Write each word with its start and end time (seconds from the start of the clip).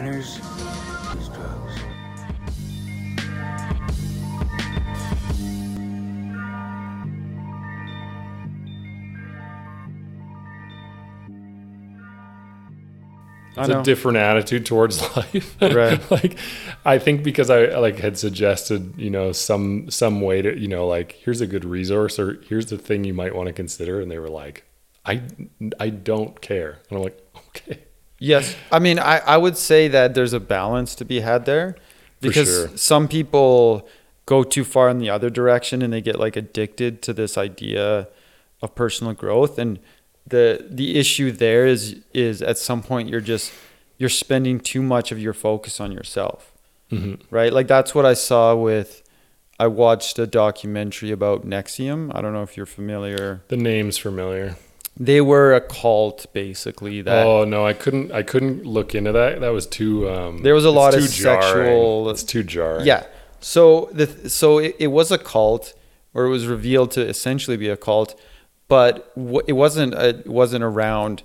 winners 0.00 0.38
use 0.38 1.28
drugs. 1.28 1.80
It's 13.56 13.68
a 13.68 13.82
different 13.82 14.16
attitude 14.16 14.64
towards 14.64 15.02
life 15.16 15.56
Right. 15.60 16.10
like 16.10 16.38
i 16.86 16.98
think 16.98 17.22
because 17.22 17.50
i 17.50 17.66
like 17.78 17.98
had 17.98 18.16
suggested 18.16 18.94
you 18.96 19.10
know 19.10 19.32
some 19.32 19.90
some 19.90 20.22
way 20.22 20.40
to 20.40 20.58
you 20.58 20.68
know 20.68 20.86
like 20.86 21.12
here's 21.12 21.42
a 21.42 21.46
good 21.46 21.66
resource 21.66 22.18
or 22.18 22.40
here's 22.48 22.66
the 22.66 22.78
thing 22.78 23.04
you 23.04 23.12
might 23.12 23.34
want 23.34 23.48
to 23.48 23.52
consider 23.52 24.00
and 24.00 24.10
they 24.10 24.18
were 24.18 24.30
like 24.30 24.64
i 25.04 25.20
i 25.78 25.90
don't 25.90 26.40
care 26.40 26.78
and 26.88 26.96
i'm 26.96 27.04
like 27.04 27.20
okay 27.48 27.80
Yes. 28.20 28.54
I 28.70 28.78
mean, 28.78 28.98
I, 28.98 29.18
I 29.18 29.36
would 29.38 29.56
say 29.56 29.88
that 29.88 30.14
there's 30.14 30.34
a 30.34 30.40
balance 30.40 30.94
to 30.96 31.04
be 31.04 31.20
had 31.20 31.46
there 31.46 31.74
because 32.20 32.48
sure. 32.48 32.76
some 32.76 33.08
people 33.08 33.88
go 34.26 34.44
too 34.44 34.62
far 34.62 34.88
in 34.90 34.98
the 34.98 35.10
other 35.10 35.30
direction 35.30 35.82
and 35.82 35.92
they 35.92 36.02
get 36.02 36.18
like 36.18 36.36
addicted 36.36 37.02
to 37.02 37.12
this 37.12 37.36
idea 37.36 38.06
of 38.62 38.74
personal 38.74 39.14
growth 39.14 39.58
and 39.58 39.78
the 40.26 40.66
the 40.70 40.98
issue 40.98 41.32
there 41.32 41.66
is 41.66 41.96
is 42.12 42.42
at 42.42 42.58
some 42.58 42.82
point 42.82 43.08
you're 43.08 43.22
just 43.22 43.52
you're 43.96 44.10
spending 44.10 44.60
too 44.60 44.82
much 44.82 45.10
of 45.10 45.18
your 45.18 45.32
focus 45.32 45.80
on 45.80 45.90
yourself. 45.90 46.52
Mhm. 46.92 47.20
Right? 47.30 47.52
Like 47.52 47.68
that's 47.68 47.94
what 47.94 48.04
I 48.04 48.14
saw 48.14 48.54
with 48.54 49.02
I 49.58 49.66
watched 49.66 50.18
a 50.18 50.26
documentary 50.26 51.10
about 51.10 51.46
NXIVM. 51.46 52.12
I 52.14 52.20
don't 52.20 52.32
know 52.32 52.42
if 52.42 52.56
you're 52.56 52.66
familiar. 52.66 53.42
the 53.48 53.56
name's 53.56 53.96
familiar 53.98 54.56
They 55.02 55.20
were 55.22 55.54
a 55.54 55.62
cult 55.62 56.26
basically 56.34 57.00
that 57.02 57.26
oh 57.26 57.44
no 57.44 57.64
i 57.66 57.72
couldn't 57.72 58.12
i 58.12 58.22
couldn't 58.22 58.66
look 58.66 58.94
into 58.94 59.12
that 59.12 59.40
that 59.40 59.48
was 59.48 59.66
too 59.66 60.10
um 60.10 60.42
There 60.42 60.54
was 60.54 60.66
a 60.66 60.70
lot 60.70 60.92
of 60.94 61.00
too 61.00 61.08
jarring. 61.08 61.40
sexual- 61.42 62.10
it's 62.10 62.22
too 62.22 62.42
jarring 62.42 62.84
Yeah. 62.86 63.04
So 63.40 63.88
the 63.92 64.06
so 64.28 64.58
it, 64.58 64.76
it 64.78 64.88
was 64.88 65.10
a 65.10 65.16
cult, 65.16 65.72
or 66.12 66.26
it 66.26 66.28
was 66.28 66.46
revealed 66.46 66.90
to 66.96 67.00
essentially 67.14 67.56
be 67.56 67.70
a 67.70 67.76
cult, 67.76 68.14
but 68.68 68.92
w- 69.16 69.40
it 69.46 69.54
wasn't 69.54 69.94
a, 69.94 70.08
it 70.10 70.26
wasn't 70.26 70.62
around 70.62 71.22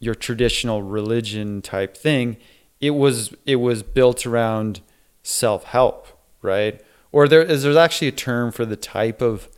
your 0.00 0.14
traditional 0.14 0.82
religion 0.82 1.60
type 1.60 1.94
thing. 1.94 2.38
It 2.80 2.92
was 2.92 3.34
it 3.44 3.56
was 3.56 3.82
built 3.82 4.24
around 4.24 4.80
self 5.22 5.64
help, 5.64 6.06
right? 6.40 6.80
Or 7.12 7.28
there 7.28 7.42
is 7.42 7.62
there's 7.64 7.76
actually 7.76 8.08
a 8.08 8.12
term 8.12 8.50
for 8.52 8.64
the 8.64 8.76
type 8.76 9.20
of 9.20 9.48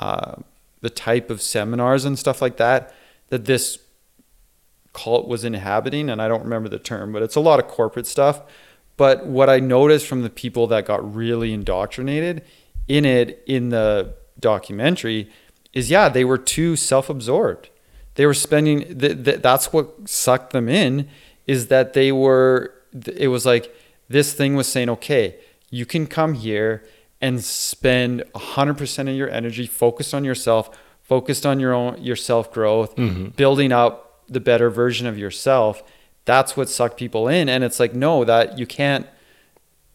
uh, 0.00 0.36
the 0.80 0.88
type 0.90 1.28
of 1.28 1.42
seminars 1.42 2.06
and 2.06 2.18
stuff 2.18 2.40
like 2.40 2.56
that 2.56 2.94
that 3.32 3.46
this 3.46 3.78
cult 4.92 5.26
was 5.26 5.42
inhabiting 5.42 6.10
and 6.10 6.20
I 6.20 6.28
don't 6.28 6.42
remember 6.42 6.68
the 6.68 6.78
term, 6.78 7.14
but 7.14 7.22
it's 7.22 7.34
a 7.34 7.40
lot 7.40 7.58
of 7.58 7.66
corporate 7.66 8.06
stuff. 8.06 8.42
But 8.98 9.24
what 9.24 9.48
I 9.48 9.58
noticed 9.58 10.06
from 10.06 10.20
the 10.20 10.28
people 10.28 10.66
that 10.66 10.84
got 10.84 11.14
really 11.14 11.50
indoctrinated 11.54 12.44
in 12.88 13.06
it 13.06 13.42
in 13.46 13.70
the 13.70 14.12
documentary 14.38 15.30
is 15.72 15.90
yeah, 15.90 16.10
they 16.10 16.26
were 16.26 16.36
too 16.36 16.76
self-absorbed. 16.76 17.70
They 18.16 18.26
were 18.26 18.34
spending 18.34 18.98
th- 18.98 19.24
th- 19.24 19.40
that's 19.40 19.72
what 19.72 20.06
sucked 20.06 20.52
them 20.52 20.68
in 20.68 21.08
is 21.46 21.68
that 21.68 21.94
they 21.94 22.12
were 22.12 22.74
it 23.16 23.28
was 23.28 23.46
like 23.46 23.74
this 24.10 24.34
thing 24.34 24.56
was 24.56 24.68
saying, 24.68 24.90
"Okay, 24.90 25.36
you 25.70 25.86
can 25.86 26.06
come 26.06 26.34
here 26.34 26.84
and 27.18 27.42
spend 27.42 28.24
100% 28.34 29.08
of 29.08 29.16
your 29.16 29.30
energy 29.30 29.66
focused 29.66 30.12
on 30.12 30.22
yourself, 30.22 30.68
focused 31.12 31.44
on 31.50 31.60
your 31.60 31.72
own 31.80 31.92
your 32.08 32.16
self-growth, 32.16 32.92
mm-hmm. 32.96 33.26
building 33.42 33.72
up 33.72 33.94
the 34.36 34.40
better 34.50 34.68
version 34.70 35.06
of 35.06 35.16
yourself." 35.24 35.74
That's 36.24 36.56
what 36.56 36.68
sucked 36.68 36.96
people 37.04 37.24
in 37.38 37.48
and 37.48 37.60
it's 37.66 37.78
like, 37.82 37.94
"No, 37.94 38.24
that 38.24 38.58
you 38.58 38.66
can't 38.66 39.06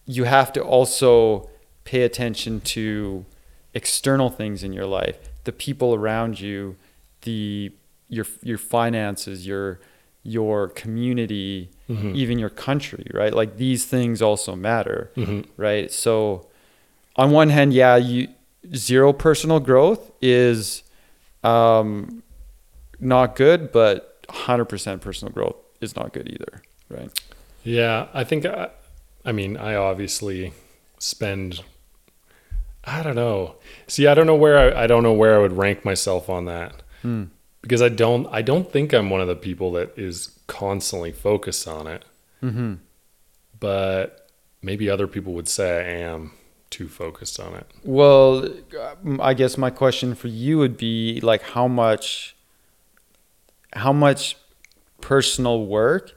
you 0.08 0.24
have 0.24 0.50
to 0.54 0.62
also 0.78 1.50
pay 1.84 2.02
attention 2.10 2.62
to 2.62 3.26
external 3.74 4.30
things 4.30 4.64
in 4.64 4.74
your 4.74 4.86
life, 5.00 5.18
the 5.44 5.52
people 5.52 5.94
around 5.94 6.40
you, 6.40 6.76
the 7.22 7.72
your 8.10 8.26
your 8.42 8.58
finances, 8.58 9.46
your 9.46 9.80
your 10.24 10.68
community, 10.70 11.70
mm-hmm. 11.90 12.14
even 12.16 12.40
your 12.40 12.50
country, 12.50 13.08
right? 13.14 13.34
Like 13.34 13.58
these 13.58 13.86
things 13.86 14.22
also 14.22 14.56
matter, 14.56 15.12
mm-hmm. 15.16 15.42
right? 15.56 15.92
So 15.92 16.48
on 17.16 17.32
one 17.32 17.50
hand, 17.50 17.74
yeah, 17.74 17.96
you 17.96 18.30
zero 18.76 19.14
personal 19.14 19.60
growth 19.60 20.12
is 20.22 20.84
um, 21.44 22.24
not 23.00 23.36
good, 23.36 23.72
but 23.72 24.22
100% 24.28 25.02
personal 25.02 25.34
growth 25.34 25.58
is 25.82 25.96
not 25.96 26.14
good 26.14 26.30
either, 26.30 26.62
right? 26.90 27.10
Yeah, 27.64 28.08
I 28.14 28.24
think 28.24 28.46
I, 28.46 28.70
I 29.26 29.32
mean, 29.32 29.58
I 29.58 29.76
obviously 29.76 30.54
spend 31.00 31.64
I 32.88 33.04
don't 33.04 33.16
know. 33.16 33.56
See, 33.88 34.08
I 34.08 34.14
don't 34.14 34.26
know 34.26 34.36
where 34.36 34.58
I, 34.58 34.84
I 34.84 34.88
don't 34.88 35.04
know 35.04 35.12
where 35.12 35.36
I 35.36 35.40
would 35.40 35.52
rank 35.52 35.84
myself 35.84 36.30
on 36.30 36.46
that. 36.46 36.82
Because 37.62 37.82
I 37.82 37.90
don't 37.90 38.26
I 38.32 38.42
don't 38.42 38.72
think 38.72 38.94
I'm 38.94 39.10
one 39.10 39.20
of 39.20 39.28
the 39.28 39.36
people 39.36 39.74
that 39.74 39.98
is 39.98 40.40
constantly 40.48 41.12
focused 41.12 41.68
on 41.68 41.86
it. 41.86 42.06
Mm-hmm. 42.42 42.76
But 43.60 44.30
maybe 44.62 44.90
other 44.90 45.06
people 45.06 45.34
would 45.34 45.50
say 45.50 45.80
I 45.80 45.90
am 46.08 46.32
too 46.78 46.88
focused 46.88 47.40
on 47.40 47.56
it. 47.56 47.66
Well, 47.84 48.48
I 49.20 49.34
guess 49.34 49.58
my 49.58 49.72
question 49.72 50.14
for 50.14 50.28
you 50.28 50.60
would 50.60 50.78
be 50.78 51.20
like 51.22 51.42
how 51.42 51.68
much 51.68 52.36
how 53.74 53.92
much 53.92 54.38
personal 55.02 55.66
work 55.66 56.12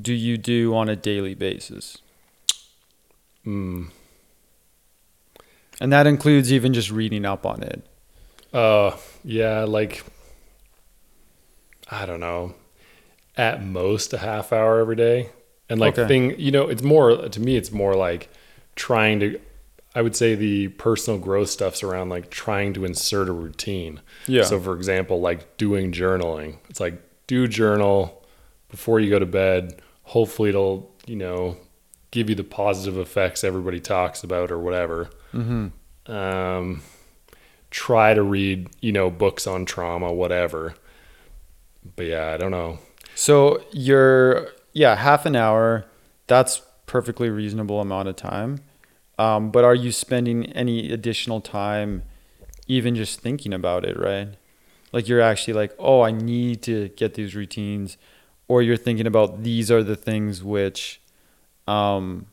do 0.00 0.12
you 0.12 0.36
do 0.36 0.74
on 0.74 0.88
a 0.88 0.96
daily 0.96 1.34
basis? 1.34 1.98
Mm. 3.46 3.90
And 5.80 5.92
that 5.92 6.06
includes 6.08 6.52
even 6.52 6.74
just 6.74 6.90
reading 6.90 7.24
up 7.24 7.46
on 7.46 7.62
it. 7.62 7.86
Uh, 8.52 8.96
yeah, 9.24 9.62
like 9.64 10.02
I 11.88 12.04
don't 12.06 12.20
know, 12.20 12.54
at 13.36 13.64
most 13.64 14.12
a 14.12 14.18
half 14.18 14.52
hour 14.52 14.80
every 14.80 14.96
day, 14.96 15.30
and 15.68 15.78
like 15.78 15.96
Okay. 15.98 16.08
thing, 16.08 16.38
you 16.38 16.50
know, 16.50 16.68
it's 16.68 16.82
more 16.82 17.28
to 17.28 17.40
me. 17.40 17.56
It's 17.56 17.70
more 17.70 17.94
like 17.94 18.28
trying 18.74 19.20
to. 19.20 19.40
I 19.94 20.02
would 20.02 20.16
say 20.16 20.34
the 20.34 20.68
personal 20.68 21.20
growth 21.20 21.50
stuff's 21.50 21.82
around 21.82 22.08
like 22.08 22.30
trying 22.30 22.74
to 22.74 22.84
insert 22.84 23.28
a 23.28 23.32
routine. 23.32 24.00
Yeah. 24.26 24.42
So, 24.42 24.58
for 24.58 24.74
example, 24.74 25.20
like 25.20 25.56
doing 25.56 25.92
journaling. 25.92 26.56
It's 26.68 26.80
like 26.80 27.00
do 27.26 27.46
journal 27.46 28.24
before 28.68 28.98
you 29.00 29.08
go 29.08 29.18
to 29.18 29.26
bed. 29.26 29.80
Hopefully, 30.02 30.48
it'll 30.48 30.92
you 31.06 31.16
know 31.16 31.56
give 32.10 32.28
you 32.28 32.34
the 32.34 32.44
positive 32.44 32.98
effects 32.98 33.44
everybody 33.44 33.80
talks 33.80 34.24
about 34.24 34.50
or 34.50 34.58
whatever. 34.58 35.10
Mm-hmm. 35.32 36.12
Um, 36.12 36.82
try 37.70 38.14
to 38.14 38.22
read, 38.22 38.68
you 38.80 38.92
know, 38.92 39.10
books 39.10 39.46
on 39.46 39.64
trauma, 39.64 40.12
whatever. 40.12 40.74
But 41.96 42.06
yeah, 42.06 42.32
I 42.32 42.36
don't 42.36 42.52
know. 42.52 42.78
So 43.14 43.62
you're 43.72 44.48
yeah, 44.72 44.96
half 44.96 45.24
an 45.24 45.36
hour. 45.36 45.86
That's 46.26 46.62
perfectly 46.86 47.30
reasonable 47.30 47.80
amount 47.80 48.08
of 48.08 48.16
time. 48.16 48.58
Um, 49.18 49.50
but 49.50 49.64
are 49.64 49.74
you 49.74 49.92
spending 49.92 50.46
any 50.52 50.90
additional 50.90 51.40
time 51.40 52.02
even 52.66 52.94
just 52.96 53.20
thinking 53.20 53.52
about 53.52 53.84
it, 53.84 53.98
right? 53.98 54.28
Like 54.92 55.08
you're 55.08 55.20
actually 55.20 55.54
like, 55.54 55.72
oh, 55.78 56.00
I 56.02 56.10
need 56.10 56.62
to 56.62 56.88
get 56.90 57.14
these 57.14 57.34
routines, 57.34 57.96
or 58.48 58.62
you're 58.62 58.76
thinking 58.76 59.06
about 59.06 59.42
these 59.42 59.70
are 59.70 59.82
the 59.82 59.96
things 59.96 60.42
which 60.42 61.00
um, 61.66 62.26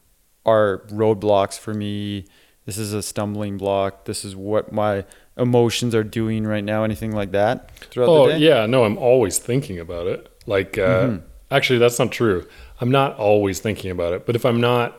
are 0.46 0.80
roadblocks 0.88 1.58
for 1.60 1.74
me. 1.74 2.26
This 2.66 2.78
is 2.78 2.94
a 2.94 3.02
stumbling 3.02 3.58
block. 3.58 4.06
This 4.06 4.24
is 4.24 4.36
what 4.36 4.72
my 4.72 5.06
emotions 5.38 5.96
are 5.96 6.04
doing 6.04 6.46
right 6.46 6.64
now. 6.64 6.84
Anything 6.84 7.12
like 7.12 7.32
that 7.32 7.72
throughout 7.90 8.10
Oh 8.10 8.26
the 8.28 8.34
day? 8.34 8.38
yeah, 8.38 8.66
no, 8.66 8.84
I'm 8.86 8.98
always 8.98 9.40
thinking 9.40 9.80
about 9.80 10.08
it. 10.08 10.28
Like, 10.46 10.78
uh, 10.78 11.08
Mhm. 11.08 11.22
actually, 11.50 11.80
that's 11.80 11.98
not 12.00 12.12
true. 12.12 12.46
I'm 12.80 12.92
not 12.92 13.18
always 13.18 13.60
thinking 13.60 13.90
about 13.92 14.14
it. 14.14 14.26
But 14.26 14.36
if 14.36 14.46
I'm 14.46 14.62
not, 14.62 14.98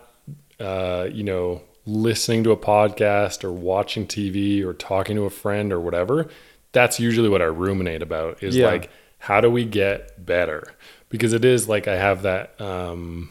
uh, 0.59 1.09
you 1.13 1.23
know, 1.23 1.63
listening 1.87 2.45
to 2.45 2.51
a 2.53 2.57
podcast 2.57 3.43
or 3.45 3.53
watching 3.53 4.07
TV 4.07 4.63
or 4.65 4.73
talking 4.73 5.17
to 5.17 5.25
a 5.25 5.31
friend 5.31 5.73
or 5.73 5.81
whatever, 5.81 6.29
that's 6.73 7.01
usually 7.01 7.29
what 7.29 7.43
I 7.43 7.47
ruminate 7.47 8.03
about. 8.03 8.43
Is 8.43 8.57
Yeah. 8.57 8.67
like, 8.67 8.91
how 9.19 9.41
do 9.41 9.51
we 9.51 9.65
get 9.65 10.25
better? 10.25 10.73
Because 11.09 11.33
it 11.33 11.45
is 11.45 11.69
like 11.69 11.87
I 11.89 11.97
have 11.97 12.23
that. 12.23 12.59
Um, 12.61 13.31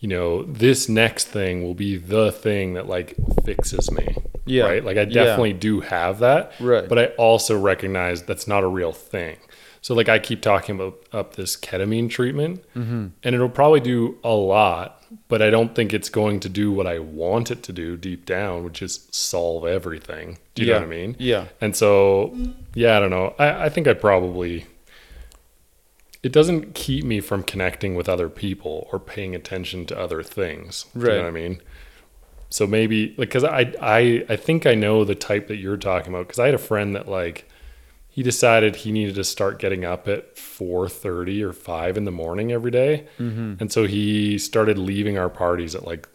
you 0.00 0.08
know, 0.08 0.42
this 0.44 0.88
next 0.88 1.28
thing 1.28 1.62
will 1.62 1.74
be 1.74 1.96
the 1.96 2.30
thing 2.30 2.74
that 2.74 2.88
like 2.88 3.14
fixes 3.44 3.90
me. 3.90 4.16
Yeah. 4.44 4.64
Right. 4.64 4.84
Like 4.84 4.96
I 4.98 5.02
Yeah. 5.02 5.24
definitely 5.24 5.54
do 5.54 5.80
have 5.80 6.18
that. 6.20 6.52
Right. 6.60 6.86
But 6.88 6.98
I 6.98 7.04
also 7.16 7.58
recognize 7.58 8.22
that's 8.22 8.46
not 8.46 8.62
a 8.62 8.66
real 8.68 8.92
thing. 8.92 9.36
So 9.84 9.92
like 9.94 10.08
I 10.08 10.18
keep 10.18 10.40
talking 10.40 10.76
about 10.76 10.94
up 11.12 11.36
this 11.36 11.56
ketamine 11.58 12.08
treatment 12.08 12.64
Mm-hmm. 12.74 13.06
and 13.22 13.34
it'll 13.34 13.50
probably 13.50 13.80
do 13.80 14.16
a 14.24 14.30
lot, 14.32 15.04
but 15.28 15.42
I 15.42 15.50
don't 15.50 15.74
think 15.74 15.92
it's 15.92 16.08
going 16.08 16.40
to 16.40 16.48
do 16.48 16.72
what 16.72 16.86
I 16.86 17.00
want 17.00 17.50
it 17.50 17.62
to 17.64 17.72
do 17.72 17.98
deep 17.98 18.24
down, 18.24 18.64
which 18.64 18.80
is 18.80 19.06
solve 19.10 19.66
everything. 19.66 20.38
Do 20.54 20.62
you 20.62 20.68
Yeah. 20.68 20.78
know 20.80 20.86
what 20.86 20.94
I 20.94 20.96
mean? 20.96 21.16
Yeah. 21.18 21.44
And 21.60 21.76
so, 21.76 22.34
yeah, 22.72 22.96
I 22.96 23.00
don't 23.00 23.10
know. 23.10 23.34
I, 23.38 23.66
I 23.66 23.68
think 23.68 23.86
I 23.86 23.92
probably, 23.92 24.64
it 26.22 26.32
doesn't 26.32 26.74
keep 26.74 27.04
me 27.04 27.20
from 27.20 27.42
connecting 27.42 27.94
with 27.94 28.08
other 28.08 28.30
people 28.30 28.88
or 28.90 28.98
paying 28.98 29.34
attention 29.34 29.84
to 29.86 29.98
other 29.98 30.22
things. 30.22 30.86
Do 30.94 31.00
you 31.00 31.06
Right. 31.08 31.16
know 31.16 31.22
what 31.24 31.28
I 31.28 31.30
mean? 31.32 31.60
So 32.48 32.66
maybe 32.66 33.08
like 33.18 33.28
because 33.28 33.44
I 33.44 33.74
I 33.82 34.24
I 34.30 34.36
think 34.36 34.64
I 34.64 34.74
know 34.74 35.04
the 35.04 35.14
type 35.16 35.48
that 35.48 35.56
you're 35.56 35.76
talking 35.76 36.10
about 36.14 36.26
because 36.28 36.38
I 36.38 36.46
had 36.46 36.54
a 36.54 36.58
friend 36.58 36.94
that 36.96 37.06
like 37.08 37.48
he 38.16 38.22
decided 38.22 38.76
he 38.76 38.92
needed 38.92 39.16
to 39.16 39.24
start 39.24 39.58
getting 39.58 39.84
up 39.84 40.06
at 40.06 40.36
4:30 40.36 41.42
or 41.42 41.52
5 41.52 41.96
in 41.96 42.04
the 42.04 42.12
morning 42.12 42.52
every 42.52 42.70
day. 42.70 43.06
Mm-hmm. 43.18 43.54
and 43.58 43.72
so 43.72 43.86
he 43.86 44.38
started 44.38 44.78
leaving 44.78 45.18
our 45.18 45.28
parties 45.28 45.74
at 45.74 45.84
like 45.84 46.08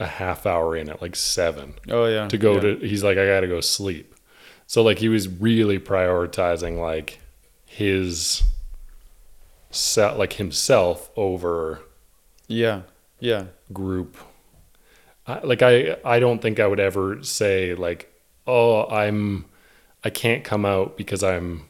a 0.00 0.06
half 0.06 0.46
hour 0.46 0.74
in 0.74 0.88
at 0.88 1.02
like 1.02 1.14
7 1.14 1.74
Oh 1.90 2.06
yeah. 2.06 2.26
to 2.28 2.38
go 2.38 2.54
yeah. 2.54 2.60
to 2.60 2.76
he's 2.78 3.04
like 3.04 3.18
I 3.18 3.26
got 3.26 3.40
to 3.40 3.48
go 3.48 3.60
sleep. 3.60 4.14
So 4.66 4.82
like 4.82 4.98
he 4.98 5.08
was 5.10 5.28
really 5.28 5.78
prioritizing 5.78 6.80
like 6.80 7.20
his 7.66 8.42
set 9.70 10.18
like 10.18 10.32
himself 10.34 11.10
over 11.16 11.80
Yeah. 12.48 12.82
Yeah. 13.20 13.44
group. 13.72 14.16
I, 15.26 15.38
like 15.40 15.62
I 15.62 15.96
I 16.04 16.18
don't 16.18 16.40
think 16.42 16.58
I 16.60 16.66
would 16.66 16.80
ever 16.80 17.22
say 17.22 17.74
like 17.74 18.10
oh 18.46 18.86
I'm 18.88 19.44
I 20.04 20.10
can't 20.10 20.44
come 20.44 20.64
out 20.64 20.96
because 20.96 21.22
I'm 21.22 21.68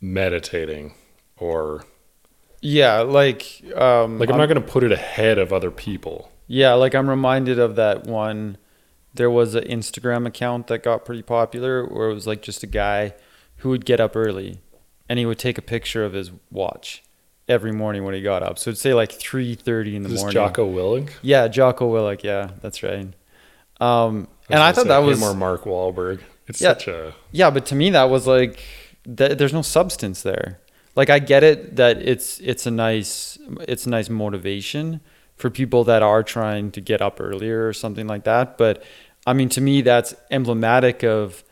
meditating 0.00 0.94
or 1.36 1.84
Yeah. 2.60 3.00
Like 3.00 3.62
um 3.74 4.18
like 4.18 4.30
I'm, 4.30 4.36
not 4.36 4.46
going 4.46 4.60
to 4.60 4.68
put 4.68 4.84
it 4.84 4.92
ahead 4.92 5.38
of 5.38 5.52
other 5.52 5.70
people. 5.70 6.30
Yeah, 6.46 6.74
like 6.74 6.94
I'm 6.94 7.08
reminded 7.08 7.58
of 7.58 7.76
that 7.76 8.04
one. 8.04 8.58
There 9.14 9.30
was 9.30 9.54
an 9.54 9.64
Instagram 9.64 10.26
account 10.26 10.66
that 10.68 10.82
got 10.82 11.04
pretty 11.04 11.22
popular 11.22 11.86
where 11.86 12.10
it 12.10 12.14
was 12.14 12.26
like 12.26 12.42
just 12.42 12.62
a 12.62 12.66
guy 12.66 13.14
who 13.56 13.68
would 13.70 13.84
get 13.84 14.00
up 14.00 14.16
early 14.16 14.60
and 15.08 15.18
he 15.18 15.26
would 15.26 15.38
take 15.38 15.58
a 15.58 15.62
picture 15.62 16.04
of 16.04 16.14
his 16.14 16.30
watch 16.50 17.02
every 17.48 17.72
morning 17.72 18.04
when 18.04 18.14
he 18.14 18.22
got 18.22 18.42
up. 18.42 18.58
So 18.58 18.70
it'd 18.70 18.78
say 18.78 18.94
like 18.94 19.10
3:30 19.10 19.94
in 19.94 20.02
the 20.02 20.08
morning. 20.08 20.32
Jocko 20.32 20.70
Willink? 20.70 21.10
Yeah, 21.22 21.48
Jocko 21.48 21.92
Willink. 21.92 22.22
Yeah, 22.22 22.50
that's 22.60 22.82
right. 22.82 23.08
Um, 23.80 24.28
and 24.48 24.62
I 24.62 24.72
thought 24.72 24.86
that 24.88 24.98
was 24.98 25.18
more 25.18 25.34
Mark 25.34 25.64
Wahlberg. 25.64 26.20
It's 26.48 26.60
Yeah. 26.60 26.70
such 26.70 26.88
a 26.88 27.14
yeah, 27.30 27.50
but 27.50 27.66
to 27.66 27.74
me 27.74 27.90
that 27.90 28.10
was 28.10 28.26
like 28.26 28.58
th- 29.16 29.38
there's 29.38 29.52
no 29.52 29.62
substance 29.62 30.22
there. 30.22 30.58
Like 30.96 31.08
I 31.10 31.18
get 31.18 31.42
it 31.42 31.76
that 31.76 32.02
it's 32.02 32.38
it's 32.40 32.66
a 32.66 32.70
nice 32.70 33.38
it's 33.68 33.86
a 33.86 33.90
nice 33.90 34.08
motivation 34.10 35.00
for 35.36 35.50
people 35.50 35.84
that 35.84 36.02
are 36.02 36.22
trying 36.22 36.70
to 36.72 36.80
get 36.80 37.00
up 37.00 37.20
earlier 37.20 37.66
or 37.66 37.72
something 37.72 38.06
like 38.06 38.24
that, 38.24 38.58
but 38.58 38.82
I 39.26 39.32
mean 39.32 39.48
to 39.50 39.60
me 39.60 39.80
that's 39.82 40.14
emblematic 40.30 41.02
of 41.02 41.42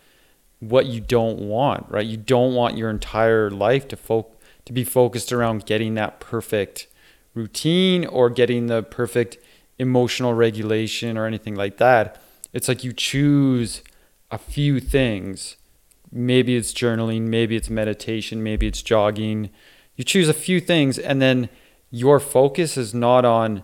what 0.58 0.86
you 0.86 1.00
don't 1.00 1.38
want, 1.38 1.86
right? 1.88 2.04
You 2.06 2.18
don't 2.18 2.54
want 2.54 2.76
your 2.76 2.90
entire 2.90 3.50
life 3.50 3.88
to 3.88 3.96
fo- 3.96 4.26
to 4.66 4.72
be 4.72 4.84
focused 4.84 5.32
around 5.32 5.64
getting 5.66 5.94
that 5.94 6.20
perfect 6.20 6.86
routine 7.34 8.04
or 8.06 8.28
getting 8.28 8.66
the 8.66 8.82
perfect 8.82 9.38
emotional 9.78 10.34
regulation 10.34 11.16
or 11.16 11.24
anything 11.26 11.54
like 11.54 11.78
that. 11.78 12.20
It's 12.52 12.68
like 12.68 12.84
you 12.84 12.92
choose 12.92 13.82
a 14.30 14.38
few 14.38 14.80
things. 14.80 15.56
Maybe 16.12 16.56
it's 16.56 16.72
journaling, 16.72 17.22
maybe 17.22 17.56
it's 17.56 17.70
meditation, 17.70 18.42
maybe 18.42 18.66
it's 18.66 18.82
jogging. 18.82 19.50
You 19.96 20.04
choose 20.04 20.28
a 20.28 20.34
few 20.34 20.60
things 20.60 20.98
and 20.98 21.20
then 21.20 21.48
your 21.90 22.20
focus 22.20 22.76
is 22.76 22.94
not 22.94 23.24
on 23.24 23.62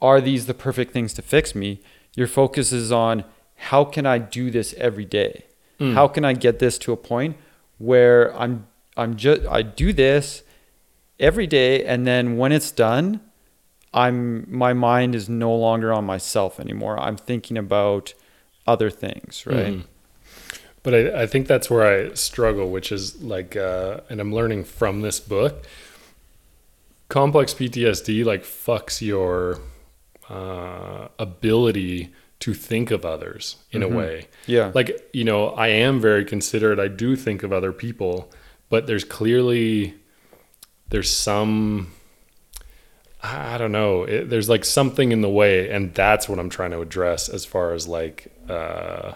are 0.00 0.20
these 0.20 0.46
the 0.46 0.54
perfect 0.54 0.92
things 0.92 1.12
to 1.14 1.22
fix 1.22 1.54
me? 1.54 1.80
Your 2.14 2.28
focus 2.28 2.72
is 2.72 2.92
on 2.92 3.24
how 3.56 3.84
can 3.84 4.06
I 4.06 4.18
do 4.18 4.50
this 4.50 4.74
every 4.78 5.04
day? 5.04 5.44
Mm. 5.80 5.94
How 5.94 6.08
can 6.08 6.24
I 6.24 6.32
get 6.32 6.58
this 6.58 6.78
to 6.78 6.92
a 6.92 6.96
point 6.96 7.36
where 7.78 8.36
I'm 8.38 8.66
I'm 8.96 9.16
just 9.16 9.46
I 9.46 9.62
do 9.62 9.92
this 9.92 10.42
every 11.18 11.46
day 11.46 11.84
and 11.84 12.06
then 12.06 12.36
when 12.36 12.52
it's 12.52 12.70
done, 12.70 13.20
I'm 13.92 14.46
my 14.50 14.72
mind 14.72 15.14
is 15.14 15.28
no 15.28 15.54
longer 15.54 15.92
on 15.92 16.04
myself 16.04 16.60
anymore. 16.60 16.98
I'm 16.98 17.16
thinking 17.16 17.56
about 17.56 18.14
other 18.68 18.90
things, 18.90 19.44
right? 19.46 19.74
Mhm. 19.74 19.84
But 20.84 20.94
I, 20.94 21.22
I 21.22 21.26
think 21.26 21.46
that's 21.48 21.68
where 21.70 21.84
I 21.84 22.14
struggle, 22.14 22.70
which 22.70 22.92
is 22.92 23.20
like, 23.22 23.56
uh, 23.56 24.00
and 24.08 24.20
I'm 24.20 24.32
learning 24.34 24.64
from 24.64 25.00
this 25.02 25.18
book. 25.20 25.64
Complex 27.08 27.54
PTSD 27.54 28.24
like 28.24 28.44
fucks 28.44 29.00
your 29.00 29.60
uh, 30.28 31.08
ability 31.18 32.12
to 32.40 32.52
think 32.54 32.90
of 32.90 33.04
others 33.04 33.56
in 33.72 33.80
Mhm. 33.80 33.84
a 33.92 33.96
way. 33.96 34.26
Yeah. 34.46 34.70
Like 34.74 35.08
you 35.14 35.24
know, 35.24 35.48
I 35.50 35.68
am 35.68 36.00
very 36.00 36.24
considerate. 36.24 36.78
I 36.78 36.88
do 36.88 37.16
think 37.16 37.42
of 37.42 37.52
other 37.52 37.72
people, 37.72 38.30
but 38.68 38.86
there's 38.86 39.04
clearly 39.04 39.94
there's 40.90 41.10
some 41.10 41.92
I 43.22 43.58
don't 43.58 43.72
know. 43.72 44.04
It, 44.04 44.30
there's 44.30 44.48
like 44.48 44.64
something 44.64 45.10
in 45.10 45.22
the 45.22 45.28
way, 45.28 45.70
and 45.70 45.92
that's 45.94 46.28
what 46.28 46.38
I'm 46.38 46.50
trying 46.50 46.70
to 46.70 46.80
address 46.80 47.28
as 47.28 47.44
far 47.44 47.72
as 47.72 47.88
like 47.88 48.32
uh, 48.48 49.14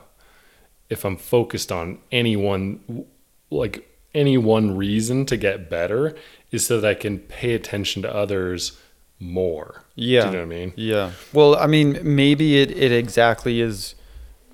if 0.91 1.05
I'm 1.05 1.17
focused 1.17 1.71
on 1.71 1.99
any 2.11 2.37
one, 2.37 3.07
like 3.51 3.89
any 4.15 4.37
one 4.37 4.77
reason 4.77 5.25
to 5.27 5.37
get 5.37 5.71
better 5.71 6.17
is 6.51 6.67
so 6.67 6.81
that 6.81 6.89
I 6.89 6.95
can 6.95 7.19
pay 7.19 7.55
attention 7.55 8.03
to 8.03 8.15
others 8.15 8.79
more. 9.19 9.85
Yeah. 9.95 10.23
Do 10.23 10.27
you 10.27 10.33
know 10.33 10.39
what 10.39 10.45
I 10.45 10.59
mean? 10.59 10.73
Yeah. 10.77 11.13
Well, 11.33 11.57
I 11.57 11.67
mean, 11.67 12.01
maybe 12.03 12.61
it, 12.61 12.71
it 12.73 12.93
exactly 12.93 13.61
is 13.61 13.95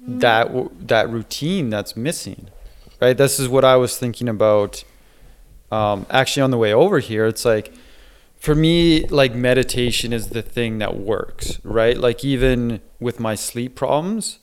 that 0.00 0.50
that 0.86 1.10
routine 1.10 1.70
that's 1.70 1.96
missing, 1.96 2.48
right? 3.00 3.16
This 3.16 3.40
is 3.40 3.48
what 3.48 3.64
I 3.64 3.76
was 3.76 3.98
thinking 3.98 4.28
about. 4.28 4.84
Um, 5.70 6.06
actually, 6.08 6.42
on 6.42 6.50
the 6.50 6.58
way 6.58 6.72
over 6.72 6.98
here, 6.98 7.26
it's 7.26 7.44
like 7.44 7.74
for 8.38 8.54
me, 8.54 9.06
like 9.08 9.34
meditation 9.34 10.12
is 10.12 10.28
the 10.28 10.42
thing 10.42 10.78
that 10.78 10.96
works, 10.96 11.58
right? 11.64 11.98
Like 11.98 12.24
even 12.24 12.80
with 13.00 13.18
my 13.18 13.34
sleep 13.34 13.74
problems, 13.74 14.38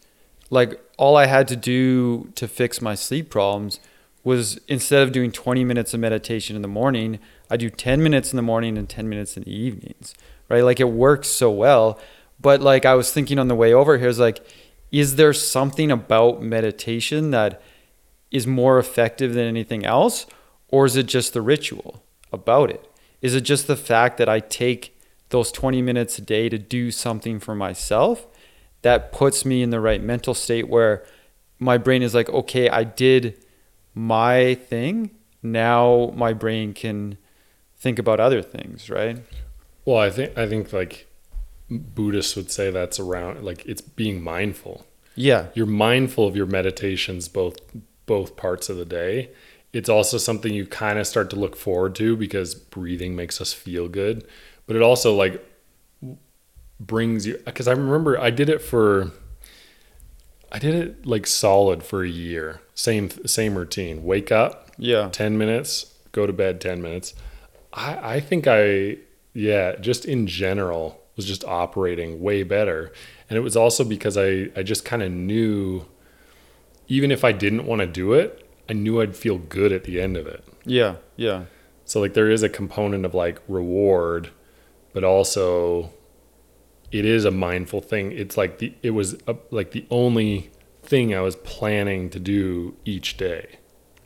like 0.49 0.79
all 0.97 1.15
I 1.15 1.25
had 1.25 1.47
to 1.47 1.55
do 1.55 2.31
to 2.35 2.47
fix 2.47 2.81
my 2.81 2.93
sleep 2.95 3.29
problems 3.29 3.79
was 4.23 4.59
instead 4.67 5.01
of 5.01 5.11
doing 5.11 5.31
20 5.31 5.63
minutes 5.63 5.93
of 5.93 5.99
meditation 5.99 6.55
in 6.55 6.61
the 6.61 6.67
morning, 6.67 7.19
I 7.49 7.57
do 7.57 7.69
10 7.69 8.03
minutes 8.03 8.33
in 8.33 8.37
the 8.37 8.41
morning 8.41 8.77
and 8.77 8.89
10 8.89 9.07
minutes 9.07 9.37
in 9.37 9.43
the 9.43 9.55
evenings, 9.55 10.13
right? 10.49 10.63
Like 10.63 10.79
it 10.79 10.89
works 10.89 11.29
so 11.29 11.49
well. 11.49 11.99
But 12.41 12.61
like 12.61 12.85
I 12.85 12.95
was 12.95 13.13
thinking 13.13 13.39
on 13.39 13.47
the 13.47 13.55
way 13.55 13.73
over 13.73 13.97
here 13.97 14.09
is 14.09 14.19
like, 14.19 14.45
is 14.91 15.15
there 15.15 15.31
something 15.31 15.89
about 15.89 16.41
meditation 16.41 17.31
that 17.31 17.61
is 18.29 18.45
more 18.45 18.77
effective 18.77 19.33
than 19.33 19.45
anything 19.47 19.85
else? 19.85 20.25
Or 20.69 20.85
is 20.85 20.97
it 20.97 21.05
just 21.05 21.33
the 21.33 21.41
ritual 21.41 22.03
about 22.33 22.69
it? 22.69 22.91
Is 23.25 23.33
it 23.33 23.41
just 23.41 23.65
the 23.65 23.75
fact 23.75 24.19
that 24.19 24.29
I 24.29 24.39
take 24.39 24.95
those 25.29 25.51
20 25.51 25.81
minutes 25.81 26.19
a 26.19 26.21
day 26.21 26.47
to 26.47 26.59
do 26.59 26.91
something 26.91 27.39
for 27.39 27.55
myself 27.55 28.27
that 28.83 29.11
puts 29.11 29.43
me 29.43 29.63
in 29.63 29.71
the 29.71 29.79
right 29.79 29.99
mental 29.99 30.35
state 30.35 30.69
where 30.69 31.03
my 31.57 31.79
brain 31.79 32.03
is 32.03 32.13
like, 32.13 32.29
okay, 32.29 32.69
I 32.69 32.83
did 32.83 33.43
my 33.95 34.53
thing. 34.53 35.09
Now 35.41 36.13
my 36.15 36.33
brain 36.33 36.75
can 36.75 37.17
think 37.75 37.97
about 37.97 38.19
other 38.19 38.43
things, 38.43 38.91
right? 38.91 39.17
Well, 39.85 39.97
I 39.97 40.11
think 40.11 40.37
I 40.37 40.47
think 40.47 40.71
like 40.71 41.07
Buddhists 41.71 42.35
would 42.35 42.51
say 42.51 42.69
that's 42.69 42.99
around 42.99 43.43
like 43.43 43.65
it's 43.65 43.81
being 43.81 44.21
mindful. 44.21 44.85
Yeah. 45.15 45.47
You're 45.55 45.65
mindful 45.65 46.27
of 46.27 46.35
your 46.35 46.45
meditations 46.45 47.27
both 47.27 47.57
both 48.05 48.35
parts 48.35 48.69
of 48.69 48.77
the 48.77 48.85
day. 48.85 49.31
It's 49.75 49.89
also 49.89 50.17
something 50.17 50.53
you 50.53 50.65
kind 50.65 50.97
of 50.97 51.05
start 51.05 51.29
to 51.31 51.35
look 51.35 51.57
forward 51.57 51.95
to 51.95 52.15
because 52.15 52.55
breathing 52.55 53.13
makes 53.13 53.41
us 53.41 53.51
feel 53.51 53.89
good, 53.89 54.25
but 54.67 54.77
it 54.77 54.81
also 54.81 55.13
like 55.13 55.43
brings 56.79 57.27
you 57.27 57.41
because 57.45 57.67
I 57.67 57.73
remember 57.73 58.17
I 58.17 58.29
did 58.29 58.47
it 58.49 58.61
for 58.61 59.11
I 60.49 60.59
did 60.59 60.75
it 60.75 61.05
like 61.05 61.27
solid 61.27 61.83
for 61.83 62.03
a 62.05 62.07
year. 62.07 62.61
Same 62.73 63.09
same 63.27 63.55
routine. 63.57 64.05
Wake 64.05 64.31
up, 64.31 64.71
Yeah. 64.77 65.09
10 65.11 65.37
minutes, 65.37 65.93
go 66.13 66.25
to 66.25 66.31
bed 66.31 66.61
10 66.61 66.81
minutes. 66.81 67.13
I, 67.73 68.15
I 68.15 68.19
think 68.21 68.47
I, 68.47 68.97
yeah, 69.33 69.75
just 69.75 70.05
in 70.05 70.25
general 70.25 71.01
was 71.17 71.25
just 71.25 71.43
operating 71.43 72.21
way 72.21 72.43
better. 72.43 72.93
And 73.29 73.35
it 73.35 73.41
was 73.41 73.57
also 73.57 73.83
because 73.83 74.15
I, 74.15 74.49
I 74.55 74.63
just 74.63 74.85
kind 74.85 75.03
of 75.03 75.11
knew, 75.11 75.85
even 76.87 77.11
if 77.11 77.25
I 77.25 77.33
didn't 77.33 77.65
want 77.65 77.81
to 77.81 77.87
do 77.87 78.13
it, 78.13 78.44
I 78.69 78.73
knew 78.73 79.01
I'd 79.01 79.15
feel 79.15 79.37
good 79.37 79.71
at 79.71 79.83
the 79.83 80.01
end 80.01 80.17
of 80.17 80.27
it. 80.27 80.43
Yeah. 80.65 80.95
Yeah. 81.15 81.45
So, 81.85 81.99
like, 82.01 82.13
there 82.15 82.29
is 82.31 82.41
a 82.43 82.49
component 82.49 83.05
of 83.05 83.13
like 83.13 83.39
reward, 83.47 84.29
but 84.93 85.03
also 85.03 85.91
it 86.91 87.05
is 87.05 87.25
a 87.25 87.31
mindful 87.31 87.81
thing. 87.81 88.11
It's 88.11 88.37
like 88.37 88.57
the, 88.59 88.73
it 88.81 88.91
was 88.91 89.15
a, 89.27 89.35
like 89.51 89.71
the 89.71 89.85
only 89.91 90.49
thing 90.81 91.13
I 91.13 91.21
was 91.21 91.35
planning 91.37 92.09
to 92.11 92.19
do 92.19 92.75
each 92.85 93.17
day. 93.17 93.57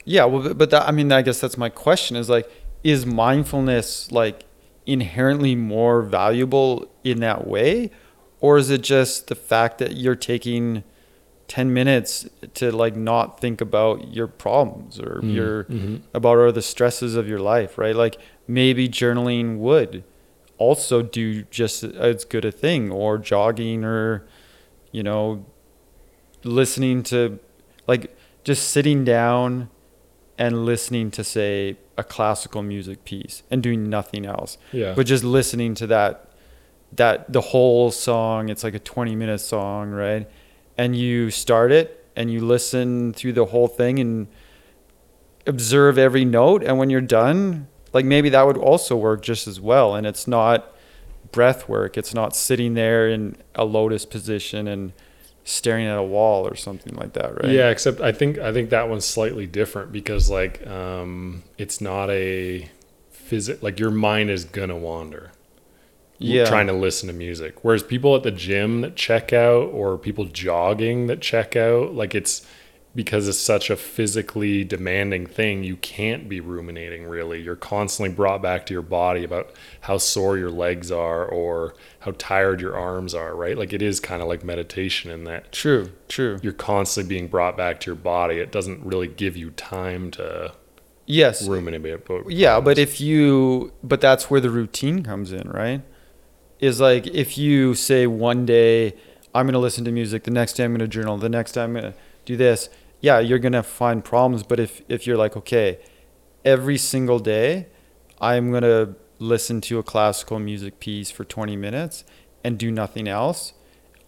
Yeah, 0.06 0.26
well, 0.26 0.42
but- 0.42 0.58
but 0.58 0.70
that, 0.72 0.88
I 0.88 0.92
mean, 0.92 1.12
I 1.12 1.22
guess 1.22 1.40
that's 1.40 1.58
my 1.58 1.70
question 1.70 2.16
is 2.18 2.30
like, 2.30 2.50
is 2.84 3.06
mindfulness 3.06 4.12
like 4.12 4.44
inherently 4.86 5.56
more 5.56 6.02
valuable 6.02 6.90
in 7.04 7.20
that 7.20 7.48
way? 7.48 7.92
Or 8.42 8.58
is 8.58 8.70
it 8.70 8.82
just 8.82 9.28
the 9.28 9.36
fact 9.36 9.78
that 9.80 9.98
you're 9.98 10.16
taking 10.16 10.84
10 11.50 11.74
minutes 11.74 12.28
to 12.54 12.72
like 12.72 12.96
not 12.96 13.42
think 13.42 13.60
about 13.60 14.14
your 14.14 14.28
problems 14.28 15.00
or 15.00 15.20
your, 15.24 15.66
mhm. 15.66 16.02
about 16.14 16.38
or 16.38 16.52
the 16.52 16.62
stresses 16.62 17.16
of 17.16 17.28
your 17.28 17.40
life, 17.40 17.78
right? 17.78 17.96
Like 17.96 18.18
maybe 18.48 18.88
journaling 18.88 19.58
would 19.58 20.04
also 20.58 21.02
do 21.02 21.44
just 21.44 21.84
as 21.84 22.24
good 22.26 22.46
a 22.46 22.52
thing 22.52 22.92
or 22.92 23.18
jogging 23.18 23.84
or 23.86 24.26
you 24.92 25.02
know 25.04 25.46
listening 26.44 27.04
to 27.04 27.40
like 27.88 28.16
just 28.44 28.70
sitting 28.70 29.04
down 29.06 29.70
and 30.38 30.66
listening 30.66 31.12
to 31.12 31.24
say 31.24 31.78
a 31.98 32.04
classical 32.04 32.62
music 32.62 33.04
piece 33.06 33.44
and 33.52 33.62
doing 33.64 33.90
nothing 33.90 34.26
else 34.26 34.58
Yeah. 34.72 34.94
but 34.96 35.06
just 35.06 35.24
listening 35.24 35.76
to 35.76 35.88
that 35.88 36.32
that 36.94 37.32
the 37.32 37.42
whole 37.42 37.92
song 37.92 38.50
it's 38.50 38.64
like 38.64 38.74
a 38.74 38.80
20 38.80 39.16
minute 39.16 39.40
song 39.40 39.92
right 39.92 40.28
and 40.80 40.96
you 40.96 41.30
start 41.30 41.74
it 41.74 42.10
and 42.16 42.32
you 42.32 42.40
listen 42.40 43.12
through 43.12 43.34
the 43.34 43.46
whole 43.46 43.68
thing 43.68 44.00
and 44.00 44.28
observe 45.46 45.98
every 45.98 46.24
note 46.24 46.64
and 46.64 46.78
when 46.78 46.90
you're 46.90 47.02
done 47.02 47.68
like 47.92 48.06
maybe 48.06 48.30
that 48.30 48.46
would 48.48 48.58
also 48.58 48.96
work 48.96 49.22
just 49.22 49.46
as 49.46 49.60
well 49.60 49.94
and 49.94 50.08
it's 50.08 50.26
not 50.26 50.74
breath 51.34 51.68
work 51.68 51.98
it's 51.98 52.14
not 52.14 52.34
sitting 52.34 52.76
there 52.76 53.10
in 53.10 53.36
a 53.56 53.66
lotus 53.66 54.06
position 54.06 54.70
and 54.70 54.94
staring 55.44 55.86
at 55.86 55.98
a 55.98 56.04
wall 56.04 56.48
or 56.48 56.56
something 56.56 56.96
like 56.96 57.14
that 57.14 57.34
right 57.44 57.52
Yeah, 57.52 57.70
except 57.70 58.00
I 58.00 58.12
think 58.12 58.38
I 58.38 58.54
think 58.54 58.70
that 58.70 58.88
one's 58.88 59.06
slightly 59.06 59.48
different 59.48 59.92
because 59.92 60.30
like 60.30 60.66
um 60.66 61.44
it's 61.58 61.82
not 61.82 62.10
a 62.10 62.70
physic 63.10 63.62
like 63.62 63.80
your 63.80 63.92
mind 63.92 64.30
is 64.30 64.46
gonna 64.46 64.78
wander. 64.78 65.32
Yeah 66.20 66.46
Trying 66.46 66.68
to 66.68 66.74
listen 66.74 67.08
to 67.08 67.14
music. 67.14 67.64
Whereas 67.64 67.82
people 67.82 68.16
at 68.16 68.24
the 68.24 68.32
gym 68.32 68.82
that 68.82 68.96
check 68.96 69.34
out 69.34 69.70
or 69.72 69.98
people 69.98 70.26
jogging 70.26 71.08
that 71.08 71.22
check 71.22 71.56
out, 71.56 71.94
like 71.96 72.14
it's 72.14 72.46
because 72.96 73.28
it's 73.28 73.40
such 73.40 73.70
a 73.70 73.76
physically 73.76 74.64
demanding 74.64 75.26
thing, 75.26 75.64
you 75.64 75.78
can't 75.78 76.28
be 76.28 76.40
ruminating 76.40 77.06
really. 77.06 77.42
You're 77.42 77.56
constantly 77.56 78.14
brought 78.14 78.42
back 78.42 78.66
to 78.66 78.74
your 78.74 78.82
body 78.82 79.24
about 79.24 79.52
how 79.82 79.98
sore 79.98 80.38
your 80.38 80.50
legs 80.50 80.92
are 80.92 81.26
or 81.26 81.76
how 82.00 82.14
tired 82.18 82.60
your 82.60 82.76
arms 82.76 83.14
are, 83.14 83.36
right? 83.36 83.58
Like 83.58 83.74
it 83.74 83.82
is 83.82 84.00
kind 84.00 84.22
of 84.22 84.28
like 84.28 84.44
meditation 84.44 85.12
in 85.12 85.24
that 85.26 85.52
true 85.52 85.92
true 86.08 86.40
you're 86.42 86.54
constantly 86.54 87.08
being 87.08 87.28
brought 87.28 87.56
back 87.56 87.80
to 87.82 87.88
your 87.88 87.96
body. 87.96 88.38
It 88.38 88.52
doesn't 88.52 88.84
really 88.84 89.08
give 89.08 89.38
you 89.38 89.52
time 89.52 90.12
to 90.12 90.54
yes 91.06 91.48
ruminate 91.48 91.94
about. 91.94 92.32
Yeah, 92.32 92.60
but 92.60 92.78
if 92.80 93.00
you, 93.00 93.72
but 93.84 94.02
that's 94.02 94.30
where 94.30 94.42
the 94.42 94.50
routine 94.50 95.04
comes 95.04 95.32
in, 95.32 95.48
right? 95.50 95.84
Is 96.60 96.80
like 96.82 97.08
if 97.08 97.38
you 97.38 97.74
say 97.74 98.06
one 98.08 98.46
day 98.46 98.96
I'm 99.34 99.46
going 99.46 99.54
to 99.54 99.60
listen 99.60 99.86
to 99.86 99.92
music, 99.92 100.24
the 100.24 100.32
next 100.32 100.54
day 100.54 100.66
I'm 100.66 100.72
going 100.72 100.80
to 100.80 100.88
journal, 100.88 101.18
the 101.18 101.30
next 101.30 101.54
day 101.54 101.64
I'm 101.64 101.74
going 101.74 101.86
to 101.86 101.94
do 102.26 102.36
this. 102.36 102.70
Yeah, 103.00 103.20
you're 103.20 103.40
going 103.40 103.54
to 103.54 103.64
find 103.64 104.04
problems. 104.04 104.44
But 104.44 104.60
if 104.60 104.82
if 104.90 105.08
you're 105.08 105.18
like, 105.18 105.38
okay, 105.38 105.80
every 106.44 106.78
single 106.78 107.20
day 107.20 107.68
I'm 108.20 108.52
going 108.52 108.64
to 108.64 108.96
listen 109.20 109.62
to 109.62 109.80
a 109.80 109.84
classical 109.84 110.40
music 110.40 110.80
piece 110.80 111.12
for 111.12 111.24
20 111.24 111.56
minutes 111.56 112.04
and 112.44 112.58
do 112.58 112.72
nothing 112.72 113.08
else, 113.08 113.54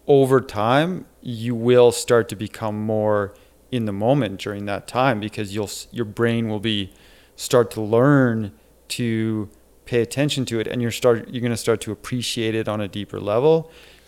over 0.06 0.40
time 0.40 1.06
you 1.20 1.54
will 1.54 1.92
start 1.92 2.28
to 2.28 2.36
become 2.36 2.80
more 2.80 3.34
in 3.70 3.86
the 3.86 3.92
moment 3.92 4.40
during 4.40 4.66
that 4.66 4.86
time 4.86 5.20
because 5.20 5.54
you'll 5.54 5.70
your 5.90 6.04
brain 6.04 6.48
will 6.48 6.60
be 6.60 6.92
start 7.36 7.70
to 7.70 7.80
learn 7.80 8.52
to 8.88 9.48
pay 9.92 10.00
attention 10.08 10.42
to 10.50 10.54
it 10.60 10.66
and 10.70 10.80
you're 10.82 10.96
start 11.02 11.18
you're 11.32 11.40
going 11.48 11.56
to 11.58 11.64
start 11.66 11.80
to 11.86 11.90
appreciate 11.98 12.54
it 12.60 12.66
on 12.74 12.78
a 12.80 12.88
deeper 12.98 13.18
level 13.32 13.54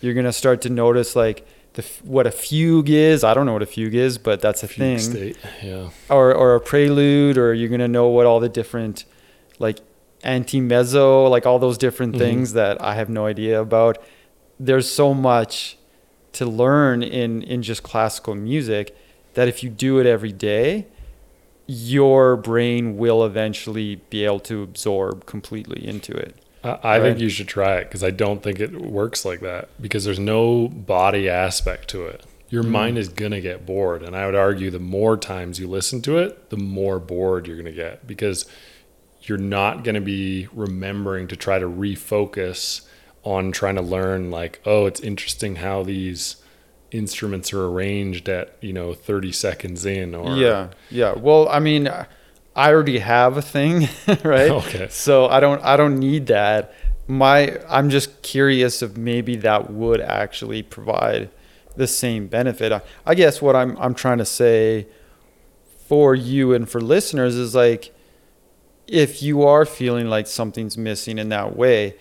you're 0.01 0.15
going 0.21 0.31
to 0.35 0.39
start 0.43 0.59
to 0.67 0.71
notice 0.85 1.11
like 1.25 1.39
the 1.77 1.83
what 2.15 2.25
a 2.27 2.31
fugue 2.45 2.89
is 3.11 3.19
i 3.29 3.33
don't 3.35 3.47
know 3.49 3.53
what 3.59 3.67
a 3.71 3.73
fugue 3.77 3.95
is 4.07 4.13
but 4.29 4.37
that's 4.45 4.63
a 4.67 4.69
fugue 4.69 4.79
thing 4.79 4.99
state. 4.99 5.37
Yeah. 5.63 5.91
or 6.17 6.27
or 6.43 6.49
a 6.55 6.61
prelude 6.71 7.37
or 7.43 7.49
you're 7.59 7.69
going 7.77 7.87
to 7.91 7.95
know 7.99 8.07
what 8.17 8.25
all 8.31 8.41
the 8.41 8.49
different 8.61 9.05
like 9.67 9.79
anti-mezzo 10.39 11.27
like 11.29 11.45
all 11.47 11.59
those 11.59 11.79
different 11.79 12.15
Mhm. 12.15 12.19
things 12.25 12.53
that 12.61 12.75
i 12.91 12.95
have 13.01 13.09
no 13.09 13.27
idea 13.27 13.61
about 13.61 13.95
there's 14.69 14.89
so 14.91 15.07
much 15.31 15.77
to 16.39 16.45
learn 16.47 17.03
in 17.03 17.43
in 17.43 17.63
just 17.71 17.83
classical 17.83 18.35
music 18.35 18.87
that 19.35 19.47
if 19.53 19.63
you 19.63 19.69
do 19.87 19.93
it 20.01 20.07
every 20.17 20.33
day 20.33 20.87
your 21.67 22.37
brain 22.37 22.97
will 22.97 23.25
eventually 23.25 23.97
be 24.11 24.25
able 24.25 24.41
to 24.41 24.63
absorb 24.63 25.25
completely 25.27 25.87
into 25.87 26.13
it 26.13 26.37
I, 26.63 26.97
I 26.97 27.01
think 27.01 27.19
you 27.19 27.29
should 27.29 27.49
try 27.49 27.77
it 27.77 27.85
because 27.85 28.03
I 28.03 28.11
don't 28.11 28.43
think 28.43 28.59
it 28.61 28.73
works 28.81 29.25
like 29.25 29.41
that 29.41 29.69
because 29.81 30.05
there's 30.05 30.19
no 30.19 30.69
body 30.69 31.29
aspect 31.29 31.89
to 31.91 32.07
it. 32.07 32.25
Your 32.49 32.63
Mm. 32.63 32.69
mind 32.71 32.99
is 32.99 33.09
gonna 33.11 33.43
get 33.43 33.67
bored, 33.67 34.03
and 34.03 34.17
I 34.17 34.25
would 34.25 34.35
argue 34.35 34.71
the 34.71 34.79
more 34.79 35.19
times 35.19 35.59
you 35.61 35.69
listen 35.69 36.01
to 36.03 36.17
it, 36.17 36.49
the 36.49 36.57
more 36.57 36.99
bored 36.99 37.47
you're 37.47 37.59
gonna 37.59 37.71
get 37.73 38.07
because 38.07 38.47
you're 39.25 39.37
not 39.37 39.85
gonna 39.85 40.01
be 40.01 40.49
remembering 40.55 41.29
to 41.29 41.37
try 41.37 41.59
to 41.59 41.67
refocus 41.69 42.81
on 43.25 43.53
trying 43.53 43.75
to 43.77 43.83
learn 43.83 44.31
like, 44.31 44.61
oh, 44.65 44.87
it's 44.87 45.01
interesting 45.01 45.57
how 45.57 45.83
these 45.83 46.37
instruments 46.95 47.53
are 47.53 47.67
arranged 47.67 48.29
at 48.29 48.57
you 48.61 48.73
know 48.73 48.95
30 48.95 49.33
seconds 49.33 49.85
in 49.85 50.15
or 50.15 50.37
yeah 50.37 50.69
yeah. 50.91 51.13
Well 51.13 51.49
i 51.49 51.59
mean 51.59 51.89
i 51.89 52.07
already 52.73 53.01
have 53.01 53.37
a 53.37 53.43
thing 53.43 53.89
right? 54.25 54.51
Okay. 54.51 54.87
So 54.91 55.27
i 55.27 55.41
don't 55.41 55.63
i 55.63 55.77
don't 55.77 55.99
need 55.99 56.29
that. 56.29 56.73
My 57.07 57.59
i'm 57.69 57.91
just 57.91 58.23
curious 58.23 58.81
if 58.81 58.97
maybe 58.97 59.37
that 59.37 59.71
would 59.71 60.01
actually 60.01 60.63
provide 60.63 61.31
the 61.77 61.89
same 61.89 62.29
benefit. 62.29 62.71
I, 62.71 62.81
I 63.05 63.15
guess 63.17 63.43
what 63.43 63.57
i'm 63.57 63.77
i'm 63.79 63.95
trying 63.95 64.19
to 64.19 64.25
say 64.25 64.87
for 65.89 66.15
you 66.15 66.55
and 66.55 66.69
for 66.69 66.81
listeners 66.81 67.35
is 67.35 67.55
like 67.55 67.93
if 68.87 69.23
you 69.23 69.43
are 69.43 69.67
feeling 69.67 70.09
like 70.09 70.27
something's 70.27 70.79
missing 70.79 71.19
in 71.19 71.31
that 71.31 71.57
way 71.57 71.97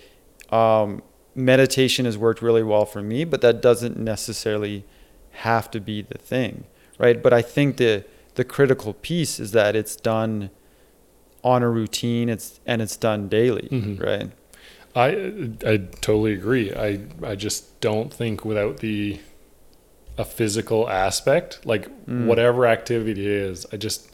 um, 0.51 1.01
meditation 1.35 2.05
has 2.05 2.17
worked 2.17 2.41
really 2.41 2.63
well 2.63 2.85
for 2.85 3.01
me 3.01 3.23
but 3.23 3.41
that 3.41 3.61
doesn't 3.61 3.97
necessarily 3.97 4.83
have 5.31 5.69
to 5.71 5.79
be 5.79 6.01
the 6.01 6.17
thing 6.17 6.63
right 6.99 7.23
but 7.23 7.33
i 7.33 7.41
think 7.41 7.77
the 7.77 8.03
the 8.35 8.43
critical 8.43 8.93
piece 8.93 9.39
is 9.39 9.51
that 9.51 9.75
it's 9.75 9.95
done 9.95 10.49
on 11.43 11.63
a 11.63 11.69
routine 11.69 12.29
it's 12.29 12.59
and 12.65 12.81
it's 12.81 12.95
done 12.97 13.27
daily 13.27 13.67
Mhm. 13.71 13.99
right 14.01 14.31
I 14.95 15.07
I 15.67 15.77
totally 16.01 16.33
agree. 16.33 16.71
I 16.71 16.99
I 17.23 17.33
just 17.35 17.81
don't 17.81 18.13
think 18.13 18.45
without 18.45 18.77
the 18.77 19.19
a 20.19 20.23
physical 20.23 20.87
aspect, 20.87 21.65
like 21.65 21.89
Mm. 22.05 22.27
whatever 22.27 22.67
activity 22.67 23.21
it 23.21 23.31
is, 23.49 23.65
I 23.73 23.77
just 23.77 24.11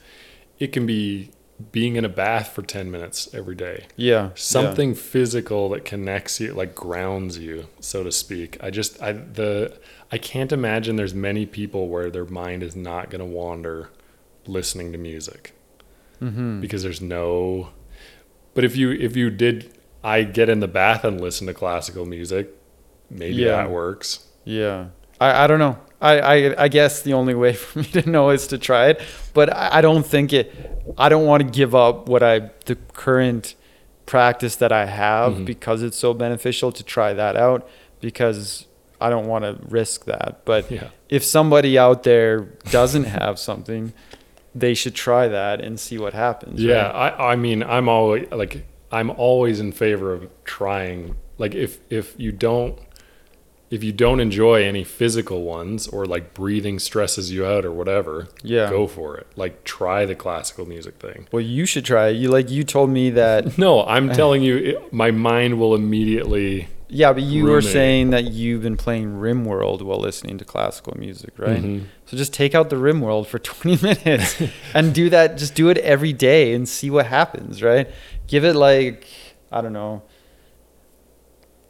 it 0.58 0.72
can 0.72 0.86
be 0.86 1.32
being 1.72 1.96
in 1.98 2.06
a 2.06 2.10
bath 2.10 2.50
for 2.54 2.62
10 2.62 2.90
minutes 2.90 3.28
every 3.34 3.56
day. 3.56 3.86
yeah 3.98 4.30
Something 4.36 4.96
physical 4.96 5.70
that 5.70 5.84
connects 5.86 6.40
you, 6.40 6.54
like 6.54 6.74
grounds 6.74 7.38
you, 7.38 7.68
so 7.82 8.04
to 8.04 8.12
speak. 8.12 8.58
I 8.64 8.70
just 8.70 9.02
I 9.02 9.12
the 9.14 9.78
I 10.12 10.18
can't 10.18 10.52
imagine 10.52 10.96
there's 10.96 11.14
many 11.14 11.46
people 11.46 11.90
where 11.90 12.10
their 12.10 12.26
mind 12.26 12.64
is 12.64 12.76
not 12.76 13.10
going 13.10 13.20
to 13.20 13.26
wander 13.26 13.90
listening 14.48 14.92
to 14.94 14.98
music 14.98 15.54
yeah. 16.22 16.30
hmm 16.30 16.60
because 16.62 16.82
there's 16.82 17.02
no 17.02 17.70
but 18.56 18.64
if 18.64 18.76
you 18.76 18.92
if 18.92 19.16
you 19.16 19.30
did 19.30 19.72
i 20.04 20.24
get 20.24 20.50
in 20.50 20.60
the 20.60 20.68
bath 20.68 21.04
and 21.04 21.22
listen 21.22 21.46
to 21.46 21.54
classical 21.54 22.06
music 22.06 22.50
maybe 23.12 23.36
Yeah. 23.44 23.58
that 23.58 23.70
works 23.70 24.26
Yeah. 24.46 24.88
I, 25.20 25.44
I 25.44 25.48
don't 25.48 25.60
know. 25.60 25.78
I, 26.02 26.20
I 26.20 26.64
I 26.64 26.68
guess 26.70 27.02
the 27.02 27.14
only 27.14 27.36
way 27.36 27.54
for 27.64 27.80
me 27.80 27.86
to 27.86 28.10
know 28.10 28.30
is 28.30 28.48
to 28.48 28.58
try 28.58 28.88
it. 28.90 29.02
But 29.34 29.54
I, 29.54 29.78
I 29.80 29.82
don't 29.82 30.06
think 30.06 30.32
it 30.34 30.54
I 30.98 31.10
don't 31.10 31.26
want 31.26 31.44
to 31.44 31.50
give 31.50 31.76
up 31.76 32.08
what 32.08 32.24
I 32.24 32.52
the 32.66 32.76
current 32.94 33.56
practice 34.06 34.56
that 34.58 34.72
I 34.72 34.86
have 34.86 35.34
Mhm. 35.34 35.46
because 35.46 35.84
it's 35.84 35.98
so 35.98 36.14
beneficial 36.14 36.72
to 36.72 36.84
try 36.84 37.14
that 37.14 37.36
out 37.36 37.68
because 38.02 38.66
I 39.02 39.10
don't 39.10 39.28
want 39.28 39.44
to 39.46 39.58
risk 39.68 40.06
that. 40.06 40.42
But 40.46 40.70
yeah 40.72 40.90
if 41.10 41.24
somebody 41.24 41.76
out 41.78 42.04
there 42.04 42.42
doesn't 42.72 43.06
have 43.06 43.40
something, 43.40 43.94
they 44.54 44.74
should 44.76 44.94
try 44.94 45.28
that 45.28 45.60
and 45.60 45.80
see 45.80 45.98
what 45.98 46.14
happens. 46.14 46.62
yeah 46.62 46.92
right? 46.92 47.14
i 47.20 47.32
i 47.34 47.36
mean 47.36 47.64
i'm 47.64 47.88
always 47.90 48.28
like 48.32 48.64
i'm 48.92 49.10
always 49.12 49.60
in 49.60 49.72
favor 49.72 50.14
of 50.14 50.28
trying 50.46 51.16
like 51.40 51.54
if 51.56 51.80
if 51.90 52.14
you 52.18 52.32
don't 52.32 52.78
if 53.72 53.84
you 53.84 53.92
don't 53.92 54.20
enjoy 54.20 54.64
any 54.64 54.84
physical 54.84 55.44
ones 55.44 55.88
or 55.88 56.06
like 56.06 56.34
breathing 56.34 56.80
stresses 56.80 57.32
you 57.32 57.46
out 57.46 57.66
or 57.66 57.72
whatever 57.72 58.28
Yeah. 58.44 58.70
go 58.70 58.88
for 58.88 59.18
it 59.18 59.28
like 59.36 59.64
try 59.64 60.06
the 60.06 60.16
classical 60.16 60.66
music 60.68 60.96
thing 60.96 61.28
Well, 61.32 61.42
you 61.42 61.66
should 61.66 61.86
try 61.86 62.08
it. 62.10 62.14
You 62.18 62.30
like 62.30 62.50
you 62.50 62.64
told 62.64 62.90
me 62.90 63.10
that 63.12 63.58
no 63.68 63.84
i'm 63.86 64.10
telling 64.12 64.42
you 64.42 64.58
it, 64.58 64.94
my 64.94 65.12
mind 65.12 65.60
will 65.60 65.76
immediately 65.76 66.68
Yeah, 66.92 67.14
but 67.14 67.22
you 67.22 67.44
were 67.46 67.62
saying 67.62 68.10
that 68.10 68.32
you've 68.32 68.64
been 68.64 68.76
playing 68.78 69.08
RimWorld 69.22 69.84
while 69.84 70.00
listening 70.00 70.40
to 70.40 70.46
classical 70.46 70.98
music, 70.98 71.34
right? 71.38 71.62
Mhm. 71.62 71.84
So 72.08 72.18
just 72.18 72.34
take 72.34 72.56
out 72.56 72.72
the 72.72 72.78
RimWorld 72.78 73.28
for 73.28 73.38
20 73.52 73.78
minutes 73.86 74.42
and 74.74 74.92
do 74.92 75.08
that. 75.12 75.38
Just 75.38 75.54
do 75.54 75.70
it 75.70 75.78
every 75.78 76.14
day 76.14 76.52
and 76.56 76.68
see 76.68 76.90
what 76.90 77.06
happens, 77.06 77.62
right? 77.62 77.88
Give 78.26 78.44
it 78.44 78.56
like, 78.56 79.06
I 79.52 79.62
don't 79.62 79.74
know. 79.74 80.02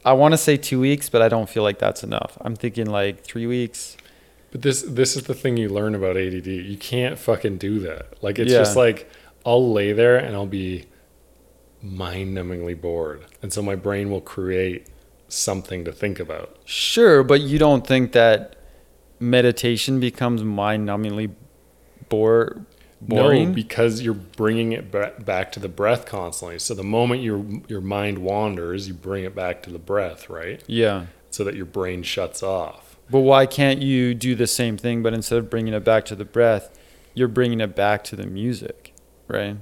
I 0.06 0.14
want 0.14 0.34
to 0.34 0.38
say 0.38 0.58
two 0.58 0.80
weeks, 0.80 1.10
but 1.10 1.22
I 1.22 1.28
don't 1.28 1.50
feel 1.50 1.64
like 1.64 1.80
that's 1.80 2.04
enough. 2.04 2.38
I'm 2.42 2.56
thinking 2.56 2.86
like 2.88 3.22
three 3.24 3.46
weeks. 3.48 3.98
But 4.52 4.62
this 4.62 4.82
this 4.82 5.16
is 5.16 5.24
the 5.24 5.34
thing 5.36 5.58
you 5.58 5.70
learn 5.70 5.94
about 5.94 6.18
ADD. 6.18 6.48
You 6.48 6.78
can't 6.78 7.18
fucking 7.20 7.58
do 7.58 7.80
that. 7.82 8.22
Like 8.24 8.40
it's 8.40 8.52
Yeah. 8.52 8.60
just 8.60 8.76
like 8.76 9.10
I'll 9.46 9.72
lay 9.72 9.92
there 9.94 10.18
and 10.18 10.36
I'll 10.36 10.46
be 10.46 10.86
mind-numbingly 11.82 12.80
bored, 12.80 13.26
and 13.42 13.54
so 13.54 13.62
my 13.62 13.76
brain 13.76 14.10
will 14.12 14.22
create 14.22 14.88
something 15.30 15.86
to 15.86 15.92
think 15.92 16.20
about. 16.20 16.58
Sure, 16.66 17.24
but 17.24 17.42
you 17.42 17.58
don't 17.60 17.86
think 17.88 18.12
that 18.12 18.56
meditation 19.20 20.00
becomes 20.00 20.44
mind-numbingly 20.44 21.32
bore 22.10 22.66
boring? 23.02 23.50
No, 23.50 23.54
because 23.54 24.02
you're 24.02 24.14
bringing 24.14 24.72
it 24.74 24.92
back 25.26 25.52
to 25.54 25.60
the 25.60 25.70
breath 25.70 26.06
constantly. 26.06 26.60
So 26.60 26.74
the 26.74 26.84
moment 26.84 27.22
your 27.24 27.44
your 27.68 27.82
mind 27.82 28.20
wanders, 28.20 28.88
you 28.88 28.94
bring 28.94 29.24
it 29.24 29.36
back 29.36 29.64
to 29.64 29.70
the 29.70 29.80
breath, 29.80 30.30
right? 30.30 30.64
yeah. 30.68 31.06
So 31.32 31.44
that 31.44 31.56
your 31.56 31.66
brain 31.68 32.02
shuts 32.04 32.42
off. 32.42 32.98
But 33.12 33.20
why 33.20 33.46
can't 33.46 33.82
you 33.82 34.14
do 34.16 34.34
the 34.36 34.48
same 34.48 34.78
thing, 34.78 35.04
but 35.04 35.14
instead 35.14 35.38
of 35.38 35.50
bringing 35.50 35.74
it 35.74 35.84
back 35.84 36.06
to 36.06 36.16
the 36.16 36.26
breath, 36.26 36.76
you're 37.14 37.28
bringing 37.28 37.62
it 37.62 37.76
back 37.76 38.04
to 38.06 38.16
the 38.16 38.26
music, 38.26 38.94
right? 39.28 39.58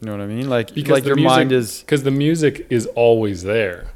You 0.00 0.06
know 0.06 0.12
what 0.12 0.22
I 0.22 0.26
mean? 0.26 0.48
Like, 0.48 0.70
like 0.76 1.04
your 1.04 1.16
music- 1.16 1.30
mind 1.30 1.52
is, 1.52 1.80
because 1.80 2.02
the 2.02 2.10
music 2.10 2.66
is 2.70 2.86
always 2.94 3.42
there. 3.42 3.88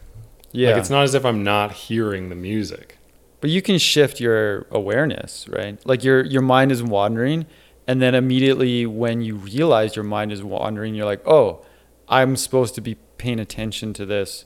yeah. 0.52 0.70
Like 0.70 0.78
it's 0.80 0.90
not 0.90 1.04
as 1.04 1.14
if 1.14 1.24
I'm 1.24 1.42
not 1.42 1.72
hearing 1.72 2.28
the 2.28 2.34
music. 2.34 2.97
But 3.40 3.50
you 3.50 3.62
can 3.62 3.78
shift 3.78 4.20
your 4.20 4.66
awareness, 4.70 5.46
right? 5.48 5.84
Like 5.86 6.04
your 6.04 6.24
your 6.24 6.42
mind 6.42 6.72
is 6.72 6.82
wandering, 6.82 7.46
and 7.86 8.02
then 8.02 8.14
immediately 8.14 8.86
when 8.86 9.20
you 9.22 9.36
realize 9.36 9.96
your 9.96 10.04
mind 10.04 10.32
is 10.32 10.42
wandering, 10.42 10.94
you're 10.94 11.06
like, 11.06 11.26
oh, 11.26 11.64
I'm 12.08 12.36
supposed 12.36 12.74
to 12.76 12.80
be 12.80 12.96
paying 13.16 13.40
attention 13.40 13.92
to 13.94 14.06
this 14.06 14.44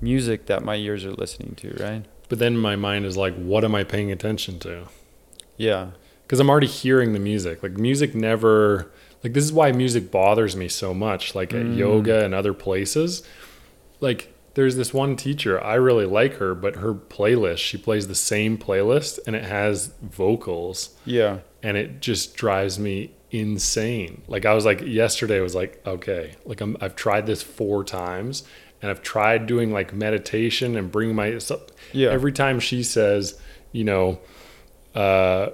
music 0.00 0.46
that 0.46 0.64
my 0.64 0.76
ears 0.76 1.04
are 1.04 1.12
listening 1.12 1.54
to, 1.56 1.74
right? 1.82 2.04
But 2.28 2.38
then 2.38 2.56
my 2.56 2.76
mind 2.76 3.06
is 3.06 3.16
like, 3.16 3.34
what 3.34 3.64
am 3.64 3.74
I 3.74 3.84
paying 3.84 4.12
attention 4.12 4.58
to? 4.60 4.88
Yeah. 5.56 5.90
because 6.22 6.40
I'm 6.40 6.50
already 6.50 6.66
hearing 6.66 7.14
the 7.14 7.18
music. 7.18 7.62
Like 7.62 7.72
music 7.72 8.14
never 8.14 8.90
like 9.24 9.32
this 9.32 9.44
is 9.44 9.52
why 9.52 9.72
music 9.72 10.10
bothers 10.10 10.54
me 10.54 10.68
so 10.68 10.94
much. 10.94 11.34
Like 11.34 11.52
at 11.52 11.64
mm. 11.64 11.76
yoga 11.76 12.24
and 12.24 12.34
other 12.34 12.54
places, 12.54 13.22
like 14.00 14.32
there's 14.58 14.74
this 14.74 14.92
one 14.92 15.14
teacher 15.14 15.62
I 15.62 15.74
really 15.76 16.04
like 16.04 16.34
her, 16.38 16.52
but 16.52 16.74
her 16.76 16.92
playlist 16.92 17.58
she 17.58 17.78
plays 17.78 18.08
the 18.08 18.14
same 18.16 18.58
playlist 18.58 19.20
and 19.24 19.36
it 19.36 19.44
has 19.44 19.92
vocals 20.02 20.96
Yeah. 21.04 21.38
and 21.62 21.76
it 21.76 22.00
just 22.00 22.34
drives 22.34 22.76
me 22.76 23.12
insane. 23.30 24.22
Like 24.26 24.44
I 24.46 24.54
was 24.54 24.64
like 24.64 24.80
yesterday 24.80 25.36
I 25.38 25.42
was 25.42 25.54
like 25.54 25.80
okay, 25.86 26.34
like 26.44 26.60
I'm 26.60 26.76
I've 26.80 26.96
tried 26.96 27.26
this 27.26 27.40
four 27.40 27.84
times 27.84 28.42
and 28.82 28.90
I've 28.90 29.00
tried 29.02 29.46
doing 29.46 29.72
like 29.72 29.92
meditation 29.94 30.76
and 30.76 30.90
bring 30.90 31.14
my 31.14 31.38
Yeah. 31.92 32.08
every 32.10 32.32
time 32.32 32.58
she 32.58 32.82
says, 32.82 33.40
you 33.70 33.84
know, 33.84 34.18
uh 34.96 35.50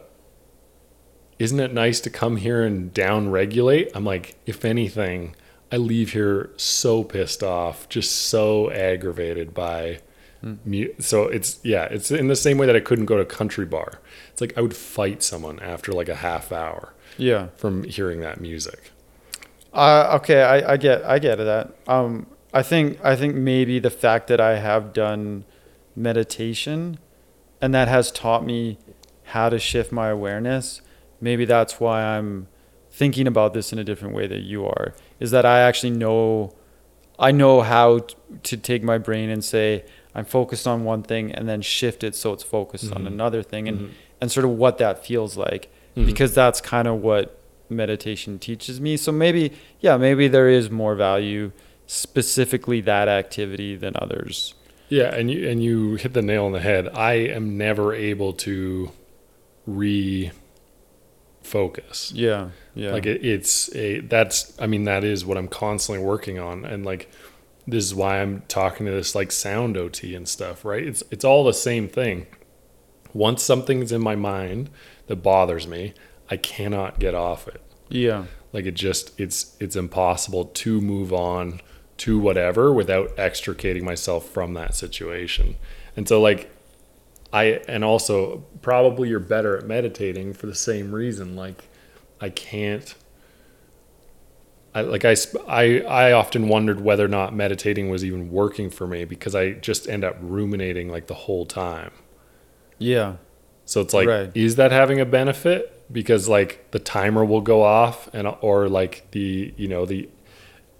isn't 1.38 1.60
it 1.60 1.74
nice 1.74 2.00
to 2.00 2.08
come 2.10 2.36
here 2.38 2.62
and 2.62 2.94
down 2.94 3.30
regulate? 3.30 3.90
I'm 3.94 4.04
like, 4.04 4.36
if 4.46 4.64
anything, 4.64 5.34
I 5.74 5.76
leave 5.76 6.12
here 6.12 6.50
so 6.56 7.02
pissed 7.02 7.42
off, 7.42 7.88
just 7.88 8.12
so 8.14 8.70
aggravated 8.70 9.52
by 9.54 9.98
mu- 10.64 10.92
so 11.00 11.24
it's 11.24 11.58
yeah, 11.64 11.86
it's 11.86 12.12
in 12.12 12.28
the 12.28 12.36
same 12.36 12.58
way 12.58 12.66
that 12.66 12.76
I 12.76 12.80
couldn't 12.80 13.06
go 13.06 13.16
to 13.16 13.24
country 13.24 13.66
bar. 13.66 13.94
It's 14.30 14.40
like 14.40 14.56
I 14.56 14.60
would 14.60 14.76
fight 14.76 15.20
someone 15.24 15.58
after 15.58 15.90
like 15.92 16.08
a 16.08 16.14
half 16.14 16.52
hour 16.52 16.94
Yeah. 17.18 17.48
from 17.56 17.82
hearing 17.82 18.20
that 18.20 18.40
music. 18.40 18.92
Uh, 19.72 20.16
okay, 20.20 20.42
I, 20.42 20.74
I 20.74 20.76
get 20.76 21.02
I 21.04 21.18
get 21.18 21.36
that. 21.38 21.74
Um, 21.88 22.26
I 22.52 22.62
think 22.62 23.04
I 23.04 23.16
think 23.16 23.34
maybe 23.34 23.80
the 23.80 23.90
fact 23.90 24.28
that 24.28 24.40
I 24.40 24.58
have 24.58 24.92
done 24.92 25.44
meditation, 25.96 26.98
and 27.60 27.74
that 27.74 27.88
has 27.88 28.12
taught 28.12 28.44
me 28.46 28.78
how 29.24 29.48
to 29.48 29.58
shift 29.58 29.90
my 29.90 30.08
awareness. 30.08 30.82
Maybe 31.20 31.44
that's 31.44 31.80
why 31.80 32.02
I'm 32.02 32.46
thinking 32.92 33.26
about 33.26 33.54
this 33.54 33.72
in 33.72 33.78
a 33.80 33.84
different 33.84 34.14
way 34.14 34.28
that 34.28 34.42
you 34.42 34.64
are. 34.66 34.94
Is 35.20 35.30
that 35.30 35.44
I 35.46 35.60
actually 35.60 35.90
know, 35.92 36.52
I 37.18 37.30
know 37.32 37.60
how 37.62 38.06
to 38.42 38.56
take 38.56 38.82
my 38.82 38.98
brain 38.98 39.30
and 39.30 39.44
say 39.44 39.84
I'm 40.14 40.24
focused 40.24 40.66
on 40.66 40.84
one 40.84 41.02
thing, 41.02 41.32
and 41.32 41.48
then 41.48 41.60
shift 41.62 42.04
it 42.04 42.14
so 42.14 42.32
it's 42.32 42.42
focused 42.44 42.92
on 42.92 43.02
Mhm. 43.04 43.06
another 43.08 43.42
thing, 43.42 43.68
and 43.68 43.78
Mhm. 43.80 43.88
and 44.20 44.30
sort 44.32 44.44
of 44.44 44.52
what 44.52 44.78
that 44.78 45.04
feels 45.04 45.36
like 45.36 45.68
Mhm. 45.96 46.06
because 46.06 46.34
that's 46.34 46.60
kind 46.60 46.86
of 46.88 47.02
what 47.02 47.38
meditation 47.68 48.38
teaches 48.38 48.80
me. 48.80 48.96
So 48.96 49.10
maybe, 49.12 49.52
yeah, 49.80 49.96
maybe 49.96 50.28
there 50.28 50.48
is 50.48 50.70
more 50.70 50.94
value 50.94 51.50
specifically 51.86 52.80
that 52.82 53.08
activity 53.08 53.74
than 53.76 53.94
others. 53.96 54.54
Yeah, 54.88 55.14
and 55.14 55.30
you 55.30 55.48
and 55.48 55.62
you 55.62 55.94
hit 55.96 56.12
the 56.12 56.22
nail 56.22 56.44
on 56.44 56.52
the 56.52 56.60
head. 56.60 56.88
I 56.94 57.14
am 57.14 57.56
never 57.58 57.94
able 57.94 58.32
to 58.34 58.90
re 59.66 60.30
focus. 61.44 62.12
Yeah, 62.14 62.50
yeah, 62.74 62.92
Like 62.92 63.06
it, 63.06 63.24
it's 63.24 63.74
a 63.74 64.00
that's 64.00 64.58
I 64.60 64.66
mean 64.66 64.84
that 64.84 65.04
is 65.04 65.24
what 65.24 65.38
I'm 65.38 65.48
constantly 65.48 66.04
working 66.04 66.38
on 66.38 66.64
and 66.64 66.84
like 66.84 67.10
this 67.66 67.84
is 67.84 67.94
why 67.94 68.20
I'm 68.20 68.42
talking 68.48 68.86
to 68.86 68.92
this 68.92 69.14
like 69.14 69.32
sound 69.32 69.76
OT 69.76 70.14
and 70.14 70.28
stuff, 70.28 70.64
right? 70.64 70.82
It's 70.84 71.02
it's 71.10 71.24
all 71.24 71.44
the 71.44 71.54
same 71.54 71.88
thing. 71.88 72.26
Once 73.12 73.42
something's 73.42 73.92
in 73.92 74.02
my 74.02 74.16
mind 74.16 74.70
that 75.06 75.16
bothers 75.16 75.66
me, 75.66 75.94
I 76.30 76.36
cannot 76.36 76.98
get 76.98 77.14
off 77.14 77.46
it. 77.46 77.62
yeah, 77.88 78.24
Like 78.52 78.66
it 78.66 78.74
just 78.74 79.18
it's 79.20 79.56
it's 79.60 79.76
impossible 79.76 80.46
to 80.46 80.80
move 80.80 81.12
on 81.12 81.60
to 81.98 82.18
whatever 82.18 82.72
without 82.72 83.12
extricating 83.16 83.84
myself 83.84 84.28
from 84.28 84.54
that 84.54 84.74
situation. 84.74 85.56
And 85.96 86.08
so 86.08 86.20
like 86.20 86.50
I 87.34 87.44
and 87.68 87.84
also 87.84 88.44
probably 88.62 89.10
you're 89.10 89.20
better 89.20 89.58
at 89.58 89.66
meditating 89.66 90.34
for 90.34 90.46
the 90.46 90.54
same 90.54 90.94
reason. 90.94 91.36
Like 91.36 91.64
I 92.20 92.30
can't 92.30 92.94
I 94.74 94.82
like 94.82 95.04
I 95.04 95.16
I 95.48 95.80
I 95.80 96.12
often 96.12 96.48
wondered 96.48 96.80
whether 96.80 97.04
or 97.04 97.08
not 97.08 97.34
meditating 97.34 97.90
was 97.90 98.04
even 98.04 98.30
working 98.30 98.70
for 98.70 98.86
me 98.86 99.04
because 99.04 99.34
I 99.34 99.52
just 99.52 99.88
end 99.88 100.04
up 100.04 100.16
ruminating 100.20 100.88
like 100.90 101.08
the 101.08 101.14
whole 101.14 101.46
time. 101.46 101.92
yeah, 102.78 103.16
So 103.64 103.80
it's 103.80 103.94
like, 103.94 104.08
Right. 104.08 104.30
is 104.34 104.56
that 104.56 104.72
having 104.72 105.00
a 105.00 105.06
benefit? 105.06 105.70
Because 105.92 106.28
like 106.28 106.70
the 106.72 106.78
timer 106.78 107.24
will 107.24 107.40
go 107.42 107.62
off, 107.62 108.08
and 108.14 108.26
or 108.40 108.68
like 108.68 109.10
the 109.12 109.54
you 109.56 109.68
know 109.68 109.86
the, 109.86 110.08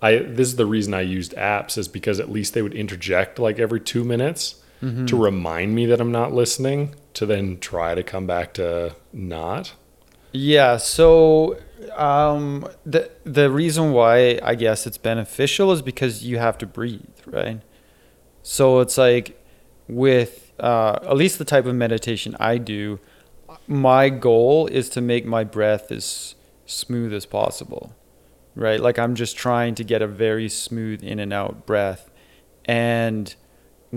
I 0.03 0.17
this 0.19 0.49
is 0.49 0.57
the 0.57 0.67
reason 0.67 0.95
I 0.95 1.03
used 1.03 1.35
apps 1.35 1.79
is 1.79 1.89
because 1.89 2.21
at 2.21 2.31
least 2.31 2.55
they 2.55 2.63
would 2.63 2.75
interject 2.75 3.39
like 3.39 3.59
every 3.59 3.81
two 3.81 4.05
minutes 4.05 4.63
Mm-hmm. 4.85 5.07
to 5.07 5.17
remind 5.17 5.75
me 5.75 5.87
that 5.87 6.01
I'm 6.01 6.13
not 6.13 6.33
listening, 6.35 6.95
to 7.15 7.25
then 7.27 7.59
try 7.59 7.95
to 7.95 8.03
come 8.03 8.27
back 8.27 8.53
to 8.55 8.95
not. 9.13 9.73
yeah. 10.33 10.77
So 10.77 11.59
um, 11.97 12.69
the 12.85 13.11
the 13.25 13.51
reason 13.51 13.93
why 13.93 14.39
I 14.43 14.55
guess 14.55 14.87
it's 14.87 14.99
beneficial 14.99 15.73
is 15.73 15.81
because 15.83 16.25
you 16.25 16.39
have 16.39 16.59
to 16.59 16.67
breathe, 16.67 17.19
right? 17.27 17.61
So 18.43 18.81
it's 18.81 18.99
like 18.99 19.41
with 19.89 20.53
uh, 20.61 20.99
at 21.03 21.17
least 21.17 21.39
the 21.39 21.45
type 21.45 21.67
of 21.67 21.75
meditation 21.75 22.37
I 22.39 22.59
do, 22.59 22.99
my 23.67 24.09
goal 24.11 24.67
is 24.67 24.89
to 24.91 25.01
make 25.01 25.25
my 25.25 25.45
breath 25.45 25.91
as 25.91 26.35
smooth 26.67 27.13
as 27.13 27.27
possible, 27.27 27.95
right? 28.55 28.81
Like 28.81 28.99
I'm 28.99 29.15
just 29.15 29.37
trying 29.37 29.75
to 29.77 29.85
get 29.85 30.03
a 30.03 30.07
very 30.07 30.49
smooth 30.49 31.03
in 31.03 31.19
and 31.19 31.33
out 31.33 31.67
breath. 31.67 32.11
And 32.67 33.35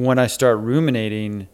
when 0.05 0.19
I 0.19 0.27
start 0.27 0.59
ruminating, 0.59 1.47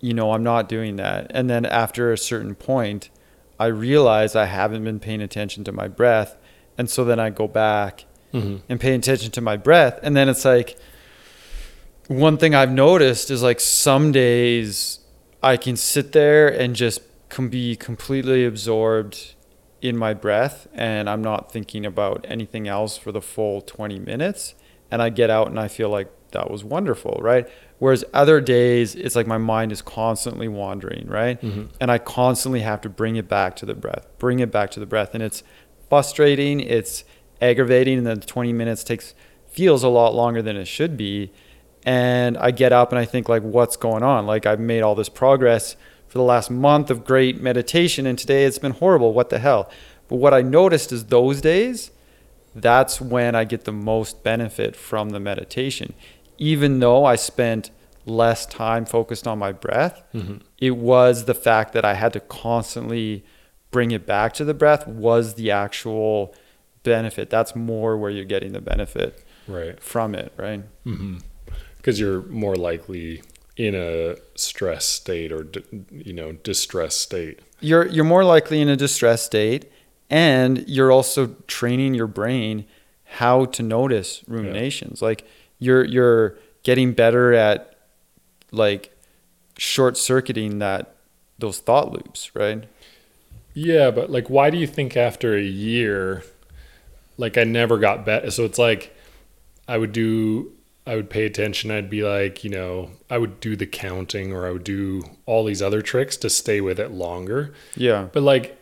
you 0.00 0.14
know, 0.14 0.32
I'm 0.32 0.42
not 0.42 0.68
doing 0.68 0.96
that. 0.96 1.26
And 1.30 1.48
then 1.50 1.64
after 1.66 2.12
a 2.12 2.18
certain 2.18 2.54
point, 2.54 3.10
I 3.58 3.66
realize 3.66 4.36
I 4.36 4.44
haven't 4.44 4.84
been 4.84 5.00
paying 5.00 5.20
attention 5.22 5.64
to 5.64 5.72
my 5.72 5.88
breath. 5.88 6.36
And 6.78 6.88
so 6.90 7.04
then 7.04 7.18
I 7.20 7.30
go 7.30 7.48
back 7.48 8.04
Mm-hmm. 8.32 8.56
and 8.68 8.78
pay 8.80 8.92
attention 8.94 9.30
to 9.30 9.40
my 9.40 9.56
breath. 9.56 9.98
And 10.02 10.14
then 10.16 10.28
it's 10.28 10.44
like 10.44 10.76
one 12.08 12.36
thing 12.36 12.54
I've 12.54 12.72
noticed 12.72 13.30
is 13.30 13.42
like 13.42 13.60
some 13.60 14.12
days 14.12 14.98
I 15.42 15.56
can 15.56 15.76
sit 15.76 16.12
there 16.12 16.48
and 16.48 16.74
just 16.76 17.00
can 17.30 17.48
be 17.48 17.76
completely 17.76 18.44
absorbed 18.44 19.34
in 19.80 19.96
my 19.96 20.12
breath 20.12 20.66
and 20.74 21.08
I'm 21.08 21.22
not 21.22 21.50
thinking 21.52 21.86
about 21.86 22.26
anything 22.28 22.66
else 22.68 22.98
for 22.98 23.12
the 23.12 23.22
full 23.22 23.60
20 23.62 24.00
minutes. 24.00 24.54
And 24.90 25.00
I 25.00 25.08
get 25.08 25.30
out 25.30 25.46
and 25.48 25.58
I 25.58 25.68
feel 25.68 25.88
like 25.88 26.10
that 26.32 26.50
was 26.50 26.64
wonderful, 26.64 27.18
right? 27.22 27.48
Whereas 27.78 28.04
other 28.14 28.40
days, 28.40 28.94
it's 28.94 29.14
like 29.16 29.26
my 29.26 29.38
mind 29.38 29.72
is 29.72 29.82
constantly 29.82 30.48
wandering, 30.48 31.06
right? 31.08 31.40
Mhm. 31.40 31.68
And 31.80 31.90
I 31.90 31.98
constantly 31.98 32.60
have 32.60 32.80
to 32.82 32.88
bring 32.88 33.16
it 33.16 33.28
back 33.28 33.56
to 33.56 33.66
the 33.66 33.74
breath, 33.74 34.06
bring 34.18 34.40
it 34.40 34.50
back 34.50 34.70
to 34.72 34.80
the 34.80 34.86
breath. 34.86 35.10
And 35.14 35.22
it's 35.22 35.42
frustrating, 35.88 36.60
it's 36.60 37.04
aggravating, 37.40 37.98
and 37.98 38.06
then 38.06 38.20
20 38.20 38.52
minutes 38.52 38.82
takes 38.82 39.14
feels 39.50 39.82
a 39.82 39.88
lot 39.88 40.14
longer 40.14 40.42
than 40.42 40.56
it 40.56 40.66
should 40.66 40.96
be. 40.96 41.30
And 41.84 42.36
I 42.38 42.50
get 42.50 42.72
up 42.72 42.90
and 42.92 42.98
I 42.98 43.04
think 43.04 43.28
like, 43.28 43.42
what's 43.42 43.76
going 43.76 44.02
on? 44.02 44.26
Like 44.26 44.44
I've 44.46 44.60
made 44.60 44.82
all 44.82 44.94
this 44.94 45.08
progress 45.08 45.76
for 46.08 46.18
the 46.18 46.24
last 46.24 46.50
month 46.50 46.90
of 46.90 47.04
great 47.04 47.40
meditation, 47.40 48.06
and 48.06 48.18
today 48.18 48.44
it's 48.44 48.58
been 48.58 48.72
horrible. 48.72 49.12
What 49.12 49.30
the 49.30 49.38
hell? 49.38 49.70
But 50.08 50.16
what 50.16 50.32
I 50.34 50.40
noticed 50.42 50.92
is 50.92 51.06
those 51.06 51.40
days, 51.40 51.90
that's 52.54 53.00
when 53.00 53.34
I 53.34 53.44
get 53.44 53.64
the 53.64 53.72
most 53.72 54.22
benefit 54.22 54.76
from 54.76 55.10
the 55.10 55.20
meditation. 55.20 55.92
Even 56.38 56.80
though 56.80 57.04
I 57.04 57.16
spent 57.16 57.70
less 58.04 58.46
time 58.46 58.84
focused 58.84 59.26
on 59.26 59.38
my 59.38 59.52
breath, 59.52 60.02
Mhm. 60.14 60.40
it 60.58 60.76
was 60.76 61.24
the 61.24 61.34
fact 61.34 61.72
that 61.72 61.84
I 61.84 61.94
had 61.94 62.12
to 62.12 62.20
constantly 62.20 63.24
bring 63.70 63.90
it 63.90 64.06
back 64.06 64.32
to 64.34 64.44
the 64.44 64.54
breath 64.54 64.86
was 64.86 65.34
the 65.34 65.50
actual 65.50 66.34
benefit. 66.84 67.30
That's 67.30 67.56
more 67.56 67.96
where 67.96 68.10
you're 68.10 68.24
getting 68.24 68.52
the 68.52 68.60
benefit 68.60 69.22
Right. 69.48 69.80
from 69.82 70.14
it, 70.14 70.32
right? 70.36 70.62
Because 71.76 71.98
you're 72.00 72.22
more 72.22 72.54
likely 72.56 73.22
in 73.56 73.74
a 73.74 74.16
stress 74.34 74.84
state 74.84 75.32
or 75.32 75.46
you 75.90 76.12
know 76.12 76.32
distress 76.32 76.94
state. 76.96 77.40
You're 77.60 77.86
you're 77.86 78.04
more 78.04 78.24
likely 78.24 78.60
in 78.60 78.68
a 78.68 78.76
distressed 78.76 79.24
state, 79.26 79.64
and 80.10 80.64
you're 80.68 80.92
also 80.92 81.34
training 81.46 81.94
your 81.94 82.06
brain 82.06 82.66
how 83.04 83.46
to 83.46 83.62
notice 83.62 84.22
ruminations. 84.28 85.00
Like 85.00 85.24
you're 85.58 85.84
you're 85.84 86.36
getting 86.62 86.92
better 86.92 87.32
at 87.32 87.76
like 88.50 88.96
short 89.58 89.96
circuiting 89.96 90.58
that 90.58 90.96
those 91.38 91.58
thought 91.58 91.92
loops, 91.92 92.34
right? 92.34 92.64
Yeah, 93.54 93.90
but 93.90 94.10
like, 94.10 94.28
why 94.28 94.50
do 94.50 94.58
you 94.58 94.66
think 94.66 94.96
after 94.96 95.34
a 95.34 95.42
year, 95.42 96.22
like 97.16 97.38
I 97.38 97.44
never 97.44 97.78
got 97.78 98.04
better? 98.04 98.30
So 98.30 98.44
it's 98.44 98.58
like 98.58 98.94
I 99.66 99.78
would 99.78 99.92
do, 99.92 100.52
I 100.86 100.94
would 100.94 101.08
pay 101.08 101.24
attention. 101.24 101.70
I'd 101.70 101.88
be 101.88 102.02
like, 102.02 102.44
you 102.44 102.50
know, 102.50 102.90
I 103.08 103.16
would 103.16 103.40
do 103.40 103.56
the 103.56 103.66
counting 103.66 104.32
or 104.32 104.46
I 104.46 104.50
would 104.50 104.64
do 104.64 105.02
all 105.24 105.44
these 105.44 105.62
other 105.62 105.80
tricks 105.80 106.16
to 106.18 106.30
stay 106.30 106.60
with 106.60 106.78
it 106.78 106.90
longer. 106.90 107.54
Yeah. 107.74 108.08
But 108.12 108.22
like, 108.22 108.58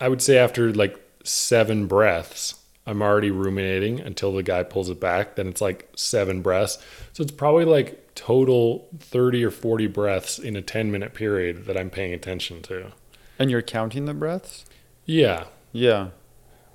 I 0.00 0.08
would 0.08 0.22
say 0.22 0.38
after 0.38 0.72
like 0.72 0.98
seven 1.24 1.86
breaths, 1.86 2.54
I'm 2.90 3.02
already 3.02 3.30
ruminating 3.30 4.00
until 4.00 4.32
the 4.32 4.42
guy 4.42 4.64
pulls 4.64 4.90
it 4.90 4.98
back. 4.98 5.36
Then 5.36 5.46
it's 5.46 5.60
like 5.60 5.88
seven 5.94 6.42
breaths. 6.42 6.76
So 7.12 7.22
it's 7.22 7.30
probably 7.30 7.64
like 7.64 8.16
total 8.16 8.88
30 8.98 9.44
or 9.44 9.52
40 9.52 9.86
breaths 9.86 10.40
in 10.40 10.56
a 10.56 10.60
10 10.60 10.90
minute 10.90 11.14
period 11.14 11.66
that 11.66 11.76
I'm 11.76 11.88
paying 11.88 12.12
attention 12.12 12.62
to. 12.62 12.90
And 13.38 13.48
you're 13.48 13.62
counting 13.62 14.06
the 14.06 14.12
breaths? 14.14 14.64
Yeah. 15.04 15.44
Yeah. 15.70 16.08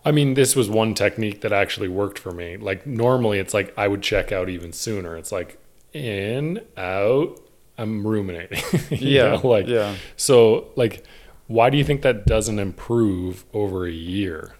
I 0.06 0.13
mean, 0.13 0.36
this 0.36 0.56
was 0.56 0.69
one 0.69 0.93
technique 0.93 1.41
that 1.41 1.51
actually 1.51 1.89
worked 1.89 2.17
for 2.17 2.32
me. 2.32 2.56
Like 2.56 2.88
normally 2.88 3.39
it's 3.39 3.54
like 3.54 3.73
I 3.78 3.89
would 3.89 4.01
check 4.01 4.32
out 4.32 4.47
even 4.47 4.71
sooner. 4.71 5.17
It's 5.17 5.34
like 5.34 5.60
in, 5.91 6.62
out, 6.78 7.41
I'm 7.78 8.08
ruminating. 8.08 8.63
Yeah. 8.89 9.36
know, 9.36 9.47
like 9.47 9.67
yeah. 9.67 9.95
so 10.15 10.69
like 10.78 11.04
why 11.47 11.69
do 11.69 11.78
you 11.78 11.84
think 11.84 12.04
that 12.04 12.25
doesn't 12.25 12.58
improve 12.58 13.43
over 13.54 13.86
a 13.86 13.91
year? 13.91 14.56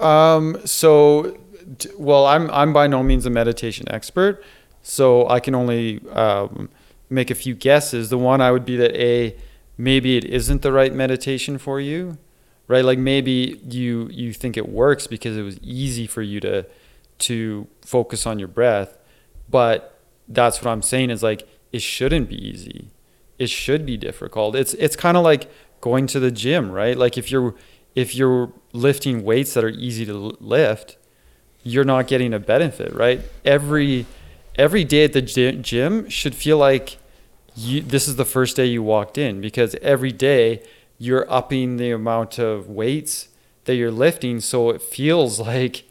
Um, 0.00 0.58
so, 0.64 1.38
well, 1.98 2.26
I'm 2.26 2.50
I'm 2.50 2.72
by 2.72 2.86
no 2.86 3.02
means 3.02 3.26
a 3.26 3.30
meditation 3.30 3.86
expert, 3.90 4.42
so 4.82 5.28
I 5.28 5.40
can 5.40 5.54
only 5.54 6.00
um, 6.10 6.68
make 7.08 7.30
a 7.30 7.34
few 7.34 7.54
guesses. 7.54 8.10
The 8.10 8.18
one 8.18 8.40
I 8.40 8.50
would 8.50 8.64
be 8.64 8.76
that 8.76 8.94
a 8.96 9.36
maybe 9.78 10.16
it 10.16 10.24
isn't 10.24 10.62
the 10.62 10.72
right 10.72 10.92
meditation 10.92 11.58
for 11.58 11.80
you, 11.80 12.18
right? 12.68 12.84
Like 12.84 12.98
maybe 12.98 13.60
you 13.68 14.08
you 14.10 14.32
think 14.32 14.56
it 14.56 14.68
works 14.68 15.06
because 15.06 15.36
it 15.36 15.42
was 15.42 15.58
easy 15.60 16.06
for 16.06 16.22
you 16.22 16.40
to 16.40 16.66
to 17.18 17.68
focus 17.82 18.26
on 18.26 18.38
your 18.38 18.48
breath, 18.48 18.98
but 19.48 19.98
that's 20.28 20.62
what 20.62 20.70
I'm 20.70 20.82
saying 20.82 21.10
is 21.10 21.22
like 21.22 21.46
it 21.72 21.82
shouldn't 21.82 22.28
be 22.28 22.36
easy. 22.36 22.88
It 23.38 23.50
should 23.50 23.86
be 23.86 23.96
difficult. 23.96 24.54
It's 24.56 24.74
it's 24.74 24.96
kind 24.96 25.16
of 25.16 25.24
like 25.24 25.50
going 25.80 26.06
to 26.08 26.20
the 26.20 26.30
gym, 26.30 26.70
right? 26.70 26.96
Like 26.96 27.18
if 27.18 27.30
you're 27.30 27.54
if 27.94 28.14
you're 28.14 28.52
lifting 28.72 29.22
weights 29.24 29.54
that 29.54 29.64
are 29.64 29.68
easy 29.68 30.04
to 30.06 30.14
lift, 30.40 30.96
you're 31.62 31.84
not 31.84 32.06
getting 32.06 32.32
a 32.32 32.38
benefit, 32.38 32.92
right? 32.94 33.20
Every 33.44 34.06
every 34.56 34.84
day 34.84 35.04
at 35.04 35.12
the 35.14 35.22
gym 35.22 36.08
should 36.08 36.34
feel 36.34 36.58
like 36.58 36.98
you 37.56 37.80
this 37.82 38.06
is 38.08 38.16
the 38.16 38.24
first 38.24 38.56
day 38.56 38.66
you 38.66 38.82
walked 38.82 39.16
in 39.18 39.40
because 39.40 39.74
every 39.82 40.12
day 40.12 40.62
you're 40.98 41.30
upping 41.30 41.76
the 41.78 41.90
amount 41.90 42.38
of 42.38 42.68
weights 42.68 43.28
that 43.64 43.74
you're 43.76 43.90
lifting 43.90 44.40
so 44.40 44.70
it 44.70 44.80
feels 44.82 45.38
like 45.50 45.84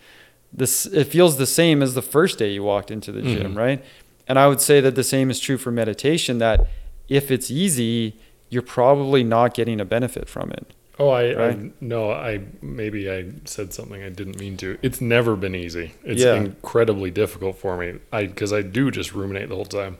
this 0.54 0.86
it 0.88 1.06
feels 1.06 1.38
the 1.38 1.46
same 1.46 1.82
as 1.82 1.94
the 1.94 2.02
first 2.02 2.38
day 2.38 2.52
you 2.52 2.64
walked 2.64 2.92
into 2.92 3.12
the 3.12 3.22
gym, 3.22 3.54
Mhm. 3.54 3.58
right? 3.58 3.84
And 4.28 4.38
I 4.40 4.48
would 4.48 4.62
say 4.62 4.80
that 4.82 4.96
the 4.96 5.04
same 5.04 5.30
is 5.30 5.40
true 5.40 5.58
for 5.58 5.72
meditation 5.72 6.38
that 6.40 6.68
if 7.10 7.32
it's 7.32 7.50
easy, 7.52 8.16
you're 8.50 8.62
probably 8.62 9.24
not 9.24 9.54
getting 9.54 9.80
a 9.82 9.86
benefit 9.86 10.28
from 10.30 10.52
it. 10.52 10.74
Oh, 11.00 11.10
I, 11.10 11.50
I 11.50 11.72
no, 11.80 12.12
I 12.12 12.42
maybe 12.62 13.10
I 13.10 13.32
said 13.46 13.74
something 13.74 14.04
I 14.04 14.10
didn't 14.10 14.40
mean 14.40 14.58
to. 14.58 14.78
It's 14.82 15.02
never 15.02 15.36
been 15.36 15.56
easy. 15.56 15.94
It's 16.04 16.22
Yeah. 16.22 16.36
incredibly 16.36 17.10
difficult 17.12 17.58
for 17.58 17.78
me. 17.78 18.00
I 18.12 18.26
because 18.28 18.54
I 18.54 18.62
do 18.62 18.92
just 18.92 19.14
ruminate 19.14 19.50
the 19.50 19.56
whole 19.56 19.66
time. 19.66 19.98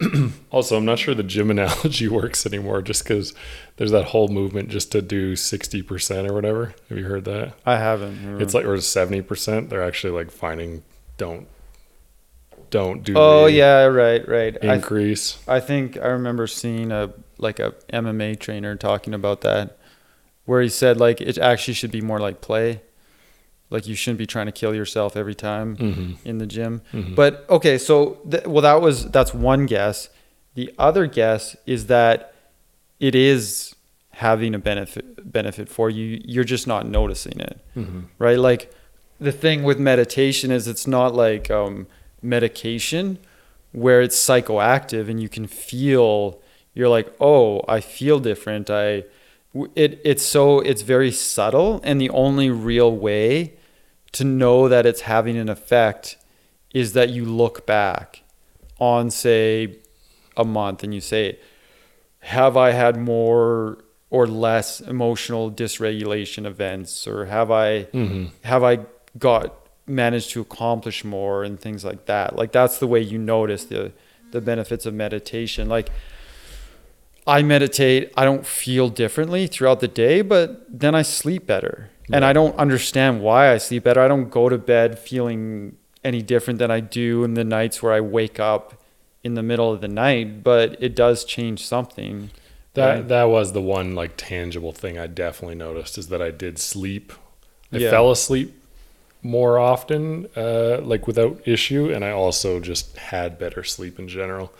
also, 0.50 0.78
I'm 0.78 0.86
not 0.86 0.98
sure 0.98 1.14
the 1.14 1.22
gym 1.22 1.50
analogy 1.56 2.08
works 2.08 2.46
anymore, 2.46 2.80
just 2.80 3.04
because 3.04 3.34
there's 3.76 3.90
that 3.90 4.06
whole 4.06 4.28
movement 4.28 4.70
just 4.70 4.90
to 4.92 5.02
do 5.02 5.36
sixty 5.36 5.82
percent 5.82 6.26
or 6.30 6.32
whatever. 6.32 6.74
Have 6.88 6.96
you 6.96 7.04
heard 7.04 7.24
that? 7.26 7.54
I 7.66 7.76
haven't. 7.76 8.40
It's 8.40 8.54
like 8.54 8.64
or 8.64 8.80
seventy 8.80 9.20
percent. 9.20 9.68
They're 9.68 9.82
actually 9.82 10.12
like 10.14 10.30
finding 10.30 10.84
don't 11.18 11.46
don't 12.70 13.02
do. 13.02 13.14
Oh 13.16 13.46
yeah, 13.46 13.84
right, 13.84 14.26
right. 14.26 14.56
I, 14.64 14.76
increase. 14.76 15.38
I 15.46 15.60
think 15.60 15.96
I 15.98 16.06
remember 16.08 16.46
seeing 16.46 16.92
a 16.92 17.12
like 17.38 17.58
a 17.58 17.72
MMA 17.92 18.38
trainer 18.38 18.76
talking 18.76 19.12
about 19.12 19.40
that, 19.42 19.76
where 20.50 20.62
he 20.66 20.68
said 20.68 20.94
like 21.06 21.18
it 21.20 21.38
actually 21.38 21.74
should 21.80 21.92
be 21.98 22.02
more 22.10 22.20
like 22.26 22.40
play, 22.48 22.68
like 23.74 23.86
you 23.90 23.94
shouldn't 24.00 24.18
be 24.18 24.26
trying 24.34 24.46
to 24.52 24.56
kill 24.62 24.74
yourself 24.80 25.10
every 25.22 25.34
time 25.50 25.68
hmm 25.76 26.28
in 26.30 26.38
the 26.42 26.46
gym. 26.56 26.72
hmm 26.90 27.14
But 27.14 27.32
okay, 27.56 27.76
so 27.78 27.94
th- 28.30 28.46
well 28.52 28.62
that 28.68 28.78
was 28.86 28.96
that's 29.16 29.32
one 29.50 29.62
guess. 29.66 30.08
The 30.60 30.66
other 30.88 31.04
guess 31.06 31.56
is 31.74 31.86
that 31.86 32.16
it 33.08 33.14
is 33.14 33.74
having 34.26 34.52
a 34.54 34.58
benefit 34.70 35.04
benefit 35.38 35.68
for 35.76 35.86
you. 35.88 36.20
You're 36.34 36.50
just 36.56 36.66
not 36.66 36.82
noticing 36.98 37.38
it 37.50 37.56
hmm 37.74 38.00
right? 38.26 38.40
Like 38.50 38.62
the 39.28 39.32
thing 39.44 39.58
with 39.68 39.78
meditation 39.92 40.50
is 40.58 40.62
it's 40.72 40.86
not 40.98 41.10
like 41.14 41.44
um, 41.60 41.86
medication 42.22 43.04
where 43.72 44.00
it's 44.06 44.18
psychoactive 44.28 45.08
and 45.10 45.18
you 45.24 45.28
can 45.36 45.46
feel 45.46 46.40
you're 46.76 46.92
like 46.98 47.08
oh 47.20 47.62
I 47.76 47.80
feel 47.98 48.18
different 48.30 48.66
I 48.86 49.04
it 49.74 50.00
it's 50.04 50.22
so 50.22 50.60
it's 50.60 50.82
very 50.82 51.10
subtle 51.10 51.80
and 51.82 52.00
the 52.00 52.10
only 52.10 52.50
real 52.50 52.94
way 52.94 53.54
to 54.12 54.24
know 54.24 54.68
that 54.68 54.86
it's 54.86 55.02
having 55.02 55.36
an 55.36 55.48
effect 55.48 56.16
is 56.72 56.92
that 56.92 57.10
you 57.10 57.24
look 57.24 57.66
back 57.66 58.22
on 58.78 59.10
say 59.10 59.76
a 60.36 60.44
month 60.44 60.82
and 60.82 60.94
you 60.94 61.00
say 61.00 61.38
have 62.20 62.56
I 62.56 62.70
had 62.70 62.96
more 62.96 63.78
or 64.10 64.26
less 64.26 64.80
emotional 64.80 65.50
dysregulation 65.50 66.46
events 66.46 67.06
or 67.06 67.26
have 67.26 67.50
I 67.50 67.82
hmm 67.84 68.26
have 68.44 68.62
I 68.62 68.80
got 69.18 69.54
managed 69.86 70.30
to 70.30 70.40
accomplish 70.40 71.04
more 71.04 71.42
and 71.42 71.58
things 71.58 71.84
like 71.84 72.06
that. 72.06 72.36
Like 72.36 72.52
that's 72.52 72.78
the 72.78 72.86
way 72.86 73.00
you 73.00 73.18
notice 73.18 73.64
the 73.64 73.92
the 74.30 74.40
benefits 74.40 74.86
of 74.86 74.94
meditation. 74.94 75.68
Like 75.68 75.90
I 77.30 77.42
meditate, 77.42 78.12
I 78.16 78.24
don't 78.24 78.44
feel 78.44 78.88
differently 78.88 79.46
throughout 79.46 79.78
the 79.78 79.86
day, 79.88 80.20
but 80.20 80.66
then 80.68 80.96
I 80.96 81.02
sleep 81.02 81.46
better. 81.46 81.90
And 82.12 82.24
I 82.24 82.32
don't 82.32 82.56
understand 82.56 83.22
why 83.22 83.52
I 83.52 83.58
sleep 83.58 83.84
better. 83.84 84.00
I 84.00 84.08
don't 84.08 84.30
go 84.30 84.48
to 84.48 84.58
bed 84.58 84.98
feeling 84.98 85.76
any 86.02 86.22
different 86.22 86.58
than 86.58 86.68
I 86.72 86.80
do 86.80 87.22
in 87.22 87.34
the 87.34 87.44
nights 87.44 87.82
where 87.84 87.92
I 87.92 88.00
wake 88.00 88.40
up 88.40 88.82
in 89.22 89.34
the 89.34 89.44
middle 89.44 89.72
of 89.72 89.80
the 89.80 89.86
night, 89.86 90.42
but 90.42 90.76
it 90.82 90.96
does 90.96 91.24
change 91.24 91.64
something. 91.64 92.30
That 92.74 92.94
Right. 92.94 93.08
that 93.08 93.24
was 93.24 93.52
the 93.52 93.60
one 93.62 93.94
like 93.94 94.14
tangible 94.16 94.72
thing 94.72 94.98
I 94.98 95.06
definitely 95.06 95.54
noticed 95.54 95.98
is 95.98 96.08
that 96.08 96.20
I 96.20 96.32
did 96.32 96.58
sleep. 96.58 97.12
I 97.72 97.76
Yeah. 97.78 97.90
fell 97.90 98.10
asleep 98.10 98.59
more 99.22 99.58
often, 99.58 100.26
uh, 100.36 100.80
like 100.82 101.06
without 101.06 101.40
issue, 101.46 101.92
and 101.92 102.04
I 102.04 102.10
also 102.10 102.60
just 102.60 102.96
had 102.96 103.38
better 103.38 103.62
sleep 103.64 103.98
in 103.98 104.08
general. 104.08 104.52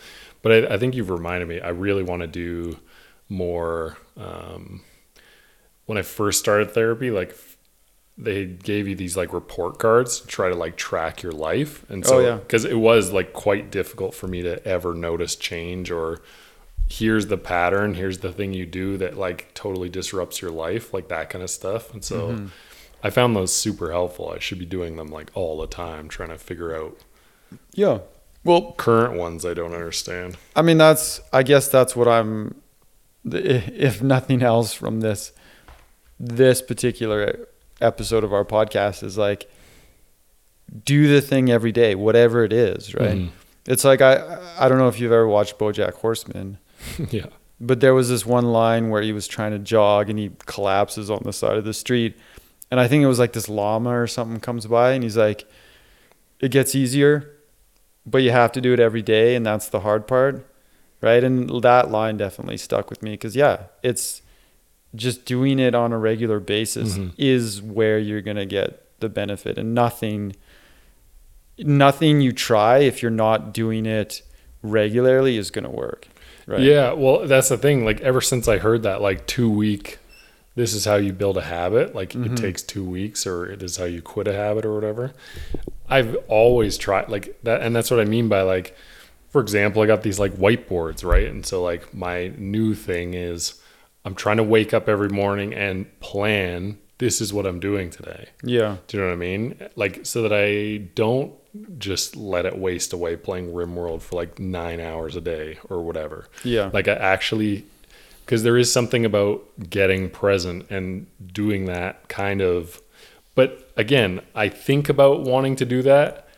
But 0.42 0.52
I, 0.70 0.74
I 0.74 0.78
think 0.78 0.94
you've 0.94 1.10
reminded 1.10 1.48
me. 1.48 1.60
I 1.60 1.68
really 1.70 2.02
want 2.02 2.22
to 2.22 2.26
do 2.26 2.78
more. 3.28 3.96
Um, 4.16 4.82
when 5.86 5.98
I 5.98 6.02
first 6.02 6.38
started 6.38 6.70
therapy, 6.72 7.10
like 7.10 7.34
they 8.18 8.44
gave 8.44 8.86
you 8.86 8.94
these 8.94 9.16
like 9.16 9.32
report 9.32 9.78
cards 9.78 10.20
to 10.20 10.26
try 10.26 10.48
to 10.50 10.54
like 10.54 10.76
track 10.76 11.22
your 11.22 11.32
life, 11.32 11.84
and 11.90 12.06
so 12.06 12.16
Oh, 12.18 12.20
yeah. 12.20 12.36
because 12.36 12.64
it 12.64 12.78
was 12.78 13.12
like 13.12 13.32
quite 13.32 13.70
difficult 13.70 14.14
for 14.14 14.28
me 14.28 14.42
to 14.42 14.64
ever 14.66 14.94
notice 14.94 15.36
change 15.36 15.90
or 15.90 16.20
here's 16.88 17.28
the 17.28 17.38
pattern 17.38 17.94
here's 17.94 18.18
the 18.18 18.32
thing 18.32 18.52
you 18.52 18.66
do 18.66 18.96
that 18.96 19.16
like 19.16 19.54
totally 19.54 19.88
disrupts 19.88 20.42
your 20.42 20.50
life 20.50 20.92
like 20.92 21.06
that 21.06 21.30
kind 21.30 21.42
of 21.44 21.48
stuff 21.48 21.92
and 21.94 22.04
so 22.04 22.30
Mm-hmm. 22.32 22.46
I 23.02 23.10
found 23.10 23.34
those 23.36 23.54
super 23.54 23.90
helpful 23.92 24.30
i 24.34 24.38
should 24.38 24.58
be 24.58 24.66
doing 24.66 24.96
them 24.96 25.08
like 25.08 25.30
all 25.34 25.58
the 25.58 25.66
time 25.66 26.08
trying 26.08 26.28
to 26.28 26.38
figure 26.38 26.74
out 26.76 26.96
Yeah. 27.74 27.98
Well, 28.44 28.72
current 28.72 29.18
ones 29.18 29.44
i 29.44 29.54
don't 29.54 29.74
understand 29.74 30.36
I 30.56 30.62
mean, 30.62 30.78
that's, 30.78 31.20
I 31.32 31.42
guess 31.42 31.68
that's 31.68 31.94
what 31.96 32.08
I'm, 32.08 32.60
if 33.24 34.02
nothing 34.02 34.42
else 34.42 34.72
from 34.72 35.00
this, 35.00 35.32
this 36.18 36.60
particular 36.62 37.48
episode 37.80 38.24
of 38.24 38.32
our 38.32 38.44
podcast 38.44 39.02
is 39.02 39.16
like, 39.18 39.50
do 40.84 41.08
the 41.08 41.20
thing 41.20 41.50
every 41.50 41.72
day, 41.72 41.94
whatever 41.94 42.44
it 42.44 42.52
is, 42.52 42.94
right? 42.94 43.18
Mhm. 43.18 43.30
It's 43.66 43.84
like, 43.84 44.00
I, 44.00 44.38
I 44.58 44.68
don't 44.68 44.78
know 44.78 44.88
if 44.88 44.98
you've 45.00 45.12
ever 45.12 45.26
watched 45.28 45.58
Bojack 45.58 45.94
Horseman, 45.94 46.58
yeah 47.10 47.26
but 47.60 47.80
there 47.80 47.92
was 47.92 48.08
this 48.08 48.24
one 48.24 48.46
line 48.52 48.88
where 48.88 49.02
he 49.02 49.12
was 49.12 49.28
trying 49.28 49.52
to 49.52 49.58
jog 49.58 50.08
and 50.08 50.18
he 50.18 50.30
collapses 50.46 51.10
on 51.10 51.20
the 51.24 51.32
side 51.32 51.58
of 51.58 51.64
the 51.64 51.74
street. 51.74 52.16
And 52.70 52.78
I 52.80 52.88
think 52.88 53.02
it 53.02 53.06
was 53.06 53.18
like 53.18 53.32
this 53.32 53.48
llama 53.48 53.90
or 53.98 54.06
something 54.06 54.40
comes 54.40 54.66
by, 54.66 54.92
and 54.92 55.02
he's 55.02 55.16
like, 55.16 55.44
"It 56.40 56.50
gets 56.50 56.74
easier, 56.74 57.30
but 58.06 58.18
you 58.18 58.30
have 58.30 58.52
to 58.52 58.60
do 58.60 58.72
it 58.72 58.80
every 58.80 59.02
day, 59.02 59.34
and 59.34 59.44
that's 59.44 59.68
the 59.68 59.80
hard 59.80 60.06
part." 60.06 60.46
Right? 61.02 61.24
And 61.24 61.62
that 61.62 61.90
line 61.90 62.18
definitely 62.18 62.58
stuck 62.58 62.90
with 62.90 63.02
me 63.02 63.16
cuz 63.16 63.34
yeah, 63.34 63.64
it's 63.82 64.20
just 64.94 65.24
doing 65.24 65.58
it 65.58 65.74
on 65.74 65.92
a 65.92 65.98
regular 65.98 66.40
basis 66.40 66.98
Mhm. 66.98 67.12
is 67.16 67.62
where 67.62 67.98
you're 67.98 68.20
going 68.20 68.36
to 68.36 68.44
get 68.44 68.82
the 69.00 69.08
benefit 69.08 69.56
and 69.56 69.72
nothing 69.74 70.34
nothing 71.58 72.20
you 72.20 72.32
try 72.32 72.78
if 72.78 73.00
you're 73.02 73.10
not 73.10 73.52
doing 73.54 73.86
it 73.86 74.22
regularly 74.62 75.36
is 75.36 75.50
going 75.50 75.64
to 75.64 75.70
work. 75.70 76.06
Right? 76.46 76.60
Yeah, 76.60 76.92
well, 76.92 77.26
that's 77.26 77.48
the 77.50 77.56
thing. 77.58 77.84
Like 77.84 78.00
ever 78.00 78.20
since 78.20 78.48
I 78.48 78.58
heard 78.58 78.82
that, 78.82 79.00
like 79.00 79.26
two 79.26 79.48
week, 79.50 79.98
this 80.60 80.74
is 80.74 80.84
how 80.84 80.96
you 80.96 81.12
build 81.12 81.36
a 81.38 81.42
habit. 81.42 81.94
Like 81.94 82.10
Mhm. 82.12 82.26
it 82.32 82.36
takes 82.36 82.60
two 82.62 82.84
weeks, 82.84 83.26
or 83.26 83.46
it 83.46 83.62
is 83.62 83.76
how 83.78 83.84
you 83.86 84.02
quit 84.02 84.28
a 84.28 84.32
habit, 84.34 84.64
or 84.66 84.74
whatever. 84.74 85.12
I've 85.88 86.14
always 86.28 86.76
tried 86.76 87.08
like 87.08 87.38
that, 87.44 87.62
and 87.62 87.74
that's 87.74 87.90
what 87.90 87.98
I 88.00 88.04
mean 88.04 88.28
by 88.28 88.42
like, 88.42 88.76
for 89.30 89.40
example, 89.40 89.80
I 89.82 89.86
got 89.86 90.02
these 90.02 90.18
like 90.18 90.34
whiteboards, 90.34 91.02
right? 91.04 91.26
And 91.26 91.44
so 91.46 91.62
like 91.62 91.94
my 91.94 92.32
new 92.36 92.74
thing 92.74 93.14
is, 93.14 93.54
I'm 94.04 94.14
trying 94.14 94.36
to 94.36 94.42
wake 94.42 94.72
up 94.74 94.88
every 94.88 95.08
morning 95.08 95.54
and 95.54 95.86
plan. 96.00 96.78
This 96.98 97.20
is 97.22 97.32
what 97.32 97.46
I'm 97.46 97.60
doing 97.60 97.88
today. 97.90 98.26
Yeah. 98.44 98.76
Do 98.86 98.96
you 98.96 99.02
know 99.02 99.08
what 99.08 99.14
I 99.14 99.16
mean? 99.16 99.54
Like 99.76 100.00
so 100.04 100.20
that 100.22 100.32
I 100.34 100.78
don't 100.94 101.32
just 101.78 102.14
let 102.16 102.44
it 102.46 102.56
waste 102.58 102.92
away 102.92 103.16
playing 103.16 103.52
RimWorld 103.52 104.02
for 104.02 104.16
like 104.16 104.38
nine 104.38 104.80
hours 104.80 105.16
a 105.16 105.20
day 105.20 105.58
or 105.70 105.80
whatever. 105.82 106.26
Yeah. 106.44 106.70
Like 106.72 106.86
I 106.88 106.92
actually, 106.92 107.64
because 108.30 108.44
there 108.44 108.56
is 108.56 108.72
something 108.72 109.04
about 109.04 109.42
getting 109.68 110.08
present 110.08 110.70
and 110.70 111.04
doing 111.32 111.64
that 111.64 112.08
kind 112.08 112.40
of. 112.40 112.80
But 113.34 113.72
again, 113.76 114.20
I 114.36 114.48
think 114.48 114.88
about 114.88 115.22
wanting 115.22 115.56
to 115.56 115.64
do 115.64 115.82
that, 115.82 116.28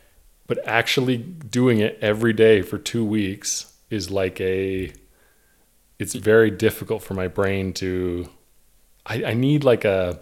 but 0.46 0.66
actually 0.66 1.18
doing 1.18 1.80
it 1.80 1.98
every 2.00 2.32
day 2.32 2.62
for 2.62 2.78
two 2.78 3.04
weeks 3.04 3.74
is 3.90 4.10
like 4.10 4.40
a. 4.40 4.90
It's 5.98 6.14
very 6.14 6.50
difficult 6.50 7.02
for 7.02 7.12
my 7.12 7.28
brain 7.28 7.74
to. 7.74 8.30
I, 9.04 9.24
I 9.24 9.34
need 9.34 9.62
like 9.62 9.84
a. 9.84 10.18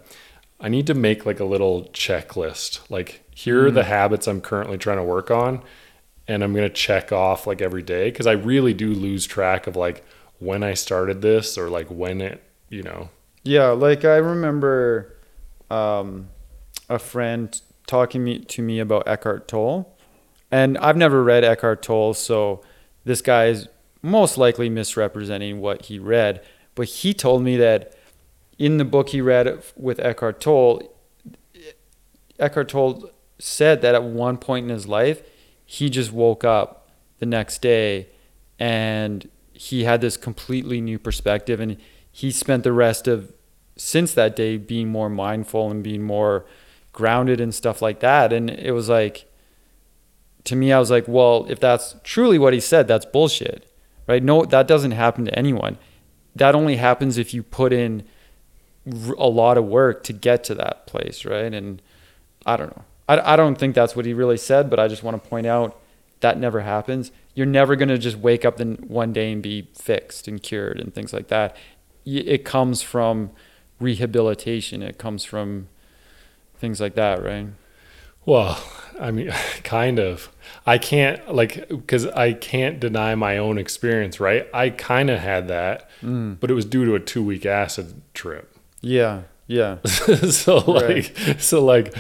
I 0.59 0.69
need 0.69 0.89
to 0.89 0.95
make 0.95 1.25
like 1.25 1.39
a 1.39 1.45
little 1.45 1.85
checklist. 1.93 2.81
Like 2.91 3.23
here 3.33 3.67
are 3.67 3.71
the 3.71 3.83
mm. 3.83 3.87
habits 3.87 4.27
I'm 4.27 4.41
currently 4.41 4.77
trying 4.77 4.99
to 4.99 5.05
work 5.05 5.31
on, 5.31 5.63
and 6.27 6.43
I'm 6.43 6.53
gonna 6.53 6.69
check 6.69 7.13
off 7.13 7.47
like 7.47 7.63
every 7.63 7.85
day 7.85 8.11
because 8.11 8.27
I 8.27 8.33
really 8.33 8.75
do 8.75 8.93
lose 8.93 9.25
track 9.25 9.69
of 9.69 9.77
like 9.77 10.05
when 10.41 10.65
I 10.65 10.75
started 10.75 11.23
this 11.23 11.57
or 11.57 11.71
like 11.71 11.87
when 11.89 12.21
it, 12.21 12.43
you 12.69 12.83
know. 12.83 13.11
Yeah, 13.45 13.69
like 13.69 14.05
I 14.05 14.17
remember 14.17 15.17
um, 15.71 16.29
a 16.89 16.99
friend 16.99 17.59
talking 17.87 18.25
me, 18.25 18.41
to 18.41 18.63
me 18.63 18.81
about 18.81 19.07
Eckhart 19.07 19.47
Tolle, 19.47 19.97
and 20.51 20.77
I've 20.79 20.97
never 20.97 21.23
read 21.23 21.45
Eckhart 21.45 21.83
Tolle, 21.83 22.15
so 22.15 22.63
this 23.05 23.23
guy 23.23 23.47
is 23.47 23.69
most 24.03 24.37
likely 24.37 24.69
misrepresenting 24.69 25.61
what 25.61 25.87
he 25.87 25.99
read. 25.99 26.43
But 26.75 26.89
he 26.89 27.15
told 27.15 27.43
me 27.43 27.57
that 27.59 27.95
in 28.59 28.79
the 28.79 28.85
book 28.85 29.11
he 29.11 29.21
read 29.21 29.63
with 29.77 30.01
Eckhart 30.01 30.41
Tolle, 30.41 30.83
Eckhart 32.39 32.69
Tolle 32.69 33.11
said 33.39 33.83
that 33.83 33.95
at 33.95 34.03
one 34.03 34.39
point 34.39 34.65
in 34.65 34.71
his 34.71 34.87
life, 34.87 35.23
he 35.65 35.89
just 35.89 36.13
woke 36.13 36.45
up 36.45 36.89
the 37.19 37.27
next 37.27 37.63
day 37.63 38.09
and 38.59 39.29
he 39.61 39.85
had 39.85 40.01
this 40.01 40.17
completely 40.17 40.81
new 40.81 40.99
perspective 40.99 41.61
and 41.61 41.77
he 42.11 42.31
spent 42.31 42.65
the 42.65 42.73
rest 42.73 43.07
of 43.07 43.31
since 43.77 44.15
that 44.15 44.35
day 44.35 44.57
being 44.57 44.89
more 44.89 45.11
mindful 45.11 45.71
and 45.71 45.85
being 45.85 46.03
more 46.03 46.47
grounded 46.93 47.43
and 47.43 47.55
stuff 47.55 47.83
like 47.83 48.01
that. 48.01 48.33
And 48.33 48.49
it 48.49 48.73
was 48.73 48.89
like 48.89 49.31
to 50.45 50.57
me 50.57 50.73
I 50.73 50.79
was 50.79 50.91
like 50.91 51.05
well 51.07 51.45
if 51.51 51.61
that's 51.61 51.97
truly 52.03 52.39
what 52.39 52.55
he 52.55 52.61
said 52.61 52.89
that's 52.89 53.05
bullshit 53.05 53.71
right? 54.09 54.23
No 54.23 54.47
that 54.47 54.67
doesn't 54.67 54.93
happen 54.93 55.27
to 55.27 55.39
anyone. 55.39 55.77
That 56.35 56.55
only 56.55 56.77
happens 56.77 57.19
if 57.19 57.35
you 57.35 57.43
put 57.43 57.71
in 57.71 58.05
a 58.87 59.29
lot 59.29 59.59
of 59.59 59.67
work 59.67 60.03
to 60.05 60.15
get 60.15 60.43
to 60.45 60.55
that 60.55 60.87
place 60.87 61.27
right? 61.27 61.53
And 61.53 61.83
I 62.47 62.57
don't 62.57 62.75
know. 62.75 62.85
I, 63.11 63.35
I 63.35 63.37
don't 63.37 63.57
think 63.57 63.75
that's 63.75 63.95
what 63.95 64.07
he 64.07 64.15
really 64.15 64.39
said 64.39 64.71
but 64.71 64.81
I 64.81 64.89
just 64.89 65.03
want 65.03 65.23
to 65.23 65.29
point 65.29 65.47
out 65.47 65.79
that 66.21 66.39
never 66.39 66.61
happens 66.61 67.11
you're 67.35 67.47
never 67.47 67.77
going 67.77 67.89
to 67.89 67.99
just 67.99 68.17
wake 68.19 68.45
up 68.45 68.57
then 68.59 68.77
one 68.87 69.13
day 69.13 69.33
and 69.33 69.43
be 69.43 69.69
fixed 69.75 70.27
and 70.29 70.43
cured 70.43 70.79
and 70.81 70.95
things 70.95 71.13
like 71.13 71.29
that 71.29 71.57
it 72.05 72.45
comes 72.45 72.83
from 72.83 73.31
rehabilitation 73.79 74.83
it 74.83 74.99
comes 74.99 75.25
from 75.25 75.69
things 76.59 76.81
like 76.81 76.95
that 76.95 77.23
right 77.23 77.47
Well, 78.27 78.63
I 79.01 79.11
mean, 79.11 79.31
kind 79.65 79.99
of. 79.99 80.29
I 80.67 80.77
can't 80.77 81.35
like 81.35 81.69
because 81.71 82.07
I 82.07 82.35
can't 82.35 82.79
deny 82.79 83.15
my 83.15 83.39
own 83.39 83.57
experience, 83.57 84.21
right? 84.21 84.47
I 84.53 84.69
kind 84.71 85.09
of 85.09 85.19
had 85.21 85.49
that, 85.49 85.89
Mm. 86.03 86.39
but 86.39 86.51
it 86.51 86.55
was 86.55 86.67
due 86.67 86.85
to 86.85 86.95
a 86.95 87.01
two 87.01 87.23
week 87.25 87.47
acid 87.47 88.01
trip. 88.15 88.55
yeah 88.83 89.23
yeah 89.47 89.79
so 89.85 90.59
like, 90.59 91.15
Right. 91.27 91.41
so 91.41 91.65
like, 91.65 91.95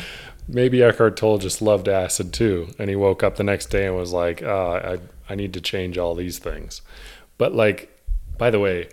maybe 0.52 0.82
Eckhart 0.82 1.16
Tolle 1.16 1.38
just 1.38 1.62
loved 1.62 1.88
acid 1.88 2.32
too, 2.32 2.68
and 2.78 2.90
he 2.90 2.96
woke 2.96 3.22
up 3.22 3.36
the 3.36 3.44
next 3.44 3.66
day 3.66 3.86
and 3.86 3.96
was 3.96 4.12
like, 4.12 4.42
oh, 4.42 4.98
I 5.28 5.32
I 5.32 5.36
need 5.36 5.52
to 5.54 5.60
change 5.60 5.96
all 5.96 6.14
these 6.14 6.38
things. 6.38 6.82
But 7.38 7.54
like, 7.54 7.88
by 8.36 8.50
the 8.50 8.58
way, 8.60 8.88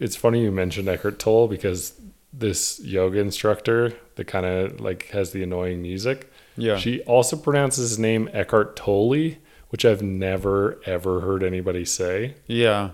it's 0.00 0.16
funny 0.16 0.42
you 0.42 0.50
mentioned 0.50 0.88
Eckhart 0.88 1.18
Tolle 1.18 1.48
because 1.48 1.98
this 2.32 2.80
yoga 2.80 3.20
instructor 3.20 3.92
that 4.16 4.26
kind 4.26 4.46
of 4.46 4.80
like 4.80 5.08
has 5.08 5.32
the 5.32 5.42
annoying 5.42 5.82
music. 5.82 6.30
yeah 6.56 6.76
She 6.76 7.00
also 7.02 7.36
pronounces 7.36 7.90
his 7.90 7.98
name 7.98 8.28
Eckhart 8.32 8.74
Tolle, 8.74 9.36
which 9.68 9.84
I've 9.84 10.02
never 10.02 10.80
ever 10.86 11.20
heard 11.20 11.42
anybody 11.42 11.84
say. 11.84 12.34
yeah 12.46 12.90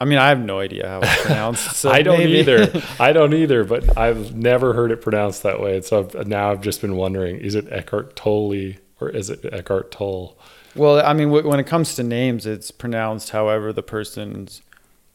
i 0.00 0.04
mean 0.04 0.18
i 0.18 0.28
have 0.28 0.40
no 0.40 0.58
idea 0.60 0.88
how 0.88 1.00
it's 1.02 1.22
pronounced 1.22 1.76
so 1.76 1.90
I 1.90 2.02
don't 2.02 2.18
maybe- 2.18 2.38
either. 2.38 2.82
I 3.00 3.12
don't 3.12 3.34
either, 3.34 3.64
but 3.64 3.96
I've 3.98 4.34
never 4.34 4.72
heard 4.72 4.90
it 4.92 5.00
pronounced 5.00 5.42
that 5.42 5.60
way. 5.60 5.80
So 5.82 6.00
I've, 6.00 6.26
now 6.28 6.50
I've 6.50 6.60
just 6.60 6.80
been 6.80 6.96
wondering: 6.96 7.38
is 7.38 7.54
it 7.54 7.66
Eckhart 7.70 8.14
Tolle 8.16 8.74
or 9.00 9.08
is 9.10 9.30
it 9.30 9.44
Eckhart 9.52 9.90
Tolle? 9.90 10.38
well 10.76 11.04
i 11.04 11.12
mean 11.14 11.30
wh- 11.30 11.44
when 11.46 11.58
it 11.58 11.66
comes 11.66 11.94
to 11.96 12.02
names 12.02 12.44
it's 12.46 12.70
pronounced 12.70 13.30
however 13.30 13.72
the 13.72 13.82
person 13.82 14.46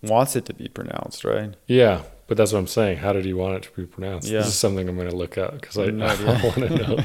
wants 0.02 0.36
it 0.36 0.46
to 0.46 0.54
be 0.54 0.67
pronounced 0.67 1.24
right 1.24 1.54
Yeah, 1.67 2.02
but 2.28 2.36
that's 2.38 2.52
what 2.52 2.60
I'm 2.60 2.67
saying. 2.67 2.98
How 2.98 3.13
did 3.13 3.24
he 3.24 3.34
want 3.34 3.56
it 3.58 3.63
to 3.63 3.72
be 3.72 3.86
pronounced? 3.86 4.28
Yeah. 4.28 4.39
This 4.39 4.48
is 4.48 4.56
something 4.56 4.89
I'm 4.89 4.96
going 4.98 5.10
to 5.10 5.15
look 5.15 5.38
up 5.38 5.54
because 5.54 5.78
I, 5.78 5.86
No 5.91 6.06
I 6.08 6.43
want 6.43 6.56
to 6.56 6.69
know. 6.69 7.00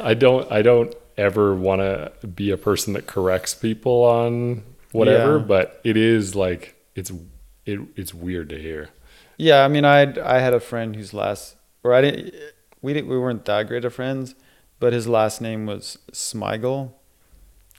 I 0.00 0.14
don't. 0.14 0.50
I 0.50 0.62
don't 0.62 0.94
ever 1.18 1.54
want 1.54 1.80
to 1.82 2.26
be 2.26 2.50
a 2.50 2.56
person 2.56 2.94
that 2.94 3.06
corrects 3.06 3.54
people 3.54 4.02
on 4.04 4.62
whatever, 4.92 5.36
Yeah. 5.38 5.44
but 5.44 5.80
it 5.84 5.96
is 5.96 6.34
like 6.34 6.74
it's 7.00 7.12
it, 7.66 7.80
it's 7.96 8.14
weird 8.14 8.48
to 8.50 8.58
hear. 8.60 8.90
Yeah, 9.36 9.64
I 9.64 9.68
mean, 9.68 9.84
I 9.84 10.00
I 10.22 10.38
had 10.40 10.52
a 10.54 10.60
friend 10.60 10.94
whose 10.94 11.12
last, 11.14 11.56
or 11.82 11.94
I 11.94 12.00
didn't, 12.02 12.34
we 12.82 12.92
didn't, 12.92 13.08
we 13.08 13.18
weren't 13.18 13.44
that 13.46 13.66
great 13.68 13.84
of 13.84 13.94
friends, 13.94 14.34
but 14.78 14.92
his 14.92 15.06
last 15.08 15.40
name 15.40 15.66
was 15.66 15.98
Smigel, 16.12 16.92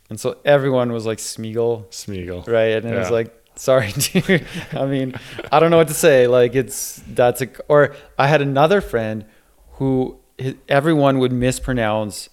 and 0.10 0.20
so 0.20 0.38
everyone 0.44 0.92
was 0.92 1.06
like 1.06 1.20
Smeagol, 1.20 1.86
Smeagol. 1.90 2.48
right? 2.48 2.84
And 2.84 2.94
it 2.94 2.98
was 2.98 3.12
like, 3.12 3.32
sorry, 3.56 3.92
dude. 3.98 4.46
I 4.74 4.86
mean, 4.86 5.14
I 5.52 5.60
don't 5.60 5.72
know 5.72 5.78
what 5.78 5.88
to 5.90 5.94
say. 5.94 6.28
Like, 6.28 6.56
it's 6.56 7.02
that's 7.08 7.42
a. 7.42 7.48
Or 7.68 7.96
I 8.18 8.28
had 8.28 8.42
another 8.42 8.82
friend 8.82 9.26
who 9.74 10.20
his, 10.38 10.56
everyone 10.68 11.20
would 11.20 11.32
mispronounce 11.32 12.30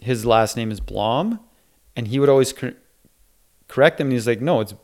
his 0.00 0.24
last 0.24 0.56
name 0.56 0.70
is 0.70 0.80
Blom, 0.80 1.40
and 1.94 2.08
he 2.08 2.18
would 2.18 2.28
always 2.30 2.52
cor- 2.54 2.74
correct 3.68 4.00
him. 4.00 4.06
And 4.08 4.12
he's 4.14 4.26
like, 4.26 4.40
no, 4.40 4.60
it's 4.60 4.74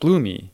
Bloomy. 0.00 0.51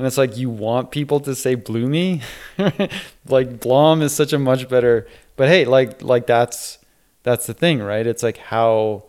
And 0.00 0.06
it's 0.06 0.16
like 0.16 0.38
you 0.38 0.48
want 0.48 0.90
people 0.90 1.20
to 1.20 1.34
say 1.34 1.56
Bloomy, 1.56 2.22
like 3.28 3.60
Blom 3.60 4.00
is 4.00 4.14
such 4.14 4.32
a 4.32 4.38
much 4.38 4.66
better. 4.66 5.06
But 5.36 5.48
hey, 5.48 5.66
like 5.66 6.00
like 6.00 6.26
that's 6.26 6.78
that's 7.22 7.46
the 7.46 7.52
thing, 7.52 7.82
right? 7.82 8.06
It's 8.06 8.22
like 8.22 8.38
how 8.38 9.04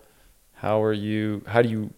how 0.56 0.84
are 0.84 0.91
you? 0.91 1.43
How 1.47 1.62
do 1.62 1.69
you? 1.69 1.93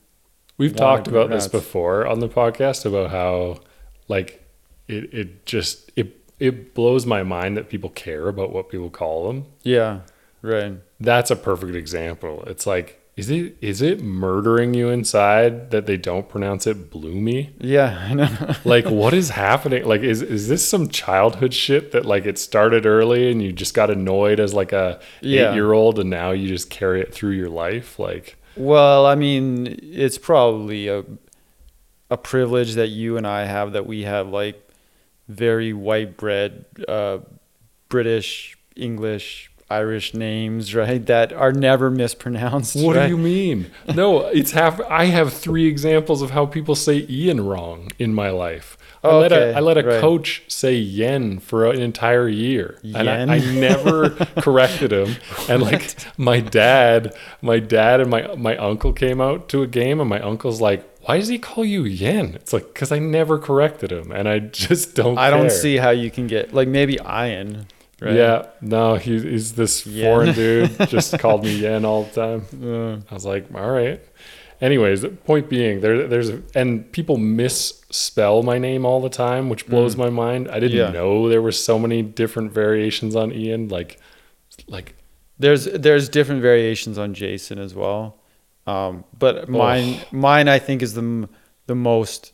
We've 0.60 0.76
talked 0.76 1.08
about 1.08 1.32
this 1.32 1.48
before 1.48 2.06
on 2.06 2.20
the 2.20 2.30
podcast 2.30 2.86
about 2.86 3.10
how 3.10 3.62
like 4.10 4.48
it 4.88 5.12
it 5.12 5.46
just 5.48 5.92
it 5.96 6.16
it 6.40 6.76
blows 6.76 7.08
my 7.08 7.24
mind 7.24 7.58
that 7.58 7.70
people 7.70 7.90
care 7.90 8.28
about 8.28 8.54
what 8.54 8.70
people 8.70 8.92
call 8.92 9.26
them. 9.26 9.48
Yeah, 9.64 10.02
right. 10.44 10.74
That's 11.00 11.32
a 11.32 11.36
perfect 11.36 11.74
example. 11.74 12.44
It's 12.46 12.68
like 12.68 13.03
is 13.16 13.30
it 13.30 13.56
is 13.62 13.82
it 13.82 14.02
murdering 14.02 14.74
you 14.74 14.90
inside 14.90 15.70
that 15.72 15.86
they 15.86 15.98
don't 15.98 16.28
pronounce 16.28 16.66
it 16.66 16.90
bloomy? 16.90 17.52
Yeah, 17.60 17.98
I 18.10 18.14
know. 18.16 18.56
Like 18.66 18.86
what 18.90 19.14
is 19.14 19.30
happening? 19.30 19.86
Like 19.86 20.02
is 20.02 20.22
is 20.22 20.48
this 20.48 20.68
some 20.68 20.88
childhood 20.90 21.54
shit 21.54 21.92
that 21.92 22.06
like 22.06 22.26
it 22.26 22.40
started 22.40 22.86
early 22.88 23.32
and 23.32 23.42
you 23.42 23.52
just 23.52 23.74
got 23.76 23.90
annoyed 23.92 24.40
as 24.40 24.54
like 24.54 24.72
a 24.74 25.00
Yeah. 25.22 25.52
8-year-old 25.52 26.00
and 26.00 26.10
now 26.10 26.32
you 26.32 26.48
just 26.48 26.70
carry 26.72 27.02
it 27.02 27.14
through 27.14 27.32
your 27.32 27.50
life 27.50 28.00
like 28.00 28.36
Well, 28.56 29.06
I 29.06 29.16
mean, 29.16 29.78
it's 29.82 30.18
probably 30.18 30.88
a 30.88 31.04
a 32.10 32.18
privilege 32.18 32.74
that 32.76 32.90
you 32.90 33.18
and 33.18 33.26
I 33.28 33.46
have 33.46 33.74
that 33.74 33.86
we 33.88 34.04
have 34.04 34.30
like 34.30 34.60
very 35.28 35.72
white 35.74 36.18
bread 36.18 36.66
uh, 36.88 37.20
British 37.90 38.58
English, 38.76 39.52
Irish 39.74 40.14
names, 40.14 40.76
right? 40.76 41.04
That 41.06 41.34
are 41.34 41.52
never 41.52 41.90
mispronounced. 41.90 42.76
What 42.76 42.96
right? 42.96 43.06
do 43.06 43.10
you 43.10 43.18
mean? 43.18 43.72
No, 43.94 44.28
it's 44.28 44.52
half. 44.52 44.80
I 44.82 45.06
have 45.06 45.34
three 45.34 45.66
examples 45.68 46.22
of 46.22 46.32
how 46.32 46.46
people 46.46 46.76
say 46.76 47.06
Ian 47.10 47.42
wrong 47.46 47.92
in 47.98 48.14
my 48.14 48.30
life. 48.30 48.78
I 49.04 49.16
let 49.16 49.32
a, 49.34 49.36
Okay, 49.36 49.58
I 49.58 49.60
let 49.60 49.78
a 49.78 49.84
right. 49.84 50.00
coach 50.00 50.44
say 50.48 50.76
yen 50.76 51.40
for 51.40 51.66
an 51.70 51.82
entire 51.82 52.30
year, 52.30 52.80
and 52.84 53.10
I, 53.10 53.36
I 53.36 53.40
never 53.54 54.12
corrected 54.40 54.94
him. 54.94 55.18
And 55.50 55.62
like 55.62 55.96
my 56.18 56.40
dad, 56.40 57.14
my 57.42 57.60
dad 57.60 58.00
and 58.00 58.10
my 58.10 58.34
my 58.36 58.56
uncle 58.56 58.94
came 58.94 59.20
out 59.20 59.50
to 59.50 59.62
a 59.62 59.68
game, 59.68 60.00
and 60.00 60.10
my 60.10 60.22
uncle's 60.22 60.62
like, 60.62 60.88
"Why 61.02 61.18
does 61.18 61.28
he 61.28 61.38
call 61.38 61.66
you 61.66 61.84
yen?" 61.84 62.36
It's 62.36 62.54
like 62.54 62.68
because 62.74 62.94
I 62.94 63.00
never 63.00 63.38
corrected 63.38 63.92
him, 63.92 64.12
and 64.12 64.30
I 64.30 64.40
just 64.40 64.96
don't. 64.96 65.18
I 65.18 65.30
don't 65.30 65.52
see 65.52 65.76
how 65.78 65.90
you 65.90 66.10
can 66.10 66.28
get 66.28 66.54
like 66.54 66.70
maybe 66.70 66.98
iron. 67.02 67.68
Right? 68.04 68.16
Yeah, 68.16 68.48
no, 68.62 68.96
he, 68.96 69.20
he's 69.20 69.54
this 69.54 69.86
Yen. 69.86 70.06
foreign 70.06 70.34
dude. 70.42 70.78
Just 70.90 71.18
called 71.20 71.44
me 71.44 71.56
yen 71.58 71.86
all 71.86 72.04
the 72.04 72.12
time. 72.12 72.46
Uh, 72.64 72.96
I 73.10 73.14
was 73.14 73.26
like, 73.26 73.46
all 73.56 73.72
right. 73.72 74.02
Anyways, 74.62 75.02
the 75.02 75.10
point 75.10 75.50
being, 75.50 75.82
there, 75.82 76.08
there's 76.08 76.30
and 76.56 76.90
people 76.92 77.18
misspell 77.18 78.44
my 78.44 78.58
name 78.58 78.86
all 78.86 79.02
the 79.02 79.10
time, 79.10 79.50
which 79.50 79.68
blows 79.68 79.96
my 79.98 80.10
mind. 80.10 80.50
I 80.50 80.60
didn't 80.60 80.78
Mm. 80.78 80.94
Yeah. 80.94 81.00
know 81.00 81.30
there 81.30 81.42
were 81.42 81.52
so 81.52 81.78
many 81.80 82.02
different 82.02 82.52
variations 82.54 83.16
on 83.16 83.32
Ian. 83.34 83.68
Like, 83.70 84.00
like 84.68 84.96
there's 85.40 85.66
there's 85.66 86.08
different 86.10 86.42
variations 86.42 86.98
on 86.98 87.14
Jason 87.14 87.60
as 87.60 87.74
well, 87.76 88.20
um, 88.68 89.04
but 89.18 89.50
mine 89.50 89.98
mine 90.12 90.48
I 90.48 90.60
think 90.60 90.82
is 90.82 90.94
the 90.94 91.28
the 91.68 91.76
most 91.76 92.32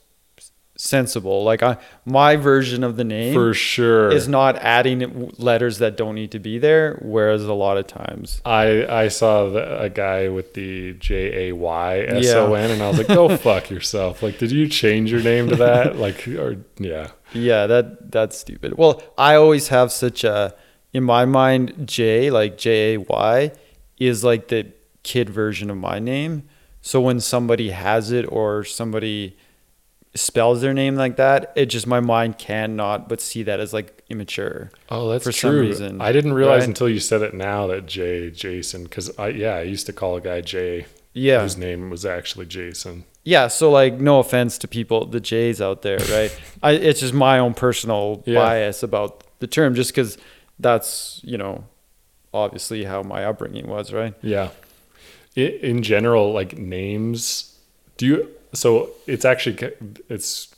sensible. 0.79 1.43
Like 1.43 1.61
I 1.61 1.77
my 2.05 2.37
version 2.37 2.83
of 2.83 2.95
the 2.95 3.03
name 3.03 3.33
for 3.33 3.53
sure. 3.53 4.11
is 4.11 4.27
not 4.27 4.55
adding 4.57 5.31
letters 5.37 5.79
that 5.79 5.97
don't 5.97 6.15
need 6.15 6.31
to 6.31 6.39
be 6.39 6.57
there, 6.57 6.97
whereas 7.01 7.43
a 7.43 7.53
lot 7.53 7.77
of 7.77 7.85
times. 7.85 8.41
I 8.45 8.85
I 8.87 9.07
saw 9.09 9.49
the, 9.49 9.81
a 9.81 9.89
guy 9.89 10.29
with 10.29 10.53
the 10.53 10.93
J 10.93 11.49
A 11.49 11.55
Y 11.55 11.99
S 11.99 12.29
O 12.29 12.53
N, 12.53 12.71
and 12.71 12.81
I 12.81 12.87
was 12.87 12.97
like, 12.97 13.07
go 13.07 13.35
fuck 13.37 13.69
yourself. 13.69 14.23
Like, 14.23 14.39
did 14.39 14.51
you 14.51 14.67
change 14.67 15.11
your 15.11 15.21
name 15.21 15.49
to 15.49 15.55
that? 15.57 15.97
Like, 15.99 16.27
or 16.29 16.55
yeah. 16.77 17.09
Yeah, 17.33 17.67
that 17.67 18.11
that's 18.11 18.37
stupid. 18.37 18.77
Well, 18.77 19.03
I 19.17 19.35
always 19.35 19.67
have 19.67 19.91
such 19.91 20.23
a 20.23 20.55
in 20.93 21.03
my 21.03 21.25
mind 21.25 21.87
J 21.87 22.31
like 22.31 22.57
J 22.57 22.93
A 22.93 22.97
Y 22.99 23.51
is 23.97 24.23
like 24.23 24.47
the 24.47 24.71
kid 25.03 25.29
version 25.29 25.69
of 25.69 25.77
my 25.77 25.99
name. 25.99 26.43
So 26.81 27.01
when 27.01 27.19
somebody 27.19 27.71
has 27.71 28.11
it 28.11 28.23
or 28.31 28.63
somebody 28.63 29.35
spells 30.15 30.61
their 30.61 30.73
name 30.73 30.95
like 30.95 31.17
that, 31.17 31.51
it 31.55 31.67
just 31.67 31.85
my 31.87 31.99
mind 31.99 32.37
cannot 32.37 33.07
but 33.07 33.21
see 33.21 33.43
that 33.43 33.59
as 33.59 33.73
like 33.73 34.03
immature. 34.09 34.71
Oh, 34.89 35.09
that's 35.09 35.23
for 35.23 35.31
true. 35.31 35.49
some 35.51 35.59
reason, 35.59 36.01
I 36.01 36.11
didn't 36.11 36.33
realize 36.33 36.61
right? 36.61 36.67
until 36.69 36.89
you 36.89 36.99
said 36.99 37.21
it 37.21 37.33
now 37.33 37.67
that 37.67 37.85
Jay 37.85 38.31
Jason 38.31 38.83
because 38.83 39.15
I 39.19 39.27
yeah 39.29 39.55
I 39.55 39.61
used 39.61 39.85
to 39.85 39.93
call 39.93 40.15
a 40.15 40.21
guy 40.21 40.41
Jay 40.41 40.85
Yeah. 41.13 41.41
whose 41.41 41.57
name 41.57 41.89
was 41.89 42.05
actually 42.05 42.47
Jason. 42.47 43.05
Yeah, 43.23 43.47
so 43.47 43.69
like 43.69 43.99
no 43.99 44.19
offense 44.19 44.57
to 44.59 44.67
people 44.67 45.05
the 45.05 45.19
Jays 45.19 45.61
out 45.61 45.83
there, 45.83 45.99
right? 46.11 46.35
I 46.63 46.71
it's 46.71 47.01
just 47.01 47.13
my 47.13 47.37
own 47.39 47.53
personal 47.53 48.23
Yeah. 48.25 48.39
bias 48.39 48.81
about 48.83 49.23
the 49.39 49.47
term 49.47 49.75
just 49.75 49.93
cuz 49.93 50.17
that's, 50.59 51.21
you 51.23 51.37
know, 51.37 51.65
obviously 52.33 52.83
how 52.83 53.01
my 53.03 53.23
upbringing 53.25 53.67
was, 53.67 53.93
right? 53.93 54.13
Yeah. 54.21 54.49
In 55.35 55.83
general, 55.83 56.33
like 56.33 56.57
names, 56.57 57.55
do 57.97 58.05
you? 58.07 58.29
So 58.53 58.91
it's 59.07 59.25
actually 59.25 59.71
it's 60.09 60.53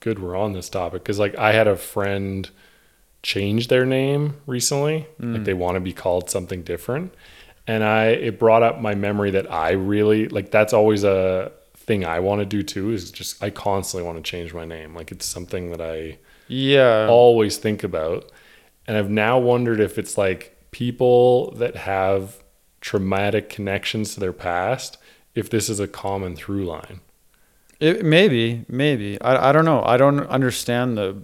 good 0.00 0.18
we're 0.18 0.36
on 0.36 0.52
this 0.52 0.68
topic 0.68 1.02
because 1.02 1.18
like 1.18 1.34
I 1.36 1.52
had 1.52 1.66
a 1.66 1.76
friend 1.76 2.48
change 3.22 3.68
their 3.68 3.86
name 3.86 4.36
recently, 4.46 5.06
mm. 5.20 5.32
like 5.34 5.44
they 5.44 5.54
want 5.54 5.76
to 5.76 5.80
be 5.80 5.94
called 5.94 6.28
something 6.28 6.62
different, 6.62 7.14
and 7.66 7.82
I 7.82 8.08
it 8.08 8.38
brought 8.38 8.62
up 8.62 8.80
my 8.80 8.94
memory 8.94 9.30
that 9.30 9.50
I 9.50 9.70
really 9.72 10.28
like. 10.28 10.50
That's 10.50 10.72
always 10.72 11.04
a 11.04 11.52
thing 11.74 12.04
I 12.04 12.20
want 12.20 12.40
to 12.40 12.46
do 12.46 12.62
too. 12.62 12.90
Is 12.90 13.10
just 13.10 13.42
I 13.42 13.50
constantly 13.50 14.06
want 14.06 14.22
to 14.22 14.30
change 14.30 14.52
my 14.52 14.64
name. 14.64 14.94
Like 14.94 15.10
it's 15.10 15.26
something 15.26 15.70
that 15.70 15.80
I 15.80 16.18
Yeah. 16.48 17.06
always 17.08 17.56
think 17.56 17.82
about. 17.82 18.30
And 18.86 18.96
I've 18.98 19.10
now 19.10 19.38
wondered 19.38 19.80
if 19.80 19.98
it's 19.98 20.18
like 20.18 20.54
people 20.70 21.52
that 21.52 21.76
have 21.76 22.42
traumatic 22.82 23.48
connections 23.48 24.12
to 24.14 24.20
their 24.20 24.32
past, 24.34 24.98
if 25.34 25.50
this 25.50 25.68
is 25.68 25.80
a 25.80 25.88
common 25.88 26.36
through 26.36 26.64
line. 26.64 27.00
It, 27.80 28.04
maybe, 28.04 28.64
maybe. 28.68 29.20
I, 29.20 29.50
I 29.50 29.52
don't 29.52 29.64
know. 29.64 29.82
I 29.84 29.96
don't 29.96 30.20
understand 30.28 30.96
the 30.96 31.22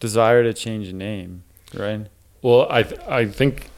desire 0.00 0.42
to 0.42 0.54
change 0.54 0.88
a 0.88 0.92
name, 0.92 1.44
right? 1.74 2.06
Well, 2.42 2.66
I 2.70 2.82
th- 2.82 3.00
I 3.02 3.26
think 3.26 3.70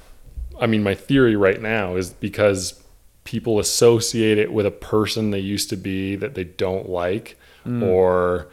I 0.58 0.66
mean 0.66 0.82
my 0.82 0.94
theory 0.94 1.36
right 1.36 1.60
now 1.60 1.96
is 1.96 2.10
because 2.10 2.82
people 3.24 3.58
associate 3.58 4.38
it 4.38 4.52
with 4.52 4.66
a 4.66 4.70
person 4.70 5.30
they 5.30 5.38
used 5.38 5.70
to 5.70 5.76
be 5.76 6.14
that 6.16 6.34
they 6.34 6.44
don't 6.44 6.88
like 6.88 7.38
or 7.82 8.48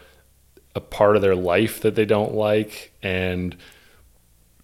a 0.74 0.80
part 0.80 1.18
of 1.18 1.22
their 1.22 1.36
life 1.36 1.82
that 1.82 1.96
they 1.96 2.06
don't 2.06 2.34
like 2.34 2.94
and 3.04 3.58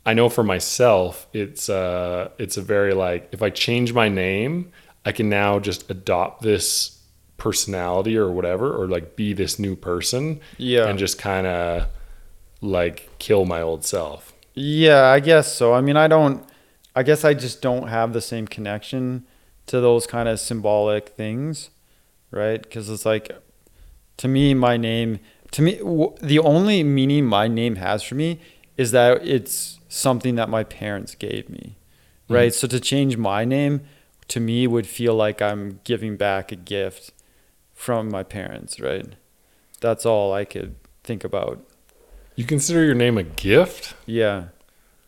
I 0.05 0.13
know 0.13 0.29
for 0.29 0.43
myself 0.43 1.27
it's 1.33 1.67
uh 1.69 2.29
it's 2.37 2.55
a 2.55 2.61
very 2.61 2.93
like 2.93 3.27
if 3.33 3.41
I 3.41 3.49
change 3.49 3.91
my 3.91 4.07
name 4.07 4.71
I 5.07 5.11
can 5.13 5.29
now 5.29 5.59
just 5.59 5.89
adopt 5.89 6.41
this 6.41 6.99
personality 7.37 8.17
or 8.17 8.29
whatever 8.29 8.75
or 8.75 8.87
like 8.87 9.15
be 9.15 9.31
this 9.33 9.57
new 9.57 9.75
person 9.75 10.39
Yeah. 10.57 10.87
and 10.87 10.99
just 10.99 11.17
kind 11.17 11.47
of 11.47 11.87
like 12.61 13.09
kill 13.19 13.45
my 13.45 13.61
old 13.61 13.85
self. 13.85 14.33
Yeah, 14.53 15.03
I 15.05 15.19
guess 15.19 15.53
so. 15.53 15.73
I 15.73 15.81
mean, 15.81 15.95
I 15.97 16.07
don't. 16.07 16.43
I 16.95 17.03
guess 17.03 17.23
I 17.23 17.33
just 17.35 17.61
don't 17.61 17.87
have 17.89 18.11
the 18.13 18.21
same 18.21 18.47
connection 18.47 19.25
to 19.67 19.79
those 19.79 20.07
kind 20.07 20.27
of 20.27 20.39
symbolic 20.39 21.09
things, 21.09 21.69
right? 22.31 22.61
Because 22.61 22.89
it's 22.89 23.05
like, 23.05 23.31
to 24.17 24.27
me, 24.27 24.53
my 24.55 24.77
name, 24.77 25.19
to 25.51 25.61
me, 25.61 25.75
w- 25.77 26.15
the 26.21 26.39
only 26.39 26.83
meaning 26.83 27.25
my 27.25 27.47
name 27.47 27.75
has 27.75 28.01
for 28.01 28.15
me 28.15 28.39
is 28.77 28.91
that 28.91 29.25
it's 29.25 29.79
something 29.87 30.35
that 30.35 30.49
my 30.49 30.63
parents 30.63 31.13
gave 31.15 31.49
me, 31.49 31.77
right? 32.27 32.51
Mm-hmm. 32.51 32.59
So 32.59 32.67
to 32.67 32.79
change 32.79 33.15
my 33.15 33.45
name 33.45 33.81
to 34.29 34.39
me 34.39 34.67
would 34.67 34.87
feel 34.87 35.13
like 35.13 35.41
I'm 35.41 35.79
giving 35.83 36.17
back 36.17 36.51
a 36.51 36.55
gift 36.55 37.11
from 37.73 38.09
my 38.09 38.23
parents, 38.23 38.79
right? 38.79 39.15
That's 39.79 40.05
all 40.05 40.33
I 40.33 40.45
could 40.45 40.75
think 41.03 41.23
about. 41.23 41.59
You 42.35 42.43
consider 42.45 42.83
your 42.83 42.95
name 42.95 43.17
a 43.17 43.23
gift? 43.23 43.95
Yeah, 44.05 44.45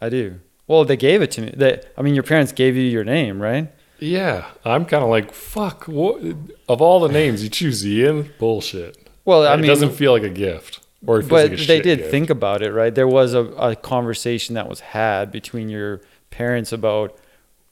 I 0.01 0.09
do. 0.09 0.39
Well, 0.67 0.85
they 0.85 0.97
gave 0.97 1.21
it 1.21 1.31
to 1.31 1.41
me. 1.41 1.53
They, 1.55 1.81
I 1.97 2.01
mean, 2.01 2.13
your 2.13 2.23
parents 2.23 2.51
gave 2.51 2.75
you 2.75 2.83
your 2.83 3.03
name, 3.03 3.41
right? 3.41 3.71
Yeah, 3.99 4.45
I'm 4.63 4.85
kind 4.85 5.03
of 5.03 5.09
like 5.09 5.33
fuck. 5.33 5.85
What 5.85 6.21
of 6.69 6.81
all 6.81 6.99
the 6.99 7.09
names 7.09 7.43
you 7.43 7.49
choose 7.49 7.85
Ian? 7.85 8.31
Bullshit. 8.39 9.09
Well, 9.25 9.45
I 9.45 9.53
it 9.53 9.57
mean, 9.57 9.65
it 9.65 9.67
doesn't 9.67 9.91
feel 9.91 10.11
like 10.13 10.23
a 10.23 10.29
gift, 10.29 10.79
or 11.05 11.21
but 11.21 11.51
like 11.51 11.59
a 11.59 11.65
they 11.65 11.81
did 11.81 11.99
gift. 11.99 12.11
think 12.11 12.29
about 12.29 12.61
it, 12.61 12.71
right? 12.71 12.93
There 12.95 13.07
was 13.07 13.33
a, 13.33 13.45
a 13.45 13.75
conversation 13.75 14.55
that 14.55 14.69
was 14.69 14.79
had 14.79 15.31
between 15.31 15.69
your 15.69 16.01
parents 16.29 16.71
about 16.71 17.17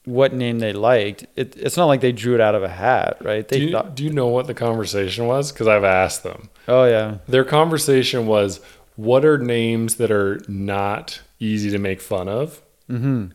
what 0.08 0.32
name 0.32 0.58
they 0.58 0.72
liked. 0.72 1.26
It, 1.36 1.56
it's 1.56 1.76
not 1.76 1.86
like 1.86 2.00
they 2.00 2.12
drew 2.12 2.34
it 2.34 2.40
out 2.40 2.54
of 2.54 2.62
a 2.62 2.68
hat, 2.68 3.18
right? 3.22 3.46
They 3.46 3.58
Do 3.58 3.64
you, 3.66 3.72
thought, 3.72 3.94
do 3.94 4.04
you 4.04 4.10
know 4.10 4.28
what 4.28 4.46
the 4.46 4.54
conversation 4.54 5.26
was? 5.26 5.52
Because 5.52 5.66
I've 5.68 5.84
asked 5.84 6.22
them. 6.22 6.48
oh 6.66 6.84
yeah, 6.84 7.18
Their 7.28 7.44
conversation 7.44 8.26
was, 8.26 8.60
"What 8.96 9.24
are 9.24 9.38
names 9.38 9.96
that 9.96 10.10
are 10.10 10.40
not 10.48 11.20
easy 11.40 11.70
to 11.70 11.78
make 11.78 12.00
fun 12.00 12.28
of?" 12.28 12.62
mm-hmm. 12.90 13.26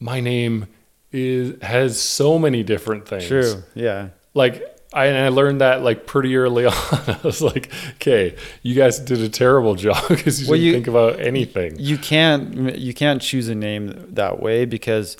My 0.00 0.20
name 0.20 0.66
is 1.12 1.60
has 1.62 2.00
so 2.00 2.38
many 2.38 2.62
different 2.62 3.06
things. 3.06 3.26
true, 3.28 3.62
yeah, 3.74 4.08
like 4.34 4.68
I, 4.94 5.06
and 5.06 5.16
I 5.24 5.28
learned 5.28 5.60
that 5.60 5.82
like 5.82 6.06
pretty 6.06 6.36
early 6.36 6.64
on. 6.66 6.72
I 6.72 7.18
was 7.22 7.40
like, 7.40 7.70
okay, 7.94 8.34
you 8.62 8.74
guys 8.74 8.98
did 8.98 9.20
a 9.20 9.28
terrible 9.28 9.74
job 9.86 10.02
because 10.08 10.42
you 10.42 10.48
Well, 10.48 10.54
didn't 10.58 10.66
you- 10.66 10.72
think 10.74 10.86
about 10.88 11.20
anything. 11.20 11.76
you 11.78 11.96
can't 11.98 12.76
you 12.78 12.92
can't 12.94 13.22
choose 13.22 13.48
a 13.48 13.54
name 13.54 14.06
that 14.14 14.40
way 14.42 14.64
because 14.64 15.16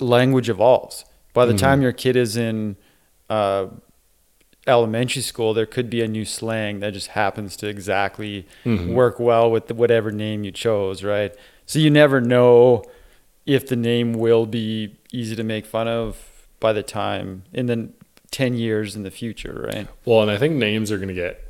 language 0.00 0.48
evolves. 0.48 1.04
By 1.34 1.46
the 1.46 1.54
Mhm. 1.54 1.58
time 1.58 1.82
your 1.82 1.92
kid 1.92 2.16
is 2.16 2.36
in 2.36 2.76
uh, 3.30 3.66
elementary 4.66 5.22
school, 5.22 5.54
there 5.54 5.66
could 5.66 5.88
be 5.90 6.00
a 6.02 6.08
new 6.08 6.24
slang 6.24 6.80
that 6.80 6.92
just 6.92 7.08
happens 7.08 7.56
to 7.56 7.68
exactly 7.68 8.46
Mhm. 8.64 8.94
work 8.94 9.18
well 9.20 9.50
with 9.50 9.66
the, 9.66 9.74
whatever 9.74 10.10
name 10.10 10.44
you 10.44 10.50
chose, 10.50 11.02
right? 11.04 11.34
So 11.66 11.78
you 11.78 11.90
never 11.90 12.20
know 12.20 12.84
if 13.46 13.66
the 13.66 13.76
name 13.76 14.12
will 14.14 14.46
be 14.46 14.96
easy 15.12 15.36
to 15.36 15.42
make 15.42 15.64
fun 15.66 15.88
of 15.88 16.16
by 16.60 16.72
the 16.72 16.82
time 16.82 17.44
in 17.52 17.66
the 17.66 17.88
10 18.30 18.54
years 18.54 18.94
in 18.96 19.02
the 19.04 19.10
future, 19.10 19.68
right? 19.72 19.86
Well, 20.04 20.20
and 20.22 20.30
I 20.30 20.36
think 20.36 20.54
names 20.56 20.90
are 20.92 20.96
going 20.96 21.08
to 21.08 21.14
get 21.14 21.44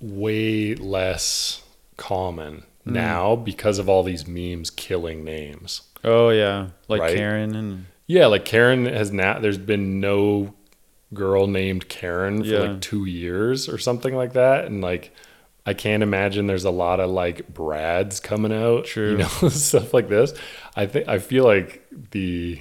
way 0.00 0.74
less 0.74 1.62
common 1.96 2.64
Mm. 2.86 2.92
now 2.92 3.36
because 3.36 3.78
of 3.78 3.88
all 3.88 4.02
these 4.02 4.26
memes 4.26 4.70
killing 4.70 5.24
names. 5.24 5.82
Oh 6.06 6.30
yeah, 6.30 6.68
like 6.88 7.00
Right. 7.02 7.16
Karen 7.16 7.54
and 7.54 7.86
Yeah, 8.06 8.26
like 8.26 8.44
Karen 8.44 8.86
has 8.86 9.10
now. 9.12 9.38
There's 9.40 9.58
been 9.58 10.00
no 10.00 10.54
girl 11.12 11.46
named 11.46 11.88
Karen 11.88 12.42
for 12.42 12.48
Yeah. 12.48 12.58
like 12.60 12.80
two 12.80 13.04
years 13.04 13.68
or 13.68 13.76
something 13.78 14.14
like 14.14 14.32
that, 14.34 14.64
and 14.66 14.80
like 14.80 15.10
I 15.66 15.74
can't 15.74 16.02
imagine 16.04 16.46
there's 16.46 16.64
a 16.64 16.70
lot 16.70 17.00
of 17.00 17.10
like 17.10 17.52
Brads 17.52 18.20
coming 18.20 18.52
out. 18.52 18.84
True. 18.84 19.12
You 19.12 19.18
know, 19.18 19.26
stuff 19.48 19.92
like 19.92 20.08
this. 20.08 20.32
I 20.76 20.86
think 20.86 21.08
I 21.08 21.18
feel 21.18 21.44
like 21.44 21.84
the 22.12 22.60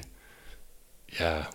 yeah, 1.20 1.48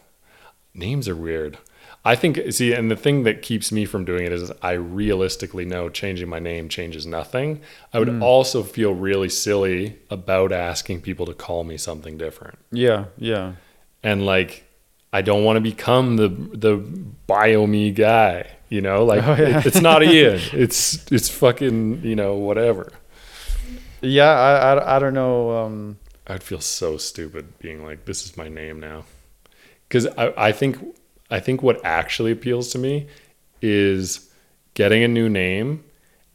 names 0.75 1.09
are 1.09 1.17
weird. 1.17 1.59
I 2.05 2.15
think 2.17 2.41
see, 2.53 2.73
and 2.73 2.91
the 2.91 2.97
thing 2.97 3.25
that 3.25 3.43
keeps 3.43 3.71
me 3.71 3.85
from 3.85 4.05
doing 4.07 4.25
it 4.25 4.33
is 4.33 4.51
I 4.63 4.73
realistically 4.73 5.67
know 5.67 5.89
changing 5.91 6.29
my 6.31 6.39
name 6.39 6.69
changes 6.71 7.07
nothing. 7.07 7.61
I 7.93 7.99
would 7.99 8.09
Hmm. 8.09 8.23
also 8.23 8.63
feel 8.63 8.95
really 8.95 9.29
silly 9.29 9.99
about 10.09 10.51
asking 10.53 11.03
people 11.03 11.27
to 11.27 11.35
call 11.35 11.63
me 11.65 11.77
something 11.77 12.17
different. 12.17 12.59
Yeah, 12.73 13.07
yeah. 13.19 13.53
And 14.03 14.25
like 14.25 14.65
I 15.13 15.21
don't 15.23 15.45
want 15.45 15.57
to 15.57 15.61
become 15.61 16.17
the 16.17 16.29
the 16.29 16.77
bio 17.27 17.67
me 17.67 17.91
guy, 17.91 18.47
you 18.71 18.81
know? 18.81 19.05
Like 19.05 19.23
Oh, 19.25 19.35
yeah. 19.35 19.59
it- 19.59 19.67
it's 19.67 19.81
not 19.83 20.03
Ian. 20.15 20.41
It's 20.53 21.11
it's 21.13 21.29
fucking, 21.29 22.03
you 22.03 22.17
know, 22.17 22.35
whatever. 22.35 22.93
Yeah, 24.01 24.31
I, 24.31 24.73
I, 24.75 24.97
I 24.97 24.99
don't 24.99 25.13
know. 25.15 25.51
Um, 25.51 25.99
I'd 26.27 26.43
feel 26.43 26.61
so 26.61 26.97
stupid 26.97 27.59
being 27.59 27.85
like, 27.85 28.07
this 28.07 28.25
is 28.25 28.37
my 28.37 28.49
name 28.49 28.81
now. 28.81 29.05
Because 29.89 30.07
I, 30.07 30.33
I 30.49 30.53
think 30.53 30.79
I 31.31 31.41
think 31.41 31.63
what 31.63 31.81
actually 31.85 32.33
appeals 32.33 32.71
to 32.73 32.79
me 32.79 33.07
is 33.63 34.31
getting 34.75 35.03
a 35.03 35.09
new 35.09 35.29
name 35.29 35.85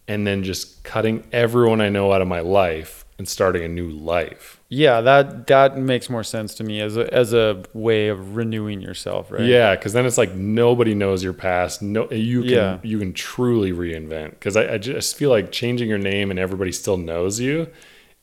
and 0.08 0.26
then 0.26 0.44
just 0.44 0.84
cutting 0.84 1.24
everyone 1.32 1.82
I 1.82 1.90
know 1.90 2.12
out 2.14 2.22
of 2.22 2.28
my 2.28 2.40
life 2.42 3.04
and 3.18 3.28
starting 3.28 3.64
a 3.64 3.68
new 3.68 3.90
life. 3.90 4.60
yeah, 4.68 5.00
that 5.02 5.48
that 5.48 5.78
makes 5.78 6.10
more 6.10 6.24
sense 6.24 6.54
to 6.56 6.64
me 6.66 6.82
as 6.82 6.98
a 6.98 7.12
as 7.14 7.34
a 7.34 7.64
way 7.74 8.10
of 8.10 8.36
renewing 8.36 8.82
yourself, 8.82 9.32
right? 9.32 9.42
Yeah, 9.46 9.74
because 9.76 9.94
then 9.94 10.06
it's 10.06 10.18
like 10.18 10.34
nobody 10.36 10.94
knows 10.94 11.24
your 11.24 11.32
past. 11.34 11.82
No, 11.82 12.12
you 12.12 12.42
can 12.42 12.50
Yeah. 12.52 12.78
you 12.84 13.00
can 13.00 13.14
truly 13.14 13.72
reinvent. 13.72 14.32
Because 14.32 14.58
I, 14.58 14.74
I 14.74 14.78
just 14.78 15.16
feel 15.16 15.30
like 15.30 15.52
changing 15.54 15.88
your 15.88 15.98
name 15.98 16.30
and 16.30 16.38
everybody 16.38 16.74
still 16.74 16.98
knows 16.98 17.40
you 17.40 17.68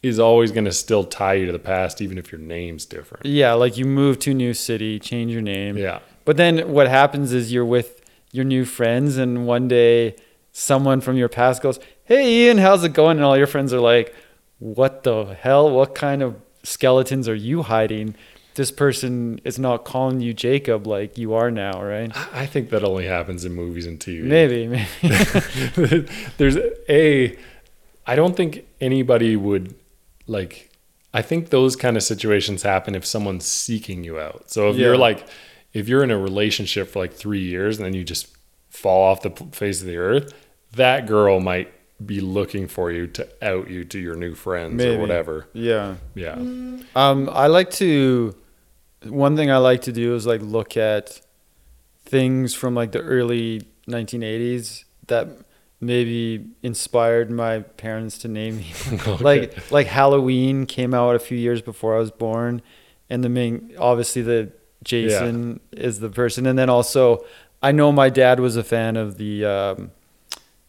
is 0.02 0.18
always 0.18 0.50
going 0.52 0.64
to 0.66 0.72
still 0.72 1.04
tie 1.04 1.34
you 1.34 1.46
to 1.46 1.52
the 1.52 1.58
past, 1.60 2.02
even 2.02 2.18
if 2.18 2.30
your 2.30 2.40
name's 2.40 2.84
different. 2.84 3.24
Yeah, 3.24 3.54
like 3.54 3.78
you 3.78 3.86
move 3.86 4.18
to 4.20 4.32
a 4.32 4.34
new 4.34 4.52
city, 4.52 4.98
change 4.98 5.32
your 5.32 5.42
name. 5.42 5.78
Yeah. 5.78 6.00
But 6.24 6.36
then 6.36 6.72
what 6.72 6.88
happens 6.88 7.32
is 7.32 7.52
you're 7.52 7.64
with 7.64 8.00
your 8.30 8.44
new 8.44 8.64
friends, 8.64 9.16
and 9.16 9.46
one 9.46 9.68
day 9.68 10.16
someone 10.52 11.00
from 11.00 11.16
your 11.16 11.28
past 11.28 11.62
goes, 11.62 11.78
Hey, 12.04 12.46
Ian, 12.46 12.58
how's 12.58 12.84
it 12.84 12.92
going? 12.92 13.18
And 13.18 13.24
all 13.24 13.36
your 13.36 13.46
friends 13.46 13.72
are 13.72 13.80
like, 13.80 14.14
What 14.58 15.02
the 15.02 15.36
hell? 15.40 15.70
What 15.70 15.94
kind 15.94 16.22
of 16.22 16.36
skeletons 16.62 17.28
are 17.28 17.34
you 17.34 17.62
hiding? 17.62 18.14
This 18.54 18.70
person 18.70 19.40
is 19.44 19.58
not 19.58 19.84
calling 19.84 20.20
you 20.20 20.34
Jacob 20.34 20.86
like 20.86 21.16
you 21.16 21.32
are 21.32 21.50
now, 21.50 21.82
right? 21.82 22.12
I 22.34 22.44
think 22.44 22.68
that 22.68 22.84
only 22.84 23.06
happens 23.06 23.46
in 23.46 23.54
movies 23.54 23.86
and 23.86 23.98
TV. 23.98 24.24
Maybe, 24.24 24.66
maybe. 25.78 26.08
there's 26.36 26.58
a 26.88 27.36
i 28.06 28.16
don't 28.16 28.36
think 28.36 28.66
anybody 28.80 29.36
would 29.36 29.74
like 30.26 30.70
i 31.14 31.22
think 31.22 31.50
those 31.50 31.76
kind 31.76 31.96
of 31.96 32.02
situations 32.02 32.62
happen 32.62 32.94
if 32.94 33.04
someone's 33.06 33.46
seeking 33.46 34.04
you 34.04 34.18
out 34.18 34.50
so 34.50 34.70
if 34.70 34.76
you're 34.76 34.96
like 34.96 35.26
if 35.72 35.88
you're 35.88 36.02
in 36.02 36.10
a 36.10 36.18
relationship 36.18 36.88
for 36.88 36.98
like 36.98 37.12
three 37.12 37.40
years 37.42 37.78
and 37.78 37.86
then 37.86 37.94
you 37.94 38.04
just 38.04 38.28
fall 38.70 39.10
off 39.10 39.22
the 39.22 39.30
face 39.52 39.80
of 39.80 39.86
the 39.86 39.96
earth 39.96 40.32
that 40.76 41.06
girl 41.06 41.40
might 41.40 41.72
be 42.04 42.20
looking 42.20 42.66
for 42.66 42.90
you 42.90 43.06
to 43.06 43.28
out 43.42 43.70
you 43.70 43.84
to 43.84 43.98
your 43.98 44.16
new 44.16 44.34
friends 44.34 44.74
Maybe. 44.74 44.96
or 44.96 45.00
whatever 45.00 45.46
yeah. 45.52 45.96
yeah 46.14 46.34
Um, 46.96 47.28
I 47.32 47.46
like 47.46 47.70
to. 47.72 48.34
One 49.04 49.36
thing 49.36 49.50
I 49.50 49.56
like 49.58 49.82
to 49.82 49.92
do 49.92 50.14
is 50.14 50.26
like 50.26 50.40
look 50.42 50.76
at 50.76 51.20
things 52.04 52.54
from 52.54 52.74
like 52.74 52.92
the 52.92 53.00
early 53.00 53.62
1980s 53.88 54.84
that 55.08 55.28
maybe 55.80 56.46
inspired 56.62 57.30
my 57.30 57.60
parents 57.60 58.18
to 58.18 58.28
name 58.28 58.58
me. 58.58 58.72
Like 59.20 59.70
like 59.70 59.86
Halloween 59.86 60.66
came 60.66 60.94
out 60.94 61.14
a 61.14 61.18
few 61.18 61.36
years 61.38 61.62
before 61.62 61.96
I 61.96 61.98
was 61.98 62.10
born, 62.10 62.62
and 63.10 63.24
the 63.24 63.28
main 63.28 63.74
obviously 63.78 64.22
the 64.22 64.52
Jason 64.82 65.60
is 65.72 66.00
the 66.00 66.08
person, 66.10 66.46
and 66.46 66.58
then 66.58 66.68
also 66.70 67.24
I 67.62 67.72
know 67.72 67.92
my 67.92 68.08
dad 68.10 68.40
was 68.40 68.56
a 68.56 68.64
fan 68.64 68.96
of 68.96 69.16
the 69.18 69.44
um, 69.44 69.90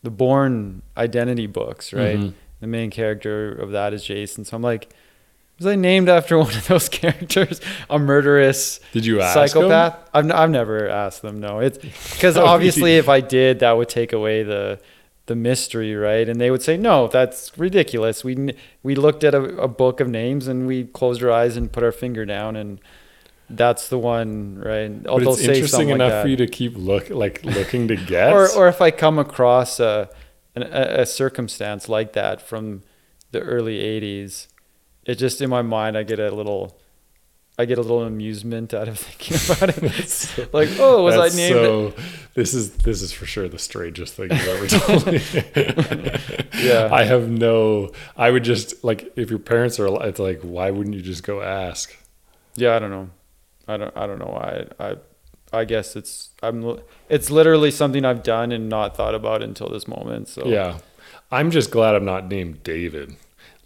the 0.04 0.10
Bourne 0.12 0.82
Identity 0.98 1.48
books, 1.48 1.94
right? 1.94 2.18
Mhm. 2.20 2.34
The 2.62 2.68
main 2.68 2.90
character 2.92 3.52
of 3.52 3.72
that 3.72 3.94
is 3.94 4.04
Jason, 4.04 4.46
so 4.46 4.56
I'm 4.56 4.64
like. 4.64 4.94
Was 5.60 5.68
I 5.68 5.76
named 5.76 6.10
after 6.10 6.36
one 6.40 6.50
of 6.50 6.68
those 6.68 6.90
characters? 6.90 7.62
A 7.88 8.00
murderous 8.00 8.80
did 8.92 9.06
you 9.06 9.22
ask 9.22 9.36
psychopath? 9.54 10.10
I've, 10.12 10.26
n- 10.26 10.32
I've 10.32 10.50
never 10.50 10.90
asked 10.90 11.22
them. 11.22 11.40
No, 11.40 11.60
it's 11.60 11.78
because 12.14 12.38
Oh, 12.38 12.46
obviously, 12.46 12.98
if 12.98 13.08
I 13.08 13.22
did, 13.22 13.60
that 13.60 13.74
would 13.78 13.88
take 13.88 14.14
away 14.14 14.42
the 14.42 14.80
the 15.28 15.36
mystery, 15.36 15.94
right? 15.96 16.28
And 16.28 16.42
they 16.42 16.50
would 16.50 16.64
say, 16.64 16.76
"No, 16.76 17.08
that's 17.08 17.56
ridiculous." 17.56 18.24
We 18.24 18.36
n- 18.36 18.54
we 18.82 18.96
looked 18.96 19.24
at 19.24 19.36
a, 19.36 19.44
a 19.62 19.68
book 19.68 20.00
of 20.00 20.10
names 20.10 20.48
and 20.48 20.66
we 20.66 20.86
closed 20.86 21.24
our 21.24 21.32
eyes 21.32 21.56
and 21.56 21.72
put 21.72 21.84
our 21.84 21.92
finger 21.94 22.26
down, 22.26 22.56
and 22.56 22.82
that's 23.50 23.90
the 23.90 23.98
one, 24.00 24.60
right? 24.60 25.04
but 25.04 25.22
it's 25.24 25.42
interesting 25.42 25.88
like 25.88 25.96
enough 25.96 26.12
that. 26.12 26.22
for 26.24 26.28
you 26.30 26.38
to 26.38 26.48
keep 26.48 26.76
look 26.76 27.10
like 27.10 27.44
looking 27.44 27.88
to 27.90 27.96
guess 28.08 28.34
or 28.34 28.64
or 28.64 28.68
if 28.68 28.82
I 28.82 28.92
come 28.92 29.20
across 29.20 29.80
a, 29.80 30.10
an, 30.56 30.64
a 30.64 31.02
a 31.02 31.06
circumstance 31.06 31.90
like 31.90 32.14
that 32.14 32.42
from 32.42 32.84
the 33.32 33.42
early 33.42 33.80
'80s, 33.80 34.48
it 35.06 35.16
just 35.16 35.42
in 35.42 35.50
my 35.50 35.62
mind 35.62 35.98
I 35.98 36.04
get 36.04 36.20
a 36.20 36.32
little, 36.34 36.80
I 37.58 37.66
get 37.66 37.78
a 37.78 37.82
little 37.82 38.04
amusement 38.04 38.74
out 38.74 38.88
of 38.88 38.98
thinking 39.06 39.38
about 39.46 39.78
it. 39.84 40.54
like, 40.54 40.70
oh, 40.80 41.04
was 41.04 41.16
I 41.16 41.36
named? 41.36 41.54
so 41.54 41.94
this 42.34 42.54
is 42.54 42.72
this 42.78 43.02
is 43.02 43.12
for 43.12 43.26
sure 43.26 43.48
the 43.50 43.60
strangest 43.60 44.16
thing 44.16 44.32
you've 44.32 44.48
ever 44.48 44.68
told 44.68 45.06
me. 45.08 46.20
Yeah. 46.64 46.88
I 46.94 47.04
have 47.04 47.30
no. 47.30 47.92
I 48.16 48.32
would 48.32 48.44
just 48.46 48.86
like 48.86 49.12
if 49.18 49.30
your 49.30 49.40
parents 49.40 49.80
are. 49.80 50.08
It's 50.08 50.20
like 50.20 50.42
why 50.44 50.72
wouldn't 50.72 50.96
you 50.96 51.02
just 51.02 51.24
go 51.24 51.42
ask? 51.42 51.94
Yeah, 52.56 52.76
I 52.76 52.80
don't 52.80 52.92
know. 52.92 53.10
I 53.68 53.78
don't. 53.78 53.96
I 53.98 54.08
don't 54.08 54.20
know 54.20 54.26
why. 54.34 54.66
I. 54.80 54.96
I 55.52 55.66
guess 55.66 55.96
it's. 55.96 56.30
I'm. 56.42 56.80
It's 57.10 57.30
literally 57.30 57.70
something 57.72 58.04
I've 58.06 58.24
done 58.24 58.52
and 58.52 58.68
not 58.70 58.98
thought 58.98 59.14
about 59.16 59.44
until 59.44 59.70
this 59.70 59.88
moment. 59.88 60.28
So 60.28 60.48
Yeah, 60.48 60.80
I'm 61.32 61.52
just 61.52 61.70
glad 61.72 61.96
I'm 61.96 62.06
not 62.06 62.28
named 62.28 62.64
David. 62.64 63.16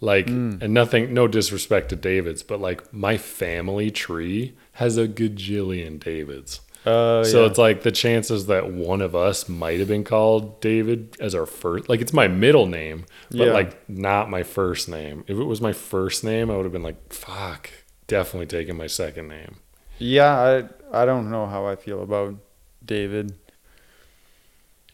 Like, 0.00 0.28
and 0.28 0.60
nothing, 0.72 1.12
no 1.12 1.26
disrespect 1.26 1.88
to 1.88 1.96
Davids, 1.96 2.44
but 2.44 2.60
like 2.60 2.92
my 2.92 3.16
family 3.18 3.90
tree 3.90 4.54
has 4.74 4.96
a 4.96 5.08
gajillion 5.08 5.98
Davids. 5.98 6.60
Uh, 6.86 7.24
so 7.24 7.40
yeah. 7.42 7.48
it's 7.50 7.58
like 7.58 7.82
the 7.82 7.90
chances 7.90 8.46
that 8.46 8.70
one 8.70 9.00
of 9.00 9.16
us 9.16 9.48
might 9.48 9.80
have 9.80 9.88
been 9.88 10.04
called 10.04 10.60
David 10.60 11.16
as 11.18 11.34
our 11.34 11.46
first, 11.46 11.88
like 11.88 12.00
it's 12.00 12.12
my 12.12 12.28
middle 12.28 12.66
name, 12.66 13.06
but 13.30 13.48
Yeah. 13.48 13.52
like 13.52 13.88
not 13.88 14.30
my 14.30 14.44
first 14.44 14.88
name. 14.88 15.24
If 15.26 15.36
it 15.36 15.44
was 15.44 15.60
my 15.60 15.72
first 15.72 16.22
name, 16.22 16.48
I 16.48 16.56
would 16.56 16.64
have 16.64 16.72
been 16.72 16.84
like, 16.84 17.12
fuck, 17.12 17.68
definitely 18.06 18.46
taking 18.46 18.76
my 18.76 18.86
second 18.86 19.26
name. 19.26 19.56
Yeah, 19.98 20.38
I. 20.38 20.68
I 20.90 21.04
don't 21.04 21.30
know 21.30 21.46
how 21.46 21.66
I 21.66 21.76
feel 21.76 22.02
about 22.02 22.36
David. 22.82 23.34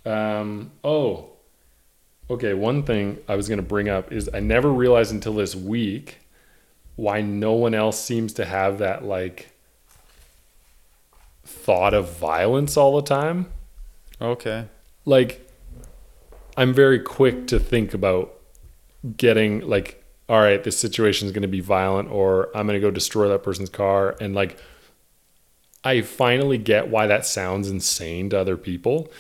Um, 0.04 0.72
oh, 0.82 1.34
okay. 2.28 2.52
One 2.52 2.82
thing 2.82 3.18
I 3.28 3.36
was 3.36 3.46
going 3.46 3.58
to 3.58 3.62
bring 3.62 3.88
up 3.88 4.10
is 4.10 4.28
I 4.34 4.40
never 4.40 4.72
realized 4.72 5.12
until 5.12 5.34
this 5.34 5.54
week 5.54 6.18
why 6.96 7.20
no 7.20 7.52
one 7.52 7.74
else 7.74 8.00
seems 8.00 8.32
to 8.32 8.44
have 8.44 8.78
that 8.78 9.04
like 9.04 9.50
thought 11.44 11.94
of 11.94 12.18
violence 12.18 12.76
all 12.76 12.96
the 12.96 13.06
time. 13.06 13.52
Okay. 14.20 14.66
Like, 15.04 15.48
I'm 16.56 16.74
very 16.74 16.98
quick 16.98 17.46
to 17.46 17.60
think 17.60 17.94
about 17.94 18.34
getting 19.16 19.60
like, 19.60 20.02
all 20.28 20.40
right, 20.40 20.64
this 20.64 20.76
situation 20.76 21.26
is 21.26 21.32
going 21.32 21.42
to 21.42 21.48
be 21.48 21.60
violent, 21.60 22.10
or 22.10 22.48
I'm 22.48 22.66
going 22.66 22.80
to 22.80 22.84
go 22.84 22.90
destroy 22.90 23.28
that 23.28 23.44
person's 23.44 23.70
car, 23.70 24.16
and 24.20 24.34
like. 24.34 24.58
I 25.84 26.00
finally 26.00 26.58
get 26.58 26.88
why 26.88 27.06
that 27.06 27.26
sounds 27.26 27.68
insane 27.68 28.30
to 28.30 28.38
other 28.38 28.56
people 28.56 29.12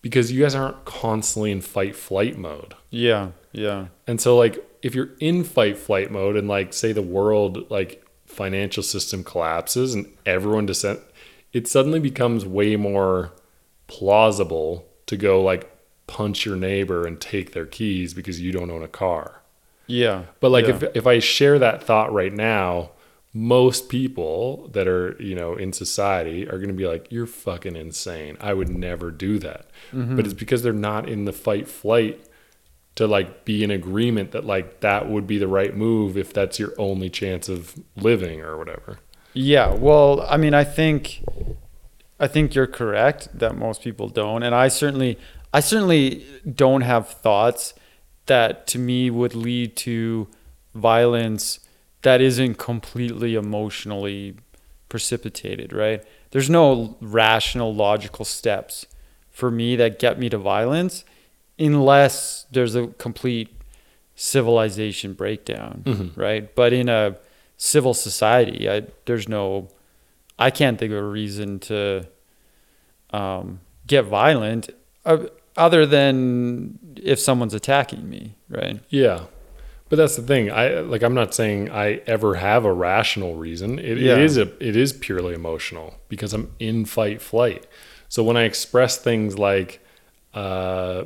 because 0.00 0.30
you 0.30 0.42
guys 0.42 0.54
aren't 0.54 0.84
constantly 0.84 1.50
in 1.50 1.60
fight 1.60 1.96
flight 1.96 2.38
mode. 2.38 2.74
Yeah. 2.90 3.30
Yeah. 3.52 3.86
And 4.06 4.20
so 4.20 4.36
like 4.36 4.64
if 4.82 4.94
you're 4.94 5.10
in 5.18 5.44
fight 5.44 5.76
flight 5.76 6.10
mode 6.10 6.36
and 6.36 6.46
like 6.46 6.72
say 6.72 6.92
the 6.92 7.02
world 7.02 7.70
like 7.70 8.06
financial 8.26 8.82
system 8.82 9.24
collapses 9.24 9.94
and 9.94 10.06
everyone 10.26 10.66
descend 10.66 11.00
it 11.52 11.68
suddenly 11.68 12.00
becomes 12.00 12.44
way 12.44 12.76
more 12.76 13.32
plausible 13.86 14.86
to 15.06 15.16
go 15.16 15.42
like 15.42 15.70
punch 16.06 16.44
your 16.44 16.56
neighbor 16.56 17.06
and 17.06 17.20
take 17.20 17.52
their 17.52 17.66
keys 17.66 18.12
because 18.12 18.40
you 18.40 18.52
don't 18.52 18.70
own 18.70 18.82
a 18.82 18.88
car. 18.88 19.40
Yeah. 19.86 20.24
But 20.40 20.50
like 20.50 20.66
yeah. 20.66 20.74
if 20.74 20.96
if 20.96 21.06
I 21.06 21.18
share 21.18 21.58
that 21.58 21.82
thought 21.82 22.12
right 22.12 22.32
now, 22.32 22.90
most 23.36 23.88
people 23.88 24.68
that 24.68 24.86
are, 24.86 25.16
you 25.20 25.34
know, 25.34 25.56
in 25.56 25.72
society 25.72 26.48
are 26.48 26.56
going 26.58 26.68
to 26.68 26.74
be 26.74 26.86
like 26.86 27.10
you're 27.10 27.26
fucking 27.26 27.74
insane. 27.74 28.36
I 28.40 28.54
would 28.54 28.68
never 28.68 29.10
do 29.10 29.40
that. 29.40 29.66
Mm-hmm. 29.92 30.14
But 30.14 30.24
it's 30.24 30.34
because 30.34 30.62
they're 30.62 30.72
not 30.72 31.08
in 31.08 31.24
the 31.24 31.32
fight 31.32 31.66
flight 31.66 32.24
to 32.94 33.08
like 33.08 33.44
be 33.44 33.64
in 33.64 33.72
agreement 33.72 34.30
that 34.30 34.44
like 34.44 34.80
that 34.80 35.08
would 35.08 35.26
be 35.26 35.36
the 35.38 35.48
right 35.48 35.76
move 35.76 36.16
if 36.16 36.32
that's 36.32 36.60
your 36.60 36.72
only 36.78 37.10
chance 37.10 37.48
of 37.48 37.74
living 37.96 38.40
or 38.40 38.56
whatever. 38.56 38.98
Yeah, 39.32 39.74
well, 39.74 40.24
I 40.28 40.36
mean, 40.36 40.54
I 40.54 40.62
think, 40.62 41.24
I 42.20 42.28
think 42.28 42.54
you're 42.54 42.68
correct 42.68 43.36
that 43.36 43.56
most 43.56 43.82
people 43.82 44.08
don't, 44.08 44.44
and 44.44 44.54
I 44.54 44.68
certainly, 44.68 45.18
I 45.52 45.58
certainly 45.58 46.24
don't 46.54 46.82
have 46.82 47.08
thoughts 47.08 47.74
that 48.26 48.68
to 48.68 48.78
me 48.78 49.10
would 49.10 49.34
lead 49.34 49.76
to 49.78 50.28
violence 50.72 51.58
that 52.04 52.20
isn't 52.20 52.54
completely 52.58 53.34
emotionally 53.34 54.36
precipitated, 54.88 55.72
right? 55.72 56.02
There's 56.30 56.48
no 56.48 56.96
rational, 57.00 57.74
logical 57.74 58.24
steps 58.24 58.86
for 59.30 59.50
me 59.50 59.76
that 59.76 59.98
get 59.98 60.18
me 60.18 60.28
to 60.30 60.38
violence 60.38 61.04
unless 61.58 62.46
there's 62.52 62.74
a 62.74 62.86
complete 62.98 63.48
civilization 64.16 65.12
breakdown, 65.12 65.82
Mhm. 65.84 66.16
right? 66.16 66.54
But 66.54 66.72
in 66.72 66.88
a 66.88 67.16
civil 67.56 67.94
society, 67.94 68.68
I, 68.70 68.82
there's 69.06 69.28
no, 69.28 69.68
I 70.38 70.50
can't 70.50 70.78
think 70.78 70.92
of 70.92 70.98
a 70.98 71.02
reason 71.02 71.58
to 71.60 72.06
um, 73.10 73.60
get 73.86 74.04
violent 74.04 74.70
uh, 75.04 75.18
other 75.56 75.86
than 75.86 76.78
if 76.96 77.18
someone's 77.18 77.54
attacking 77.54 78.08
me, 78.08 78.34
right? 78.48 78.80
Yeah. 78.88 79.24
But 79.94 80.02
that's 80.02 80.16
the 80.16 80.22
thing. 80.22 80.50
I 80.50 80.80
like 80.80 81.04
I'm 81.04 81.14
not 81.14 81.34
saying 81.34 81.70
I 81.70 82.00
ever 82.08 82.34
have 82.34 82.64
a 82.64 82.72
rational 82.72 83.36
reason. 83.36 83.78
It, 83.78 83.96
Yeah. 83.98 84.14
it 84.14 84.22
is 84.22 84.36
a 84.36 84.50
it 84.60 84.74
is 84.74 84.92
purely 84.92 85.34
emotional 85.34 85.94
because 86.08 86.32
I'm 86.34 86.50
in 86.58 86.84
fight 86.84 87.22
flight. 87.22 87.64
So 88.08 88.24
when 88.24 88.36
I 88.36 88.42
express 88.42 88.98
things 88.98 89.38
like 89.38 89.78
uh 90.34 91.04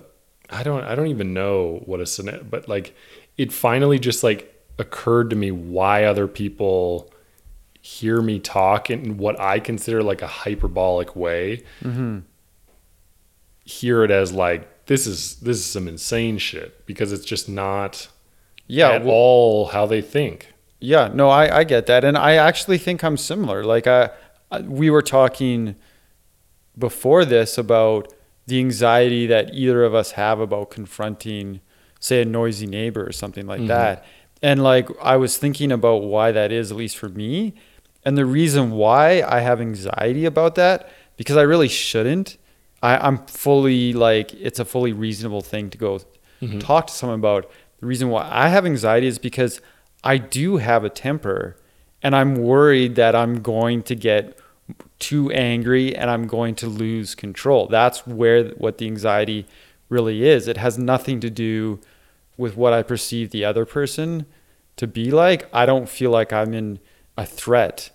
I 0.49 0.62
don't 0.62 0.84
I 0.84 0.95
don't 0.95 1.09
even 1.09 1.34
know 1.34 1.82
what 1.84 2.01
a 2.01 2.43
but 2.51 2.66
like 2.66 2.97
it 3.36 3.53
finally 3.53 3.99
just 3.99 4.24
like 4.24 4.55
occurred 4.78 5.28
to 5.28 5.36
me 5.36 5.51
why 5.51 6.05
other 6.05 6.26
people 6.26 7.12
hear 7.82 8.22
me 8.22 8.39
talk 8.39 8.89
in 8.89 9.18
what 9.18 9.39
I 9.39 9.61
consider 9.61 10.03
like 10.03 10.22
a 10.22 10.26
hyperbolic 10.26 11.14
way. 11.14 11.62
Mm-hmm. 11.84 12.20
Hear 13.66 14.03
it 14.03 14.11
as 14.11 14.32
like 14.32 14.86
this 14.86 15.07
is 15.07 15.34
this 15.41 15.59
is 15.59 15.66
some 15.66 15.89
insane 15.89 16.39
shit 16.39 16.86
because 16.86 17.12
it's 17.12 17.26
just 17.26 17.51
not 17.51 18.09
Yeah, 18.69 18.91
at 18.91 19.05
well- 19.05 19.14
all 19.14 19.66
how 19.66 19.87
they 19.87 20.01
think. 20.01 20.53
Yeah, 20.81 21.11
no, 21.12 21.29
I, 21.29 21.59
I 21.59 21.64
get 21.64 21.87
that, 21.87 22.05
and 22.05 22.16
I 22.16 22.35
actually 22.35 22.79
think 22.79 23.03
I'm 23.03 23.16
similar. 23.16 23.64
Like 23.64 23.89
I, 23.89 24.11
I, 24.53 24.61
we 24.61 24.91
were 24.91 25.03
talking 25.03 25.75
before 26.79 27.25
this 27.25 27.59
about 27.59 28.14
the 28.47 28.61
anxiety 28.61 29.27
that 29.27 29.53
either 29.53 29.83
of 29.83 29.93
us 29.93 30.12
have 30.12 30.39
about 30.39 30.71
confronting, 30.71 31.61
say, 31.99 32.23
a 32.23 32.25
noisy 32.25 32.66
neighbor 32.66 33.05
or 33.05 33.11
something 33.11 33.45
like 33.45 33.59
mm-hmm. 33.59 33.69
that, 33.69 34.05
and 34.41 34.62
like 34.62 34.89
I 35.03 35.16
was 35.16 35.37
thinking 35.37 35.73
about 35.73 36.05
why 36.05 36.31
that 36.31 36.53
is, 36.53 36.71
at 36.71 36.77
least 36.77 36.97
for 36.97 37.09
me, 37.09 37.55
and 38.05 38.16
the 38.16 38.25
reason 38.25 38.71
why 38.71 39.23
I 39.23 39.41
have 39.41 39.61
anxiety 39.61 40.27
about 40.27 40.55
that 40.55 40.89
because 41.16 41.37
I 41.37 41.43
really 41.43 41.69
shouldn't. 41.69 42.39
I, 42.83 42.97
I'm 42.97 43.27
fully 43.27 43.93
like 43.93 44.33
it's 44.35 44.61
a 44.61 44.64
fully 44.64 44.93
reasonable 44.93 45.43
thing 45.43 45.69
to 45.71 45.77
go 45.77 45.99
mm-hmm. 46.41 46.61
talk 46.61 46.87
to 46.87 46.93
someone 46.93 47.19
about. 47.19 47.51
The 47.81 47.87
reason 47.87 48.09
why 48.09 48.29
I 48.31 48.49
have 48.49 48.66
anxiety 48.66 49.07
is 49.07 49.18
because 49.18 49.61
I 50.03 50.18
do 50.18 50.57
have 50.57 50.85
a 50.85 50.91
temper 50.91 51.57
and 52.03 52.14
I'm 52.14 52.37
worried 52.37 52.95
that 52.97 53.14
I'm 53.14 53.41
going 53.41 53.83
to 53.85 53.95
get 53.95 54.39
too 54.99 55.31
angry 55.33 55.95
and 55.95 56.11
I'm 56.11 56.26
going 56.26 56.55
to 56.57 56.66
lose 56.66 57.14
control. 57.14 57.66
That's 57.66 58.07
where 58.07 58.49
what 58.51 58.79
the 58.79 58.87
anxiety 58.87 59.47
really 59.89 60.26
is. 60.26 60.49
It 60.49 60.57
has 60.57 60.79
nothing 60.79 61.20
to 61.20 61.31
do 61.31 61.81
with 62.37 62.57
what 62.57 62.72
I 62.72 62.83
perceive 62.83 63.31
the 63.31 63.45
other 63.45 63.64
person 63.64 64.26
to 64.76 64.87
be 64.87 65.11
like. 65.11 65.49
I 65.53 65.66
don't 65.66 65.89
feel 65.89 66.11
like 66.11 66.33
I'm 66.33 66.55
in 66.55 66.79
a 67.16 67.26
threat 67.26 67.91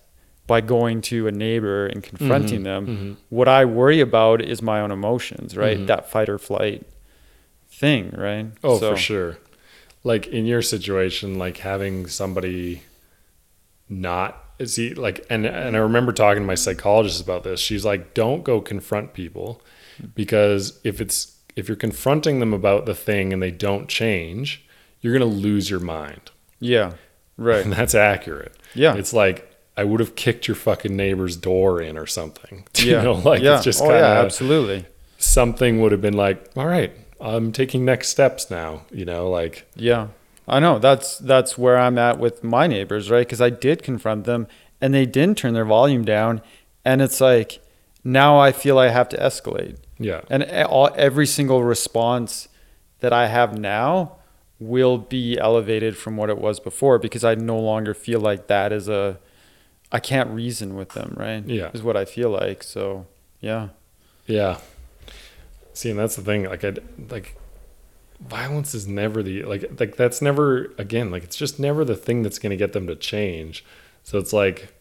by 0.48 0.60
going 0.60 1.02
to 1.02 1.28
a 1.28 1.32
neighbor 1.32 1.88
and 1.88 2.04
mm-hmm. 2.04 2.16
confronting 2.16 2.64
them. 2.64 2.88
Mm-hmm. 2.88 3.14
What 3.30 3.48
I 3.48 3.66
worry 3.66 4.02
about 4.02 4.42
is 4.42 4.62
my 4.62 4.82
own 4.82 4.92
emotions, 4.92 5.56
right? 5.56 5.78
Mm-hmm. 5.78 5.86
That 5.86 6.10
fight 6.10 6.30
or 6.30 6.38
flight 6.38 6.86
thing, 7.70 8.14
right? 8.18 8.48
Oh, 8.64 8.80
So- 8.80 8.92
for 8.92 8.98
sure. 8.98 9.38
Like 10.04 10.28
in 10.28 10.46
your 10.46 10.62
situation, 10.62 11.40
like 11.40 11.58
having 11.58 12.08
somebody 12.08 12.84
not 13.90 14.44
see 14.66 14.94
like 14.94 15.26
and 15.30 15.46
and 15.46 15.76
I 15.76 15.80
remember 15.80 16.12
talking 16.12 16.44
to 16.44 16.48
my 16.48 16.56
psychologist 16.56 17.22
about 17.22 17.44
this. 17.44 17.60
She's 17.60 17.86
like, 17.86 18.14
don't 18.14 18.44
go 18.44 18.62
confront 18.62 19.14
people 19.14 19.62
because 20.16 20.80
if 20.84 21.02
it's 21.02 21.38
if 21.56 21.68
you're 21.68 21.78
confronting 21.78 22.40
them 22.40 22.54
about 22.54 22.86
the 22.86 22.96
thing 22.96 23.32
and 23.32 23.42
they 23.42 23.52
don't 23.52 23.88
change, 23.88 24.66
you're 25.02 25.14
gonna 25.14 25.26
lose 25.26 25.70
your 25.70 25.80
mind. 25.80 26.32
Yeah. 26.60 26.94
Right. 27.38 27.64
And 27.64 27.74
that's 27.74 27.96
accurate. 27.96 28.56
Yeah. 28.74 28.96
It's 28.96 29.14
like 29.14 29.50
I 29.76 29.84
would 29.84 30.00
have 30.00 30.16
kicked 30.16 30.48
your 30.48 30.56
fucking 30.56 30.96
neighbor's 30.96 31.36
door 31.36 31.82
in 31.82 31.98
or 31.98 32.06
something. 32.08 32.68
Yeah. 32.76 32.98
You 32.98 33.04
know, 33.04 33.14
like 33.14 33.42
yeah. 33.42 33.56
it's 33.56 33.64
just 33.64 33.82
oh, 33.82 33.88
kind 33.88 34.00
yeah, 34.00 34.22
absolutely. 34.22 34.86
something 35.18 35.82
would 35.82 35.94
have 35.94 36.02
been 36.02 36.18
like, 36.18 36.52
all 36.58 36.66
right, 36.66 36.92
I'm 37.24 37.52
taking 37.52 37.86
next 37.86 38.10
steps 38.10 38.52
now. 38.52 38.82
You 38.92 39.06
know, 39.06 39.30
like 39.30 39.66
Yeah. 39.76 40.08
I 40.48 40.60
know. 40.60 40.78
That's 40.78 41.18
that's 41.20 41.58
where 41.58 41.78
I'm 41.78 41.98
at 41.98 42.20
with 42.20 42.44
my 42.44 42.68
neighbors, 42.68 43.10
right? 43.10 43.28
Cuz 43.28 43.40
I 43.42 43.50
did 43.50 43.82
confront 43.82 44.26
them 44.26 44.46
and 44.82 44.94
they 44.94 45.06
didn't 45.06 45.38
turn 45.38 45.54
their 45.54 45.66
volume 45.66 46.04
down 46.04 46.42
and 46.84 47.02
it's 47.02 47.22
like 47.22 47.60
now 48.04 48.38
I 48.38 48.52
feel 48.52 48.78
I 48.78 48.90
have 48.90 49.08
to 49.10 49.18
escalate. 49.18 49.78
yeah. 49.98 50.22
And 50.30 50.44
all, 50.66 50.90
every 50.98 51.26
single 51.26 51.64
response 51.64 52.50
that 53.00 53.14
I 53.14 53.28
have 53.28 53.58
now 53.58 54.18
will 54.60 54.98
be 54.98 55.38
elevated 55.40 55.96
from 55.98 56.18
what 56.18 56.30
it 56.30 56.38
was 56.38 56.60
before 56.60 57.00
because 57.00 57.24
I 57.24 57.36
no 57.36 57.58
longer 57.58 57.94
feel 57.94 58.20
like 58.20 58.48
that 58.48 58.72
is 58.74 58.90
a 58.90 59.20
I 59.94 60.00
can't 60.00 60.30
reason 60.32 60.76
with 60.76 60.90
them, 60.90 61.14
right? 61.18 61.48
Yeah. 61.48 61.70
Is 61.74 61.84
what 61.84 61.96
I 61.96 62.04
feel 62.06 62.30
like. 62.32 62.64
So, 62.64 63.06
yeah. 63.40 63.70
Yeah. 64.26 64.58
See, 65.74 65.90
and 65.90 65.98
that's 66.00 66.16
the 66.16 66.22
thing. 66.22 66.44
Like, 66.46 66.64
I 66.64 66.74
like 67.10 67.36
violence 68.20 68.74
is 68.74 68.88
never 68.88 69.22
the 69.22 69.44
like 69.44 69.80
like 69.80 69.98
that's 69.98 70.22
never 70.22 70.72
again 70.78 71.12
like 71.12 71.24
it's 71.24 71.36
just 71.36 71.60
never 71.60 71.84
the 71.84 71.96
thing 71.96 72.22
that's 72.24 72.40
going 72.40 72.52
to 72.52 72.56
get 72.56 72.74
them 72.74 72.88
to 72.88 72.96
change. 72.96 73.66
So 74.04 74.18
it's 74.18 74.34
like 74.34 74.74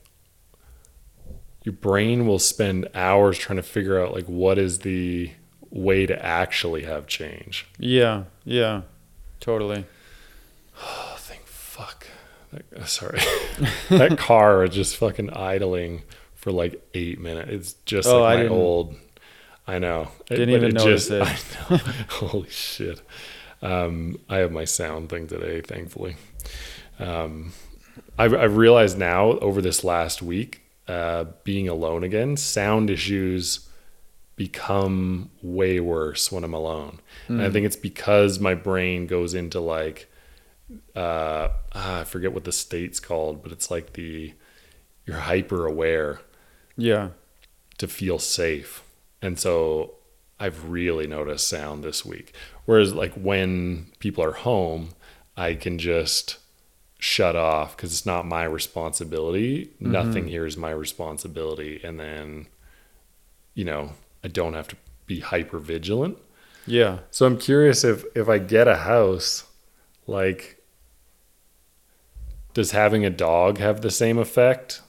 your 1.65 1.73
brain 1.73 2.27
will 2.27 2.39
spend 2.39 2.89
hours 2.95 3.39
trying 3.39 3.57
to 3.57 3.63
figure 3.63 4.01
out 4.01 4.13
like 4.15 4.27
what 4.27 4.59
is 4.59 4.81
the 4.81 5.31
way 5.71 6.07
to 6.07 6.25
actually 6.25 6.83
have 6.83 7.07
change. 7.07 7.67
Yeah. 7.79 8.25
Yeah. 8.45 8.83
Totally. 9.41 9.87
Oh, 10.81 11.15
thank 11.19 11.47
fuck. 11.47 12.07
That, 12.53 12.65
uh, 12.77 12.85
sorry, 12.85 13.21
that 13.89 14.19
car 14.19 14.65
is 14.65 14.75
just 14.75 14.97
fucking 14.97 15.31
idling 15.31 16.03
for 16.35 16.53
like 16.53 16.87
eight 16.95 17.19
minutes. 17.19 17.51
It's 17.51 17.73
just 17.87 18.09
Oh, 18.09 18.23
like 18.23 18.41
my 18.41 18.49
old. 18.49 18.95
I 19.67 19.79
know. 19.79 20.09
Didn't 20.27 20.51
but 20.51 20.57
even 20.57 20.75
notice 20.75 21.09
just, 21.09 21.11
it. 21.71 21.71
I 21.71 21.75
know. 21.77 21.81
Holy 22.09 22.49
shit. 22.51 23.01
Um, 23.63 24.19
I 24.29 24.39
have 24.39 24.51
my 24.53 24.65
sound 24.65 25.09
thing 25.09 25.27
today, 25.29 25.61
thankfully. 25.61 26.17
Um, 26.99 27.53
I've, 28.19 28.35
I've 28.35 28.57
realized 28.57 28.99
now 28.99 29.33
over 29.39 29.61
this 29.63 29.85
last 29.85 30.21
week, 30.23 30.63
uh, 30.89 31.27
being 31.45 31.69
alone 31.69 32.03
again, 32.03 32.37
sound 32.37 32.91
issues 32.91 33.69
become 34.35 35.31
way 35.43 35.79
worse 35.79 36.33
when 36.33 36.43
I'm 36.43 36.55
alone. 36.55 36.99
And 37.29 37.41
I 37.41 37.51
think 37.51 37.65
it's 37.67 37.77
because 37.77 38.41
my 38.41 38.55
brain 38.55 39.07
goes 39.07 39.33
into 39.35 39.61
like, 39.61 40.11
uh, 40.97 41.49
ah, 41.75 42.01
I 42.01 42.05
forget 42.05 42.33
what 42.33 42.45
the 42.45 42.53
state's 42.53 42.99
called, 42.99 43.43
but 43.43 43.53
it's 43.53 43.71
like 43.71 43.93
the, 43.93 44.33
you're 45.07 45.19
hyper 45.19 45.67
aware 45.67 46.21
Yeah. 46.77 47.11
to 47.79 47.87
feel 47.87 48.19
safe. 48.19 48.82
And 49.23 49.39
so 49.39 49.95
I've 50.39 50.69
really 50.69 51.07
noticed 51.07 51.49
sound 51.49 51.85
this 51.85 52.05
week. 52.05 52.35
Whereas, 52.67 52.93
like, 52.93 53.15
when 53.15 53.87
people 54.01 54.23
are 54.25 54.33
home, 54.33 54.91
I 55.37 55.55
can 55.55 55.79
just 55.79 56.39
shut 56.99 57.35
off 57.35 57.77
because 57.77 57.93
it's 57.93 58.07
not 58.07 58.27
my 58.27 58.45
responsibility. 58.45 59.67
Mm-hmm. 59.67 59.93
Nothing 59.93 60.29
here 60.29 60.45
is 60.45 60.57
my 60.57 60.71
responsibility. 60.71 61.81
And 61.83 61.99
then, 61.99 62.47
you 63.55 63.65
know, 63.65 63.93
I 64.23 64.29
don't 64.29 64.55
have 64.55 64.69
to 64.69 64.77
be 65.07 65.21
hyper 65.21 65.59
vigilant. 65.59 66.19
Yeah. 66.67 66.99
So 67.11 67.27
I'm 67.27 67.39
curious 67.39 67.83
if 67.85 68.05
if 68.15 68.29
I 68.29 68.39
get 68.39 68.69
a 68.69 68.77
house, 68.77 69.45
like, 70.07 70.63
does 72.55 72.71
having 72.71 73.05
a 73.05 73.11
dog 73.11 73.59
have 73.59 73.81
the 73.81 73.91
same 73.91 74.19
effect? 74.19 74.81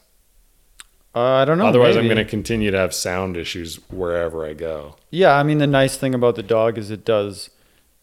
Uh, 1.16 1.22
I 1.22 1.45
don't 1.45 1.57
know. 1.59 1.68
Otherwise, 1.68 1.95
I'm 1.95 2.05
going 2.05 2.18
to 2.18 2.26
continue 2.26 2.72
to 2.72 2.78
have 2.78 2.93
sound 2.93 3.38
issues 3.38 3.76
wherever 3.89 4.45
I 4.45 4.53
go. 4.53 4.95
Yeah, 5.11 5.36
I 5.36 5.43
mean 5.43 5.59
the 5.59 5.68
nice 5.68 5.95
thing 5.95 6.16
about 6.16 6.36
the 6.36 6.41
dog 6.43 6.78
is 6.78 6.89
it 6.89 7.05
does 7.05 7.51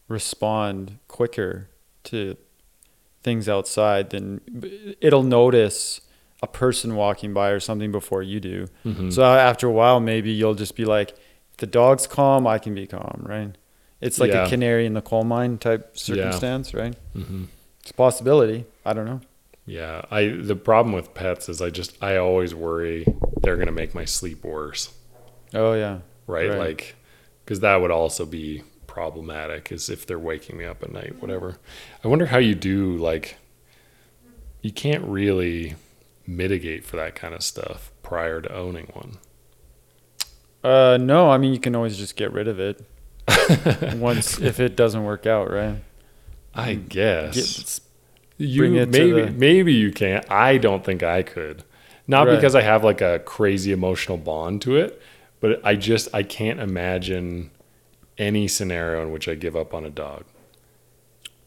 respond 0.07 0.97
quicker 1.07 1.67
to 2.05 2.37
things 3.23 3.47
outside 3.47 4.09
than 4.09 4.41
it'll 5.01 5.23
notice 5.23 6.01
a 6.41 6.47
person 6.47 6.95
walking 6.95 7.33
by 7.33 7.49
or 7.49 7.59
something 7.59 7.91
before 7.91 8.23
you 8.23 8.39
do. 8.39 8.67
Mm-hmm. 8.85 9.09
So 9.11 9.23
after 9.23 9.67
a 9.67 9.71
while 9.71 9.99
maybe 9.99 10.31
you'll 10.31 10.55
just 10.55 10.75
be 10.75 10.85
like 10.85 11.11
if 11.51 11.57
the 11.57 11.67
dog's 11.67 12.07
calm, 12.07 12.47
I 12.47 12.57
can 12.59 12.73
be 12.73 12.87
calm, 12.87 13.23
right? 13.27 13.55
It's 13.99 14.19
like 14.19 14.31
Yeah. 14.31 14.45
a 14.45 14.49
canary 14.49 14.85
in 14.85 14.93
the 14.93 15.01
coal 15.01 15.23
mine 15.23 15.59
type 15.59 15.95
circumstance, 15.97 16.73
right? 16.73 16.95
Mm-hmm. 17.15 17.43
It's 17.81 17.91
a 17.91 17.93
possibility. 17.93 18.65
I 18.85 18.93
don't 18.93 19.05
know. 19.05 19.21
Yeah, 19.65 20.03
I 20.11 20.27
the 20.27 20.55
problem 20.55 20.93
with 20.93 21.13
pets 21.13 21.49
is 21.49 21.61
I 21.61 21.69
just 21.69 21.97
I 22.03 22.17
always 22.17 22.53
worry 22.53 23.05
they're 23.41 23.55
going 23.55 23.67
to 23.67 23.71
make 23.71 23.95
my 23.95 24.05
sleep 24.05 24.43
worse, 24.43 24.93
Oh 25.53 25.73
yeah. 25.73 25.99
right? 26.27 26.53
Right. 26.53 26.55
Like 26.55 26.95
cuz 27.45 27.59
that 27.61 27.81
would 27.81 27.91
also 27.91 28.25
be 28.25 28.63
problematic 28.87 29.71
is 29.71 29.89
if 29.89 30.05
they're 30.05 30.19
waking 30.19 30.57
me 30.57 30.65
up 30.65 30.83
at 30.83 30.91
night, 30.91 31.21
whatever. 31.21 31.57
I 32.03 32.07
wonder 32.07 32.27
how 32.27 32.37
you 32.37 32.55
do 32.55 32.97
like 32.97 33.37
you 34.61 34.71
can't 34.71 35.03
really 35.05 35.75
mitigate 36.27 36.85
for 36.85 36.97
that 36.97 37.15
kind 37.15 37.33
of 37.33 37.43
stuff 37.43 37.91
prior 38.03 38.41
to 38.41 38.53
owning 38.53 38.87
one. 38.93 39.17
Uh, 40.63 40.97
no, 41.01 41.29
I 41.29 41.37
mean 41.37 41.53
you 41.53 41.59
can 41.59 41.75
always 41.75 41.97
just 41.97 42.15
get 42.15 42.31
rid 42.31 42.47
of 42.47 42.59
it 42.59 42.81
once 43.89 44.37
if 44.39 44.59
it 44.59 44.75
doesn't 44.75 45.03
work 45.03 45.25
out, 45.25 45.49
right? 45.51 45.77
I 46.53 46.75
Mm, 46.75 46.89
guess. 46.89 47.65
Get, 47.65 47.79
you 48.37 48.61
bring 48.61 48.75
it 48.75 48.91
to 48.91 48.99
maybe 48.99 49.21
the- 49.21 49.31
maybe 49.31 49.73
you 49.73 49.91
can. 49.91 50.23
I 50.29 50.57
don't 50.57 50.83
think 50.83 51.03
I 51.03 51.23
could. 51.23 51.63
Not 52.07 52.27
Right. 52.27 52.35
because 52.35 52.55
I 52.55 52.61
have 52.61 52.83
like 52.83 53.01
a 53.01 53.19
crazy 53.19 53.71
emotional 53.71 54.17
bond 54.17 54.61
to 54.63 54.75
it, 54.77 55.01
but 55.39 55.61
I 55.63 55.75
just 55.75 56.09
I 56.13 56.23
can't 56.23 56.59
imagine 56.59 57.51
any 58.17 58.47
scenario 58.47 59.01
in 59.03 59.11
which 59.11 59.27
I 59.27 59.35
give 59.35 59.55
up 59.55 59.73
on 59.73 59.85
a 59.85 59.89
dog. 59.89 60.25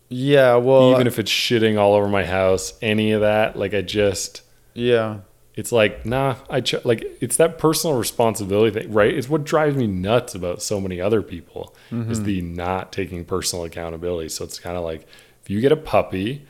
yeah, 0.08 0.54
well, 0.56 0.92
Even 0.92 1.06
if 1.06 1.18
it's 1.18 1.30
shitting 1.30 1.78
all 1.78 1.94
over 1.94 2.08
my 2.08 2.24
house, 2.24 2.74
any 2.82 3.12
of 3.12 3.20
that, 3.22 3.56
like 3.58 3.74
I 3.74 3.80
just 3.82 4.42
yeah, 4.74 5.18
it's 5.54 5.70
like 5.70 6.04
nah 6.04 6.34
i 6.50 6.60
ch- 6.60 6.84
like 6.84 7.04
it's 7.20 7.36
that 7.36 7.58
personal 7.58 7.96
responsibility 7.96 8.80
thing 8.80 8.92
right 8.92 9.14
it's 9.14 9.28
what 9.28 9.44
drives 9.44 9.76
me 9.76 9.86
nuts 9.86 10.34
about 10.34 10.60
so 10.60 10.80
many 10.80 11.00
other 11.00 11.22
people 11.22 11.74
is 11.92 12.18
mm-hmm. 12.18 12.24
the 12.24 12.42
not 12.42 12.90
taking 12.92 13.24
personal 13.24 13.64
accountability 13.64 14.28
so 14.28 14.44
it's 14.44 14.58
kind 14.58 14.76
of 14.76 14.82
like 14.82 15.06
if 15.42 15.48
you 15.50 15.60
get 15.60 15.70
a 15.70 15.76
puppy 15.76 16.44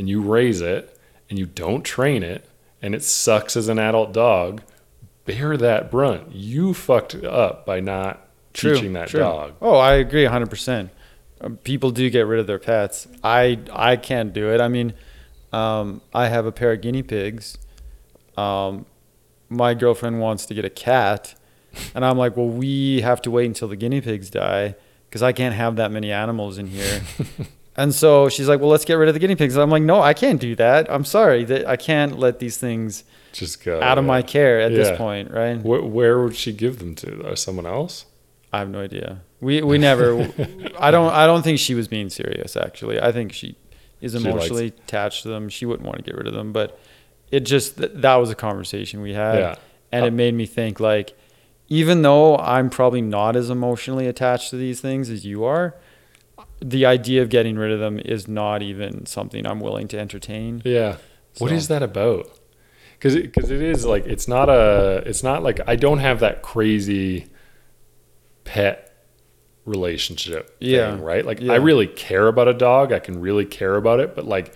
and 0.00 0.08
you 0.08 0.22
raise 0.22 0.60
it 0.62 0.98
and 1.28 1.38
you 1.38 1.44
don't 1.46 1.82
train 1.84 2.22
it 2.22 2.48
and 2.80 2.94
it 2.94 3.04
sucks 3.04 3.54
as 3.54 3.68
an 3.68 3.78
adult 3.78 4.12
dog 4.14 4.62
bear 5.26 5.56
that 5.58 5.90
brunt 5.90 6.32
you 6.32 6.72
fucked 6.72 7.14
up 7.22 7.66
by 7.66 7.78
not 7.80 8.26
True, 8.54 8.74
teaching 8.74 8.94
that 8.94 9.08
true. 9.08 9.20
dog 9.20 9.52
Oh, 9.60 9.76
I 9.76 9.94
agree 9.94 10.24
100%. 10.24 10.88
Um, 11.42 11.56
people 11.58 11.90
do 11.90 12.08
get 12.08 12.22
rid 12.26 12.40
of 12.40 12.46
their 12.46 12.58
pets. 12.58 13.06
I 13.22 13.58
I 13.72 13.96
can't 13.96 14.32
do 14.32 14.50
it. 14.52 14.60
I 14.60 14.68
mean, 14.68 14.92
um, 15.52 16.00
I 16.12 16.28
have 16.28 16.46
a 16.46 16.52
pair 16.52 16.72
of 16.72 16.80
guinea 16.80 17.02
pigs. 17.02 17.56
Um, 18.36 18.86
my 19.48 19.74
girlfriend 19.74 20.20
wants 20.20 20.46
to 20.46 20.54
get 20.54 20.64
a 20.64 20.70
cat, 20.70 21.34
and 21.94 22.04
I'm 22.04 22.18
like, 22.18 22.36
well, 22.36 22.48
we 22.48 23.00
have 23.00 23.22
to 23.22 23.30
wait 23.30 23.46
until 23.46 23.68
the 23.68 23.76
guinea 23.76 24.00
pigs 24.00 24.30
die 24.30 24.74
because 25.08 25.22
I 25.22 25.32
can't 25.32 25.54
have 25.54 25.76
that 25.76 25.90
many 25.90 26.10
animals 26.12 26.58
in 26.58 26.66
here. 26.66 27.00
and 27.76 27.94
so 27.94 28.28
she's 28.28 28.48
like, 28.48 28.60
well, 28.60 28.68
let's 28.70 28.84
get 28.84 28.94
rid 28.94 29.08
of 29.08 29.14
the 29.14 29.20
guinea 29.20 29.36
pigs. 29.36 29.56
I'm 29.56 29.70
like, 29.70 29.82
no, 29.82 30.00
I 30.02 30.12
can't 30.14 30.40
do 30.40 30.54
that. 30.56 30.90
I'm 30.90 31.04
sorry 31.04 31.44
that 31.44 31.66
I 31.66 31.76
can't 31.76 32.18
let 32.18 32.38
these 32.38 32.56
things 32.58 33.04
just 33.32 33.64
go 33.64 33.80
out 33.80 33.96
of 33.98 34.04
my 34.04 34.22
care 34.22 34.60
at 34.60 34.72
Yeah. 34.72 34.78
this 34.78 34.98
point, 34.98 35.30
right? 35.30 35.60
where, 35.62 35.82
where 35.82 36.20
would 36.22 36.34
she 36.36 36.52
give 36.52 36.78
them 36.80 36.94
to 36.96 37.36
someone 37.36 37.66
else 37.66 38.06
I 38.52 38.58
have 38.58 38.68
no 38.68 38.80
idea. 38.80 39.20
We 39.40 39.62
we 39.62 39.78
never. 39.78 40.16
I 40.78 40.90
don't. 40.90 41.12
I 41.12 41.24
don't 41.26 41.42
think 41.42 41.60
she 41.60 41.74
was 41.74 41.86
being 41.86 42.10
serious. 42.10 42.56
Actually, 42.56 43.00
I 43.00 43.12
think 43.12 43.32
she 43.32 43.54
is 44.00 44.12
She 44.12 44.18
emotionally 44.18 44.66
attached 44.66 45.22
to 45.22 45.28
them. 45.28 45.48
She 45.48 45.66
wouldn't 45.66 45.86
want 45.86 45.98
to 45.98 46.02
get 46.02 46.16
rid 46.16 46.26
of 46.26 46.34
them, 46.34 46.52
but 46.52 46.76
it 47.30 47.40
just 47.40 47.78
th- 47.78 47.92
that 47.94 48.16
was 48.16 48.28
a 48.28 48.34
conversation 48.34 49.02
we 49.02 49.12
had, 49.14 49.38
Yeah. 49.38 49.54
and 49.92 50.04
it 50.04 50.10
made 50.10 50.34
me 50.34 50.46
think 50.46 50.80
like, 50.80 51.16
even 51.68 52.02
though 52.02 52.36
I'm 52.38 52.70
probably 52.70 53.02
not 53.02 53.36
as 53.36 53.50
emotionally 53.50 54.08
attached 54.08 54.50
to 54.50 54.56
these 54.56 54.80
things 54.80 55.10
as 55.10 55.24
you 55.24 55.44
are, 55.44 55.76
the 56.62 56.84
idea 56.86 57.22
of 57.22 57.28
getting 57.30 57.56
rid 57.56 57.72
of 57.72 57.80
them 57.80 57.98
is 58.04 58.28
not 58.28 58.62
even 58.62 59.06
something 59.06 59.46
I'm 59.46 59.60
willing 59.60 59.88
to 59.88 59.98
entertain. 59.98 60.62
Yeah. 60.64 60.96
What 61.38 61.48
So- 61.50 61.54
is 61.54 61.68
that 61.68 61.82
about? 61.82 62.30
Because 62.98 63.14
because 63.16 63.50
it 63.50 63.62
is 63.62 63.86
like 63.86 64.04
it's 64.06 64.28
not 64.28 64.48
a 64.50 65.02
it's 65.06 65.22
not 65.22 65.42
like 65.42 65.60
I 65.66 65.76
don't 65.76 66.00
have 66.00 66.20
that 66.20 66.42
crazy 66.42 67.26
pet 68.44 68.86
relationship 69.64 70.56
Yeah. 70.60 70.92
thing, 70.96 71.02
right? 71.04 71.24
Like 71.24 71.40
Yeah. 71.40 71.52
I 71.52 71.56
really 71.56 71.86
care 71.86 72.26
about 72.28 72.48
a 72.48 72.54
dog. 72.54 72.92
I 72.92 72.98
can 72.98 73.20
really 73.20 73.44
care 73.44 73.76
about 73.76 74.00
it, 74.00 74.14
but 74.14 74.26
like 74.26 74.52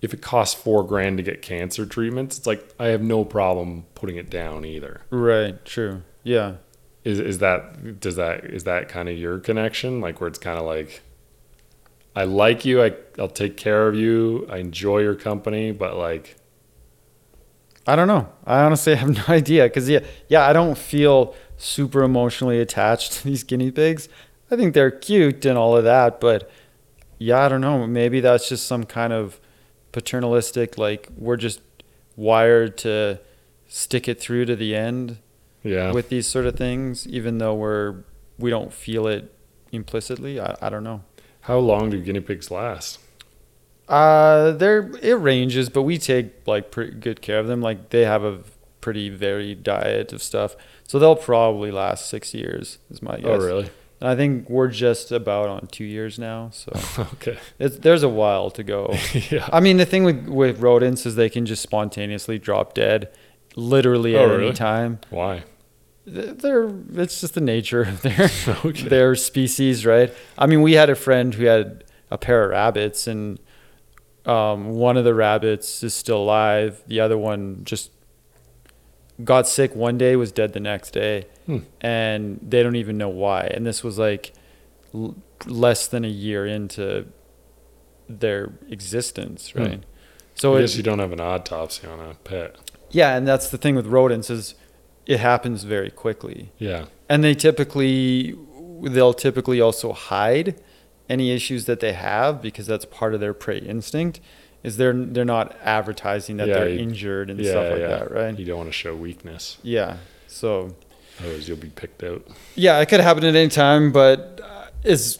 if 0.00 0.12
it 0.12 0.20
costs 0.20 0.60
four 0.60 0.84
grand 0.84 1.16
to 1.18 1.22
get 1.22 1.42
cancer 1.42 1.86
treatments, 1.86 2.38
it's 2.38 2.46
like 2.46 2.68
I 2.78 2.86
have 2.88 3.02
no 3.02 3.24
problem 3.24 3.84
putting 3.94 4.16
it 4.16 4.28
down 4.30 4.64
either. 4.64 5.00
Right. 5.10 5.64
True. 5.64 6.02
Yeah. 6.24 6.54
Is 7.04 7.18
is 7.18 7.38
that 7.38 7.98
does 8.00 8.16
that 8.16 8.44
is 8.44 8.64
that 8.64 8.88
kind 8.88 9.08
of 9.08 9.16
your 9.18 9.38
connection? 9.38 10.00
Like 10.00 10.20
where 10.20 10.28
it's 10.28 10.38
kind 10.38 10.58
of 10.58 10.64
like 10.66 11.02
I 12.14 12.24
like 12.24 12.64
you, 12.64 12.82
I 12.82 12.94
I'll 13.18 13.28
take 13.28 13.56
care 13.56 13.88
of 13.88 13.94
you, 13.94 14.46
I 14.50 14.58
enjoy 14.58 14.98
your 14.98 15.14
company, 15.14 15.72
but 15.72 15.96
like 15.96 16.36
I 17.86 17.96
don't 17.96 18.08
know. 18.08 18.28
I 18.46 18.62
honestly 18.62 18.94
have 18.96 19.10
no 19.10 19.34
idea 19.34 19.64
because 19.64 19.88
yeah, 19.88 20.00
yeah, 20.28 20.46
I 20.46 20.52
don't 20.52 20.78
feel 20.78 21.34
super 21.56 22.02
emotionally 22.02 22.60
attached 22.60 23.12
to 23.12 23.24
these 23.24 23.44
guinea 23.44 23.70
pigs. 23.70 24.08
I 24.50 24.56
think 24.56 24.74
they're 24.74 24.90
cute 24.90 25.46
and 25.46 25.56
all 25.56 25.76
of 25.76 25.84
that, 25.84 26.20
but 26.20 26.50
yeah, 27.18 27.40
I 27.40 27.48
don't 27.48 27.60
know. 27.60 27.86
Maybe 27.86 28.20
that's 28.20 28.48
just 28.48 28.66
some 28.66 28.84
kind 28.84 29.12
of 29.12 29.40
paternalistic, 29.92 30.76
like 30.76 31.08
we're 31.16 31.36
just 31.36 31.60
wired 32.16 32.76
to 32.78 33.20
stick 33.66 34.08
it 34.08 34.20
through 34.20 34.44
to 34.44 34.54
the 34.54 34.76
end 34.76 35.18
yeah. 35.62 35.92
with 35.92 36.08
these 36.08 36.26
sort 36.26 36.46
of 36.46 36.56
things, 36.56 37.06
even 37.06 37.38
though 37.38 37.54
we're 37.54 38.04
we 38.38 38.50
don't 38.50 38.72
feel 38.72 39.06
it 39.06 39.32
implicitly. 39.70 40.40
I, 40.40 40.56
I 40.60 40.68
don't 40.68 40.84
know. 40.84 41.02
How 41.42 41.58
long 41.58 41.90
do 41.90 42.00
guinea 42.00 42.20
pigs 42.20 42.50
last? 42.50 42.98
Uh, 43.88 44.52
they're 44.52 44.90
it 45.02 45.14
ranges, 45.18 45.68
but 45.68 45.82
we 45.82 45.98
take 45.98 46.46
like 46.46 46.70
pretty 46.70 46.92
good 46.92 47.20
care 47.20 47.38
of 47.38 47.46
them. 47.46 47.60
Like 47.60 47.90
they 47.90 48.04
have 48.04 48.24
a 48.24 48.40
pretty 48.80 49.08
varied 49.10 49.62
diet 49.62 50.12
of 50.12 50.22
stuff, 50.22 50.56
so 50.86 50.98
they'll 50.98 51.16
probably 51.16 51.70
last 51.70 52.08
six 52.08 52.32
years. 52.32 52.78
Is 52.90 53.02
my 53.02 53.16
guess. 53.16 53.26
Oh, 53.26 53.38
really? 53.38 53.70
And 54.00 54.08
I 54.08 54.16
think 54.16 54.48
we're 54.50 54.68
just 54.68 55.12
about 55.12 55.48
on 55.48 55.66
two 55.68 55.84
years 55.84 56.18
now, 56.18 56.50
so 56.52 56.72
okay. 57.14 57.38
it's, 57.58 57.78
there's 57.78 58.02
a 58.02 58.08
while 58.08 58.50
to 58.52 58.62
go. 58.64 58.94
yeah. 59.30 59.48
I 59.52 59.60
mean, 59.60 59.76
the 59.76 59.86
thing 59.86 60.04
with 60.04 60.28
with 60.28 60.60
rodents 60.60 61.04
is 61.06 61.16
they 61.16 61.28
can 61.28 61.44
just 61.46 61.62
spontaneously 61.62 62.38
drop 62.38 62.74
dead, 62.74 63.10
literally 63.56 64.16
Oh, 64.16 64.24
at 64.24 64.30
really? 64.30 64.46
any 64.46 64.54
time. 64.54 65.00
Why? 65.10 65.42
Th- 66.04 66.36
They're 66.38 66.68
it's 66.94 67.20
just 67.20 67.34
the 67.34 67.40
nature 67.40 67.82
of 67.82 68.02
their 68.02 68.30
Okay. 68.64 68.88
their 68.88 69.14
species, 69.14 69.86
right? 69.86 70.12
I 70.36 70.46
mean, 70.46 70.62
we 70.62 70.72
had 70.72 70.90
a 70.90 70.94
friend 70.94 71.34
who 71.34 71.44
had 71.46 71.84
a 72.10 72.18
pair 72.18 72.44
of 72.44 72.50
rabbits, 72.50 73.06
and 73.06 73.38
um, 74.26 74.70
one 74.70 74.96
of 74.96 75.04
the 75.04 75.14
rabbits 75.14 75.82
is 75.82 75.94
still 75.94 76.18
alive. 76.18 76.82
The 76.86 77.00
other 77.00 77.16
one 77.18 77.62
just 77.64 77.90
got 79.22 79.46
sick 79.46 79.74
one 79.74 79.98
day, 79.98 80.16
was 80.16 80.32
dead 80.32 80.52
the 80.52 80.60
next 80.60 80.90
day, 80.92 81.26
Hmm. 81.46 81.58
and 81.80 82.38
they 82.42 82.62
don't 82.62 82.76
even 82.76 82.98
know 82.98 83.08
why. 83.08 83.42
And 83.54 83.64
this 83.66 83.84
was 83.84 83.98
like 83.98 84.32
l- 84.94 85.14
less 85.46 85.86
than 85.86 86.04
a 86.04 86.08
year 86.08 86.46
into 86.46 87.06
their 88.08 88.52
existence, 88.68 89.50
Hmm. 89.50 89.58
right? 89.62 89.82
So 90.34 90.54
I 90.54 90.58
it, 90.58 90.60
guess 90.62 90.76
you 90.76 90.82
don't 90.82 90.98
have 90.98 91.12
an 91.12 91.20
autopsy 91.20 91.86
on 91.86 92.00
a 92.00 92.14
pet. 92.14 92.56
yeah, 92.90 93.16
and 93.16 93.26
that's 93.28 93.48
the 93.50 93.58
thing 93.58 93.74
with 93.76 93.86
rodents 93.86 94.28
is 94.30 94.54
it 95.06 95.18
happens 95.20 95.64
very 95.64 95.90
quickly 95.90 96.50
Yeah. 96.58 96.86
and 97.08 97.22
they 97.24 97.34
typically 97.34 98.36
they'll 98.82 99.14
typically 99.14 99.60
also 99.60 99.92
hide 99.92 100.54
any 101.08 101.30
issues 101.32 101.64
that 101.66 101.80
they 101.80 101.92
have 101.92 102.40
because 102.42 102.66
that's 102.66 102.84
part 102.84 103.12
of 103.14 103.20
their 103.20 103.34
prey 103.34 103.58
instinct 103.58 104.20
is 104.62 104.76
they're 104.76 104.92
they're 104.92 105.24
not 105.24 105.56
advertising 105.62 106.36
that 106.38 106.48
Yeah, 106.48 106.54
they're 106.54 106.68
you- 106.68 106.78
injured 106.80 107.30
and 107.30 107.40
yeah. 107.40 107.50
stuff 107.50 107.70
like 107.72 107.80
yeah. 107.80 107.88
that 107.88 108.10
right 108.12 108.38
You 108.38 108.44
don't 108.44 108.58
want 108.58 108.68
to 108.68 108.72
show 108.72 108.94
weakness, 108.94 109.58
yeah 109.62 109.96
so 110.28 110.74
otherwise 111.20 111.46
you'll 111.48 111.58
be 111.58 111.68
picked 111.68 112.02
out. 112.02 112.26
yeah 112.54 112.78
it 112.80 112.86
could 112.88 113.00
happen 113.00 113.24
at 113.24 113.34
any 113.34 113.48
time 113.48 113.92
but 113.92 114.40
uh, 114.42 114.66
is 114.84 115.18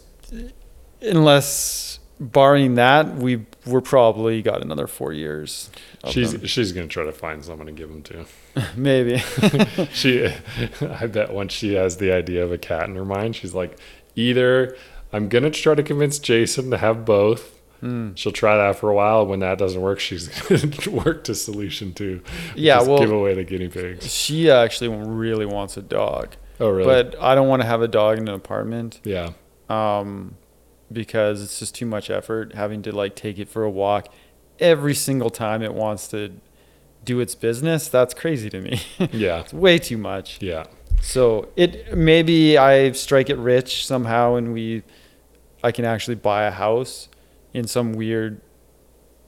unless 1.01 1.99
barring 2.21 2.77
that 2.77 3.15
we 3.17 3.45
we're 3.67 3.81
probably 3.81 4.43
got 4.43 4.63
another 4.63 4.87
four 4.87 5.13
years 5.13 5.71
of 5.92 5.92
She's 6.11 6.33
them. 6.33 6.47
she's 6.47 6.73
gonna 6.73 6.89
try 6.89 7.05
to 7.05 7.13
find 7.13 7.45
someone 7.45 7.67
to 7.67 7.73
give 7.73 7.89
them 7.89 8.03
to. 8.03 8.25
maybe 8.77 9.19
she, 9.93 10.27
I 10.81 11.07
bet 11.07 11.33
once 11.33 11.53
she 11.53 11.75
has 11.75 11.99
the 11.99 12.13
idea 12.13 12.45
of 12.45 12.51
a 12.53 12.59
cat 12.59 12.89
in 12.89 12.97
her 12.97 13.05
mind, 13.05 13.37
she's 13.37 13.55
like, 13.55 13.79
either 14.17 14.77
I'm 15.13 15.29
gonna 15.29 15.51
try 15.51 15.75
to 15.75 15.83
convince 15.83 16.19
Jason 16.19 16.71
to 16.71 16.79
have 16.79 17.05
both. 17.05 17.59
Hmm. 17.81 18.15
She'll 18.15 18.31
try 18.33 18.57
that 18.57 18.77
for 18.79 18.91
a 18.91 18.95
while. 18.95 19.27
When 19.27 19.41
that 19.41 19.59
doesn't 19.59 19.81
work, 19.81 19.99
she's 20.01 20.29
gonna 20.29 20.97
work 21.05 21.25
to 21.25 21.35
solution 21.35 21.93
two. 21.95 22.23
Yeah, 22.55 22.77
Just 22.79 22.89
well- 22.91 22.99
give 23.01 23.11
away 23.13 23.35
the 23.35 23.45
guinea 23.45 23.69
pigs. 23.69 24.13
she 24.13 24.51
actually 24.51 24.89
really 24.97 25.47
wants 25.47 25.77
a 25.77 25.83
dog 25.83 26.37
Oh, 26.61 26.69
really? 26.69 26.85
but 26.85 27.21
i 27.21 27.35
don't 27.35 27.49
want 27.49 27.61
to 27.63 27.67
have 27.67 27.83
a 27.83 27.89
dog 27.89 28.19
in 28.19 28.29
an 28.29 28.35
apartment 28.35 29.01
yeah, 29.03 29.31
um, 29.69 30.37
because 30.93 31.43
it's 31.43 31.59
just 31.59 31.75
too 31.75 31.87
much 31.87 32.09
effort 32.11 32.55
having 32.55 32.83
to 32.83 32.93
like 32.95 33.17
take 33.17 33.39
it 33.39 33.49
for 33.49 33.65
a 33.65 33.71
walk 33.71 34.07
every 34.63 34.95
single 34.95 35.31
time 35.31 35.63
it 35.63 35.75
wants 35.75 36.09
to 36.09 36.33
do 37.05 37.21
its 37.21 37.35
business. 37.35 37.89
That's 37.89 38.15
crazy 38.15 38.49
to 38.51 38.61
me. 38.61 38.81
yeah, 39.13 39.41
it's 39.41 39.53
way 39.53 39.79
too 39.79 39.99
much. 39.99 40.41
yeah. 40.41 40.65
So 41.01 41.49
it 41.57 41.97
maybe 41.97 42.57
I 42.57 42.93
strike 42.93 43.29
it 43.29 43.37
rich 43.37 43.85
somehow, 43.87 44.37
and 44.37 44.53
we, 44.53 44.85
I 45.65 45.73
can 45.73 45.85
actually 45.85 46.15
buy 46.15 46.45
a 46.45 46.53
house 46.53 47.09
in 47.53 47.67
some 47.67 47.93
weird 47.93 48.41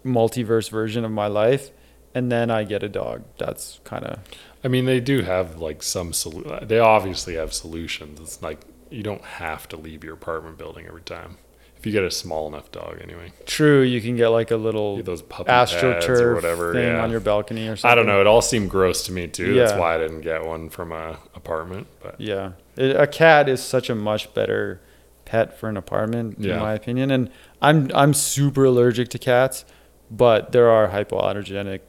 multiverse 0.05 0.71
version 0.71 1.05
of 1.05 1.11
my 1.11 1.27
life, 1.27 1.71
and 2.15 2.31
then 2.31 2.49
I 2.51 2.63
get 2.63 2.83
a 2.85 2.89
dog. 2.89 3.25
That's 3.39 3.81
kind 3.83 4.05
of 4.05 4.21
I 4.63 4.69
mean, 4.69 4.87
they 4.87 5.01
do 5.01 5.23
have 5.23 5.59
like 5.59 5.83
some 5.83 6.13
solu- 6.13 6.67
They 6.67 6.79
obviously 6.79 7.35
have 7.35 7.53
solutions. 7.53 8.21
It's 8.21 8.41
like 8.41 8.61
you 8.89 9.03
don't 9.03 9.25
have 9.25 9.69
to 9.71 9.77
leave 9.77 10.05
your 10.05 10.15
apartment 10.15 10.57
building 10.57 10.87
every 10.87 11.03
time. 11.03 11.37
If 11.85 11.89
you 11.89 11.93
get 11.93 12.05
a 12.05 12.11
small 12.11 12.49
enough 12.49 12.73
dog, 12.73 12.99
anyway. 13.03 13.31
True, 13.45 13.83
you 13.83 14.01
can 14.01 14.17
get 14.17 14.29
like 14.29 14.51
a 14.51 14.57
little 14.57 15.03
Those 15.03 15.21
puppy 15.21 15.49
pads 15.49 15.75
or 15.75 16.35
whatever. 16.35 16.73
thing 16.73 16.95
yeah. 16.95 17.03
on 17.03 17.11
your 17.11 17.21
balcony 17.21 17.69
or 17.69 17.77
something. 17.77 17.91
I 17.91 17.95
don't 17.95 18.07
know. 18.07 18.23
It 18.23 18.27
all 18.27 18.41
seemed 18.41 18.71
gross 18.71 19.03
to 19.05 19.13
me 19.13 19.29
too. 19.29 19.53
That's 19.53 19.75
why 19.75 19.97
I 19.97 19.99
didn't 19.99 20.23
get 20.23 20.47
one 20.47 20.71
from 20.71 20.93
a 20.93 21.19
apartment. 21.35 21.89
But 22.03 22.19
Yeah, 22.19 22.53
it, 22.75 22.97
a 22.97 23.07
cat 23.07 23.51
is 23.51 23.63
such 23.63 23.91
a 23.91 23.95
much 23.95 24.33
better 24.33 24.81
pet 25.27 25.59
for 25.61 25.69
an 25.69 25.77
apartment, 25.77 26.37
Yeah. 26.41 26.55
in 26.55 26.61
my 26.61 26.73
opinion. 26.73 27.11
And 27.11 27.31
I'm 27.61 27.91
I'm 27.95 28.15
super 28.15 28.65
allergic 28.65 29.11
to 29.11 29.19
cats, 29.19 29.67
but 30.11 30.53
there 30.53 30.71
are 30.71 30.89
hypoallergenic 30.89 31.81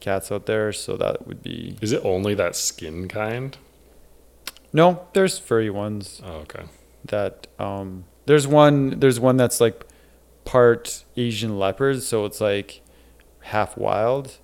cats 0.00 0.30
out 0.30 0.44
there, 0.44 0.74
so 0.74 0.98
that 0.98 1.26
would 1.26 1.42
be 1.42 1.78
is 1.80 1.92
it 1.92 2.02
only 2.04 2.34
that 2.34 2.54
skin 2.54 3.08
kind? 3.08 3.56
no. 4.74 5.06
There's 5.14 5.38
furry 5.38 5.70
ones 5.70 6.20
Oh, 6.22 6.32
okay. 6.44 6.64
that 7.06 7.46
um. 7.58 8.04
There's 8.26 8.46
one. 8.46 9.00
There's 9.00 9.18
one 9.20 9.36
that's 9.36 9.60
like 9.60 9.84
part 10.44 11.04
Asian 11.16 11.58
leopard, 11.58 12.02
so 12.02 12.24
it's 12.24 12.40
like 12.40 12.82
half 13.40 13.76
wild. 13.76 14.38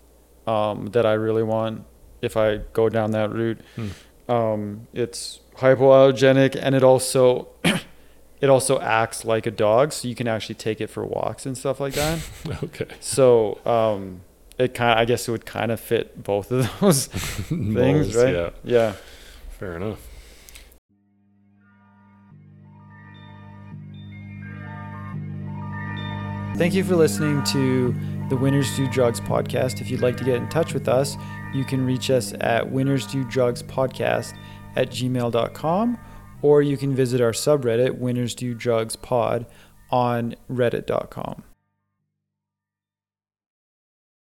Um, 0.46 0.86
that 0.88 1.04
I 1.04 1.12
really 1.12 1.42
want 1.42 1.84
if 2.22 2.36
I 2.36 2.60
go 2.72 2.88
down 2.88 3.10
that 3.10 3.30
route. 3.30 3.60
Hmm. 3.76 3.88
Um, 4.30 4.86
it's 4.94 5.40
hypoallergenic 5.56 6.58
and 6.60 6.74
it 6.74 6.82
also 6.82 7.48
it 8.40 8.48
also 8.48 8.80
acts 8.80 9.24
like 9.24 9.46
a 9.46 9.50
dog, 9.50 9.92
so 9.92 10.08
you 10.08 10.14
can 10.14 10.26
actually 10.28 10.54
take 10.54 10.80
it 10.80 10.88
for 10.88 11.04
walks 11.04 11.44
and 11.46 11.56
stuff 11.56 11.80
like 11.80 11.94
that. 11.94 12.20
Okay. 12.62 12.86
so 13.00 13.58
um, 13.66 14.22
it 14.58 14.72
kind 14.74 14.98
I 14.98 15.04
guess 15.04 15.28
it 15.28 15.32
would 15.32 15.46
kind 15.46 15.70
of 15.70 15.80
fit 15.80 16.22
both 16.22 16.50
of 16.50 16.70
those 16.80 17.06
things, 17.06 17.50
Moles, 17.50 18.16
right? 18.16 18.34
Yeah. 18.34 18.50
Yeah. 18.64 18.92
Fair 19.58 19.76
enough. 19.76 20.07
Thank 26.58 26.74
you 26.74 26.82
for 26.82 26.96
listening 26.96 27.44
to 27.44 27.94
the 28.28 28.36
Winners 28.36 28.76
Do 28.76 28.88
Drugs 28.88 29.20
podcast. 29.20 29.80
If 29.80 29.92
you'd 29.92 30.02
like 30.02 30.16
to 30.16 30.24
get 30.24 30.34
in 30.34 30.48
touch 30.48 30.74
with 30.74 30.88
us, 30.88 31.16
you 31.54 31.64
can 31.64 31.86
reach 31.86 32.10
us 32.10 32.34
at 32.40 32.68
Winners 32.68 33.06
Do 33.06 33.22
Drugs 33.22 33.62
podcast 33.62 34.36
at 34.74 34.90
gmail.com 34.90 35.98
or 36.42 36.62
you 36.62 36.76
can 36.76 36.96
visit 36.96 37.20
our 37.20 37.30
subreddit, 37.30 37.96
Winners 37.98 38.34
Do 38.34 38.54
Drugs 38.54 38.96
pod, 38.96 39.46
on 39.92 40.34
reddit.com. 40.50 41.44